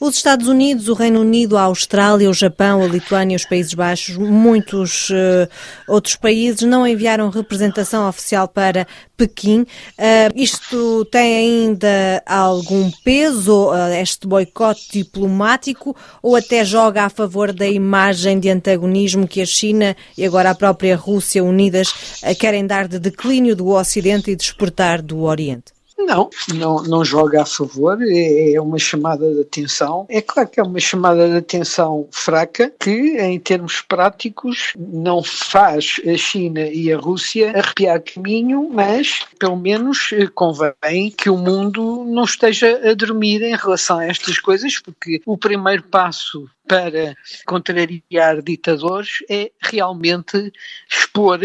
Os 0.00 0.16
Estados 0.16 0.48
Unidos, 0.48 0.88
o 0.88 0.94
Reino 0.94 1.20
Unido, 1.20 1.58
a 1.58 1.62
Austrália, 1.64 2.30
o 2.30 2.32
Japão, 2.32 2.82
a 2.82 2.86
Lituânia, 2.86 3.36
os 3.36 3.44
Países 3.44 3.74
Baixos, 3.74 4.16
muitos 4.16 5.10
uh, 5.10 5.46
outros 5.86 6.16
países 6.16 6.62
não 6.62 6.86
enviaram 6.86 7.28
representação 7.28 8.08
oficial 8.08 8.48
para 8.48 8.86
Pequim. 9.14 9.60
Uh, 9.60 10.32
isto 10.34 11.04
tem 11.12 11.36
ainda 11.36 12.22
algum 12.24 12.90
peso, 13.04 13.72
uh, 13.72 13.92
este 14.00 14.26
boicote 14.26 14.90
diplomático, 14.90 15.94
ou 16.22 16.34
até 16.34 16.64
joga 16.64 17.04
a 17.04 17.10
favor 17.10 17.52
da 17.52 17.68
imagem 17.68 18.40
de 18.40 18.48
antagonismo 18.48 19.28
que 19.28 19.42
a 19.42 19.46
China 19.46 19.94
e 20.16 20.24
agora 20.24 20.48
a 20.48 20.54
própria 20.54 20.96
Rússia 20.96 21.44
unidas 21.44 21.92
querem 22.38 22.66
dar 22.66 22.88
de 22.88 22.98
declínio 22.98 23.54
do 23.54 23.68
Ocidente 23.68 24.30
e 24.30 24.36
de 24.36 24.42
exportar 24.42 25.02
do 25.02 25.24
Oriente? 25.24 25.79
Não, 26.06 26.30
não, 26.54 26.82
não 26.82 27.04
joga 27.04 27.42
a 27.42 27.46
favor, 27.46 27.98
é, 28.02 28.54
é 28.54 28.60
uma 28.60 28.78
chamada 28.78 29.32
de 29.32 29.40
atenção. 29.40 30.06
É 30.08 30.20
claro 30.20 30.48
que 30.48 30.60
é 30.60 30.62
uma 30.62 30.80
chamada 30.80 31.28
de 31.28 31.36
atenção 31.36 32.08
fraca 32.10 32.72
que, 32.78 33.18
em 33.18 33.38
termos 33.38 33.80
práticos, 33.80 34.72
não 34.76 35.22
faz 35.22 35.96
a 36.06 36.16
China 36.16 36.60
e 36.60 36.92
a 36.92 36.96
Rússia 36.96 37.52
arrepiar 37.56 38.02
caminho, 38.02 38.68
mas 38.72 39.24
pelo 39.38 39.56
menos 39.56 40.10
eh, 40.12 40.26
convém 40.26 41.10
que 41.16 41.30
o 41.30 41.36
mundo 41.36 42.04
não 42.06 42.24
esteja 42.24 42.80
a 42.90 42.94
dormir 42.94 43.42
em 43.42 43.56
relação 43.56 43.98
a 43.98 44.06
estas 44.06 44.38
coisas, 44.38 44.78
porque 44.78 45.20
o 45.26 45.36
primeiro 45.36 45.82
passo 45.84 46.48
para 46.70 47.16
contrariar 47.46 48.40
ditadores 48.42 49.24
é 49.28 49.50
realmente 49.60 50.52
expor 50.88 51.40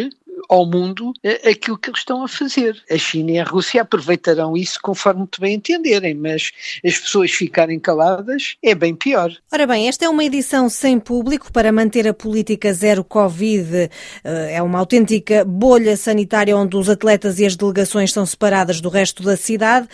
ao 0.49 0.65
mundo 0.65 1.13
é 1.23 1.49
aquilo 1.49 1.77
que 1.77 1.89
eles 1.89 1.99
estão 1.99 2.23
a 2.23 2.27
fazer. 2.27 2.81
A 2.89 2.97
China 2.97 3.31
e 3.31 3.39
a 3.39 3.43
Rússia 3.43 3.81
aproveitarão 3.81 4.55
isso 4.55 4.79
conforme 4.81 5.19
muito 5.19 5.41
bem 5.41 5.55
entenderem, 5.55 6.13
mas 6.13 6.51
as 6.85 6.97
pessoas 6.97 7.31
ficarem 7.31 7.79
caladas 7.79 8.55
é 8.63 8.75
bem 8.75 8.95
pior. 8.95 9.31
Ora 9.51 9.67
bem, 9.67 9.87
esta 9.87 10.05
é 10.05 10.09
uma 10.09 10.23
edição 10.23 10.69
sem 10.69 10.99
público 10.99 11.51
para 11.51 11.71
manter 11.71 12.07
a 12.07 12.13
política 12.13 12.73
zero 12.73 13.03
Covid. 13.03 13.89
Eh, 14.23 14.55
é 14.55 14.61
uma 14.61 14.79
autêntica 14.79 15.43
bolha 15.45 15.97
sanitária 15.97 16.55
onde 16.55 16.75
os 16.77 16.89
atletas 16.89 17.39
e 17.39 17.45
as 17.45 17.55
delegações 17.55 18.11
são 18.11 18.25
separadas 18.25 18.81
do 18.81 18.89
resto 18.89 19.23
da 19.23 19.37
cidade. 19.37 19.87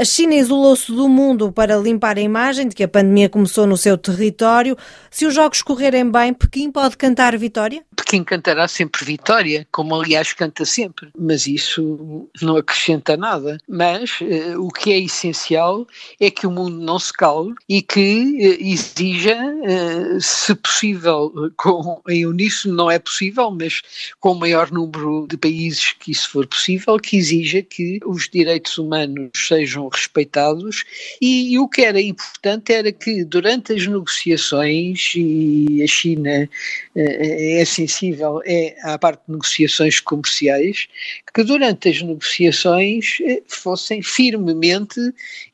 A 0.00 0.04
China 0.04 0.34
isolou-se 0.34 0.90
do 0.92 1.08
mundo 1.08 1.52
para 1.52 1.76
limpar 1.76 2.18
a 2.18 2.20
imagem 2.20 2.68
de 2.68 2.74
que 2.74 2.84
a 2.84 2.88
pandemia 2.88 3.28
começou 3.28 3.66
no 3.66 3.76
seu 3.76 3.96
território. 3.96 4.76
Se 5.10 5.26
os 5.26 5.34
jogos 5.34 5.62
correrem 5.62 6.10
bem, 6.10 6.32
Pequim 6.34 6.70
pode 6.70 6.96
cantar 6.96 7.36
vitória? 7.36 7.87
Pequim 7.98 8.22
cantará 8.22 8.68
sempre 8.68 9.04
vitória, 9.04 9.66
como 9.72 9.94
aliás 9.94 10.32
canta 10.32 10.64
sempre, 10.64 11.10
mas 11.18 11.48
isso 11.48 12.28
não 12.40 12.56
acrescenta 12.56 13.16
nada. 13.16 13.58
Mas 13.68 14.20
uh, 14.20 14.64
o 14.64 14.70
que 14.70 14.92
é 14.92 14.98
essencial 15.00 15.86
é 16.20 16.30
que 16.30 16.46
o 16.46 16.50
mundo 16.50 16.78
não 16.78 16.98
se 16.98 17.12
cale 17.12 17.52
e 17.68 17.82
que 17.82 18.22
uh, 18.22 18.64
exija, 18.64 19.36
uh, 19.36 20.20
se 20.20 20.54
possível, 20.54 21.52
com, 21.56 22.00
em 22.08 22.24
uníssono 22.24 22.76
não 22.76 22.90
é 22.90 23.00
possível, 23.00 23.50
mas 23.50 23.82
com 24.20 24.30
o 24.32 24.38
maior 24.38 24.70
número 24.70 25.26
de 25.28 25.36
países 25.36 25.92
que 25.92 26.12
isso 26.12 26.30
for 26.30 26.46
possível, 26.46 26.96
que 26.98 27.16
exija 27.16 27.62
que 27.62 27.98
os 28.06 28.28
direitos 28.28 28.78
humanos 28.78 29.30
sejam 29.34 29.88
respeitados 29.88 30.84
e, 31.20 31.52
e 31.52 31.58
o 31.58 31.68
que 31.68 31.82
era 31.82 32.00
importante 32.00 32.72
era 32.72 32.92
que 32.92 33.24
durante 33.24 33.72
as 33.72 33.86
negociações, 33.86 35.12
e 35.16 35.82
a 35.82 35.86
China 35.86 36.48
é 36.94 37.64
sensível 37.88 38.40
é 38.44 38.76
à 38.82 38.98
parte 38.98 39.22
de 39.26 39.32
negociações, 39.32 39.98
comerciais, 39.98 40.86
que 41.34 41.42
durante 41.42 41.88
as 41.88 42.02
negociações 42.02 43.18
eh, 43.22 43.42
fossem 43.48 44.02
firmemente 44.02 45.00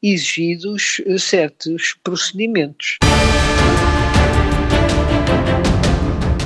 exigidos 0.03 1.01
eh, 1.07 1.17
certos 1.17 1.95
procedimentos. 2.03 2.99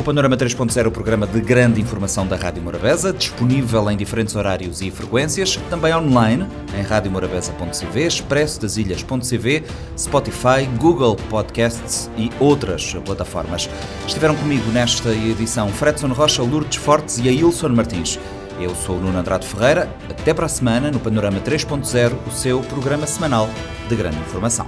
Panorama 0.08 0.38
3.0 0.38 0.86
o 0.86 0.90
programa 0.90 1.26
de 1.26 1.38
grande 1.38 1.82
informação 1.82 2.26
da 2.26 2.34
Rádio 2.34 2.62
Morabeza, 2.62 3.12
disponível 3.12 3.90
em 3.90 3.96
diferentes 3.96 4.34
horários 4.34 4.80
e 4.80 4.90
frequências, 4.90 5.56
também 5.68 5.94
online 5.94 6.46
em 6.74 6.80
radiomorabeza.cv, 6.80 8.06
expressodasilhas.cv, 8.06 9.64
Spotify, 9.98 10.64
Google 10.78 11.14
Podcasts 11.28 12.10
e 12.16 12.30
outras 12.40 12.94
plataformas. 13.04 13.68
Estiveram 14.06 14.34
comigo 14.34 14.70
nesta 14.70 15.10
edição 15.10 15.68
Fredson 15.68 16.08
Rocha, 16.14 16.42
Lourdes 16.42 16.78
Fortes 16.78 17.18
e 17.18 17.28
Ailson 17.28 17.68
Martins. 17.68 18.18
Eu 18.58 18.74
sou 18.74 18.96
o 18.96 19.00
Nuno 19.02 19.18
Andrade 19.18 19.46
Ferreira. 19.46 19.94
Até 20.08 20.32
para 20.32 20.46
a 20.46 20.48
semana 20.48 20.90
no 20.90 20.98
Panorama 20.98 21.38
3.0, 21.38 22.16
o 22.26 22.30
seu 22.30 22.60
programa 22.62 23.06
semanal 23.06 23.46
de 23.90 23.94
grande 23.94 24.16
informação. 24.20 24.64